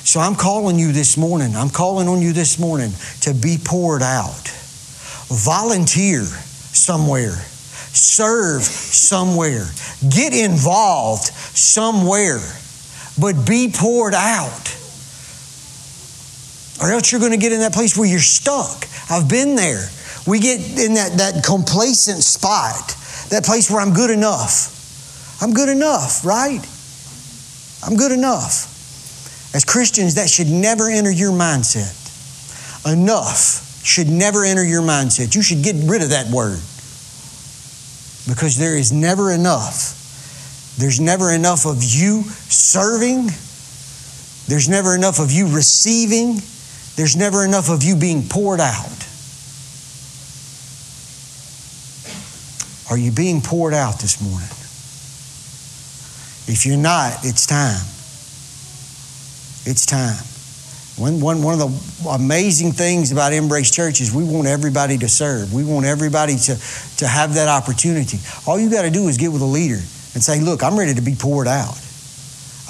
So 0.04 0.20
i'm 0.20 0.34
calling 0.34 0.78
you 0.78 0.92
this 0.92 1.16
morning 1.16 1.54
i'm 1.56 1.70
calling 1.70 2.08
on 2.08 2.22
you 2.22 2.32
this 2.32 2.58
morning 2.58 2.92
to 3.22 3.34
be 3.34 3.58
poured 3.62 4.02
out. 4.02 4.48
Volunteer 5.28 6.22
somewhere 6.22 7.44
serve 7.96 8.62
somewhere, 8.62 9.66
get 10.08 10.32
involved 10.32 11.24
somewhere, 11.24 12.40
but 13.18 13.46
be 13.46 13.72
poured 13.74 14.14
out. 14.14 14.72
Or 16.80 16.92
else 16.92 17.10
you're 17.10 17.20
going 17.20 17.32
to 17.32 17.38
get 17.38 17.52
in 17.52 17.60
that 17.60 17.72
place 17.72 17.96
where 17.96 18.06
you're 18.06 18.18
stuck. 18.18 18.86
I've 19.10 19.28
been 19.28 19.56
there. 19.56 19.88
We 20.26 20.40
get 20.40 20.60
in 20.78 20.94
that, 20.94 21.18
that 21.18 21.44
complacent 21.44 22.22
spot, 22.22 22.94
that 23.30 23.44
place 23.44 23.70
where 23.70 23.80
I'm 23.80 23.94
good 23.94 24.10
enough. 24.10 24.74
I'm 25.40 25.52
good 25.52 25.68
enough, 25.68 26.24
right? 26.24 26.60
I'm 27.84 27.96
good 27.96 28.12
enough. 28.12 28.74
As 29.54 29.64
Christians, 29.64 30.16
that 30.16 30.28
should 30.28 30.48
never 30.48 30.90
enter 30.90 31.10
your 31.10 31.32
mindset. 31.32 31.94
Enough 32.90 33.82
should 33.84 34.08
never 34.08 34.44
enter 34.44 34.64
your 34.64 34.82
mindset. 34.82 35.34
You 35.34 35.42
should 35.42 35.62
get 35.62 35.76
rid 35.88 36.02
of 36.02 36.10
that 36.10 36.28
word 36.30 36.60
because 38.28 38.56
there 38.56 38.76
is 38.76 38.92
never 38.92 39.32
enough. 39.32 40.74
There's 40.78 41.00
never 41.00 41.32
enough 41.32 41.64
of 41.64 41.82
you 41.82 42.22
serving. 42.22 43.26
There's 44.46 44.68
never 44.68 44.94
enough 44.94 45.20
of 45.20 45.32
you 45.32 45.54
receiving. 45.54 46.40
There's 46.96 47.16
never 47.16 47.44
enough 47.44 47.70
of 47.70 47.82
you 47.82 47.96
being 47.96 48.28
poured 48.28 48.60
out. 48.60 49.06
Are 52.90 52.98
you 52.98 53.10
being 53.10 53.40
poured 53.40 53.74
out 53.74 53.98
this 54.00 54.20
morning? 54.20 54.48
If 56.48 56.64
you're 56.64 56.76
not, 56.76 57.24
it's 57.24 57.46
time. 57.46 57.84
It's 59.64 59.84
time. 59.84 60.22
One, 60.96 61.20
one, 61.20 61.42
one 61.42 61.60
of 61.60 61.60
the 61.60 62.08
amazing 62.08 62.72
things 62.72 63.12
about 63.12 63.34
Embrace 63.34 63.70
Church 63.70 64.00
is 64.00 64.14
we 64.14 64.24
want 64.24 64.46
everybody 64.46 64.96
to 64.96 65.08
serve. 65.08 65.52
We 65.52 65.62
want 65.62 65.84
everybody 65.84 66.36
to, 66.36 66.56
to 66.96 67.06
have 67.06 67.34
that 67.34 67.48
opportunity. 67.48 68.18
All 68.46 68.58
you 68.58 68.70
got 68.70 68.82
to 68.82 68.90
do 68.90 69.06
is 69.08 69.18
get 69.18 69.30
with 69.30 69.42
a 69.42 69.46
leader 69.46 69.74
and 69.74 70.22
say, 70.22 70.40
Look, 70.40 70.62
I'm 70.62 70.78
ready 70.78 70.94
to 70.94 71.02
be 71.02 71.14
poured 71.14 71.48
out. 71.48 71.78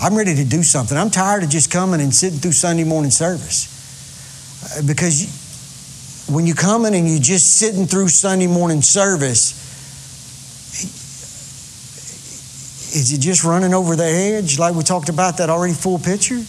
I'm 0.01 0.17
ready 0.17 0.35
to 0.35 0.45
do 0.45 0.65
something. 0.65 0.99
I'm 0.99 1.11
tired 1.11 1.45
of 1.45 1.51
just 1.51 1.71
coming 1.71 2.01
and 2.01 2.13
sitting 2.13 2.41
through 2.41 2.53
Sunday 2.53 2.83
morning 2.83 3.13
service. 3.13 3.71
Uh, 4.77 4.83
because 4.85 6.27
when 6.29 6.49
you're 6.49 6.57
coming 6.57 6.97
and 6.97 7.09
you're 7.09 7.21
just 7.21 7.59
sitting 7.59 7.87
through 7.87 8.09
Sunday 8.09 8.49
morning 8.49 8.83
service, 8.83 9.65
is 12.97 13.13
it 13.13 13.21
just 13.21 13.45
running 13.45 13.73
over 13.73 13.95
the 13.95 14.05
edge 14.05 14.59
like 14.59 14.75
we 14.75 14.83
talked 14.83 15.11
about 15.11 15.37
that 15.37 15.49
already 15.49 15.75
full 15.75 16.01
picture? 16.01 16.43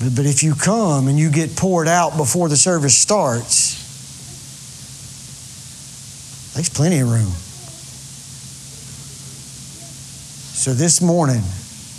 But, 0.00 0.24
if 0.24 0.42
you 0.42 0.54
come 0.54 1.08
and 1.08 1.18
you 1.18 1.30
get 1.30 1.56
poured 1.56 1.86
out 1.86 2.16
before 2.16 2.48
the 2.48 2.56
service 2.56 2.96
starts, 2.96 3.76
there's 6.54 6.70
plenty 6.70 7.00
of 7.00 7.10
room. 7.10 7.32
So 10.56 10.72
this 10.72 11.02
morning, 11.02 11.42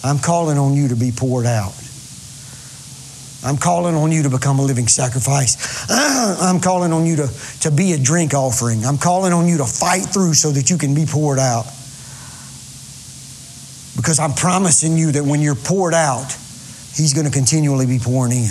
I'm 0.03 0.17
calling 0.17 0.57
on 0.57 0.73
you 0.73 0.87
to 0.87 0.95
be 0.95 1.11
poured 1.11 1.45
out. 1.45 1.73
I'm 3.43 3.57
calling 3.57 3.93
on 3.93 4.11
you 4.11 4.23
to 4.23 4.29
become 4.31 4.57
a 4.57 4.63
living 4.63 4.87
sacrifice. 4.87 5.85
I'm 5.89 6.59
calling 6.59 6.93
on 6.93 7.05
you 7.05 7.17
to, 7.17 7.29
to 7.61 7.71
be 7.71 7.93
a 7.93 7.99
drink 7.99 8.33
offering. 8.33 8.83
I'm 8.83 8.97
calling 8.97 9.33
on 9.33 9.47
you 9.47 9.57
to 9.57 9.65
fight 9.65 10.05
through 10.05 10.33
so 10.33 10.49
that 10.51 10.71
you 10.71 10.77
can 10.77 10.95
be 10.95 11.05
poured 11.05 11.37
out. 11.37 11.65
Because 13.95 14.19
I'm 14.19 14.33
promising 14.33 14.97
you 14.97 15.11
that 15.11 15.23
when 15.23 15.41
you're 15.41 15.53
poured 15.53 15.93
out, 15.93 16.35
He's 16.95 17.13
going 17.13 17.25
to 17.25 17.31
continually 17.31 17.85
be 17.85 17.99
pouring 17.99 18.33
in. 18.33 18.49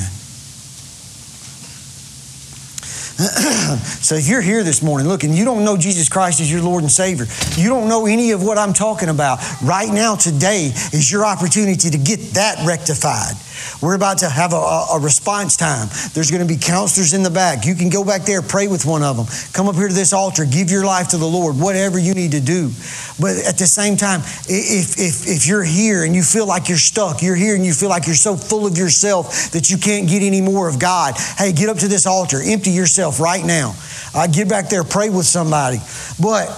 so 4.00 4.14
if 4.14 4.28
you're 4.28 4.40
here 4.40 4.64
this 4.64 4.82
morning, 4.82 5.06
look, 5.06 5.24
and 5.24 5.34
you 5.34 5.44
don't 5.44 5.62
know 5.62 5.76
Jesus 5.76 6.08
Christ 6.08 6.40
as 6.40 6.50
your 6.50 6.62
Lord 6.62 6.82
and 6.82 6.90
Savior, 6.90 7.26
you 7.56 7.68
don't 7.68 7.86
know 7.86 8.06
any 8.06 8.30
of 8.30 8.42
what 8.42 8.56
I'm 8.56 8.72
talking 8.72 9.10
about, 9.10 9.40
right 9.62 9.90
now, 9.92 10.16
today 10.16 10.72
is 10.92 11.12
your 11.12 11.26
opportunity 11.26 11.90
to 11.90 11.98
get 11.98 12.18
that 12.34 12.66
rectified. 12.66 13.34
We're 13.82 13.94
about 13.94 14.18
to 14.18 14.28
have 14.28 14.52
a, 14.52 14.56
a, 14.56 15.00
response 15.00 15.56
time. 15.56 15.88
There's 16.12 16.30
going 16.30 16.46
to 16.46 16.48
be 16.48 16.60
counselors 16.60 17.14
in 17.14 17.22
the 17.22 17.30
back. 17.30 17.64
You 17.64 17.74
can 17.74 17.88
go 17.88 18.04
back 18.04 18.22
there, 18.22 18.42
pray 18.42 18.68
with 18.68 18.84
one 18.84 19.02
of 19.02 19.16
them. 19.16 19.26
Come 19.52 19.68
up 19.68 19.74
here 19.74 19.88
to 19.88 19.94
this 19.94 20.12
altar, 20.12 20.44
give 20.44 20.70
your 20.70 20.84
life 20.84 21.08
to 21.08 21.16
the 21.16 21.26
Lord, 21.26 21.58
whatever 21.58 21.98
you 21.98 22.14
need 22.14 22.32
to 22.32 22.40
do. 22.40 22.70
But 23.18 23.36
at 23.46 23.56
the 23.58 23.66
same 23.66 23.96
time, 23.96 24.20
if, 24.48 24.98
if, 24.98 25.26
if 25.26 25.46
you're 25.46 25.64
here 25.64 26.04
and 26.04 26.14
you 26.14 26.22
feel 26.22 26.46
like 26.46 26.68
you're 26.68 26.78
stuck, 26.78 27.22
you're 27.22 27.36
here 27.36 27.54
and 27.54 27.64
you 27.64 27.72
feel 27.72 27.88
like 27.88 28.06
you're 28.06 28.14
so 28.14 28.36
full 28.36 28.66
of 28.66 28.76
yourself 28.76 29.50
that 29.52 29.70
you 29.70 29.78
can't 29.78 30.08
get 30.08 30.22
any 30.22 30.40
more 30.40 30.68
of 30.68 30.78
God, 30.78 31.14
hey, 31.38 31.52
get 31.52 31.68
up 31.68 31.78
to 31.78 31.88
this 31.88 32.06
altar, 32.06 32.40
empty 32.42 32.70
yourself 32.70 33.20
right 33.20 33.44
now. 33.44 33.74
Uh, 34.14 34.26
get 34.26 34.48
back 34.48 34.68
there, 34.68 34.84
pray 34.84 35.08
with 35.08 35.26
somebody. 35.26 35.78
But 36.20 36.48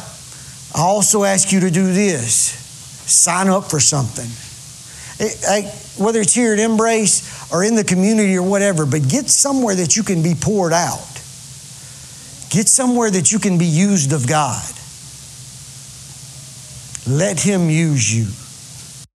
I 0.75 0.81
also 0.81 1.25
ask 1.25 1.53
you 1.53 1.61
to 1.61 1.71
do 1.71 1.93
this 1.93 2.61
sign 3.07 3.49
up 3.49 3.71
for 3.71 3.81
something. 3.81 4.31
Hey, 5.23 5.71
whether 5.99 6.21
it's 6.21 6.35
here 6.35 6.53
at 6.53 6.59
Embrace 6.59 7.53
or 7.53 7.63
in 7.63 7.77
the 7.77 7.85
community 7.85 8.37
or 8.37 8.43
whatever, 8.43 8.85
but 8.87 9.09
get 9.09 9.31
somewhere 9.31 9.77
that 9.77 9.97
you 9.97 10.03
can 10.03 10.21
be 10.23 10.35
poured 10.35 10.73
out. 10.73 10.99
Get 12.51 12.69
somewhere 12.69 13.09
that 13.09 13.31
you 13.31 13.39
can 13.39 13.57
be 13.57 13.67
used 13.67 14.13
of 14.13 14.27
God. 14.27 14.65
Let 17.07 17.39
Him 17.39 17.71
use 17.71 18.13
you. 18.13 18.27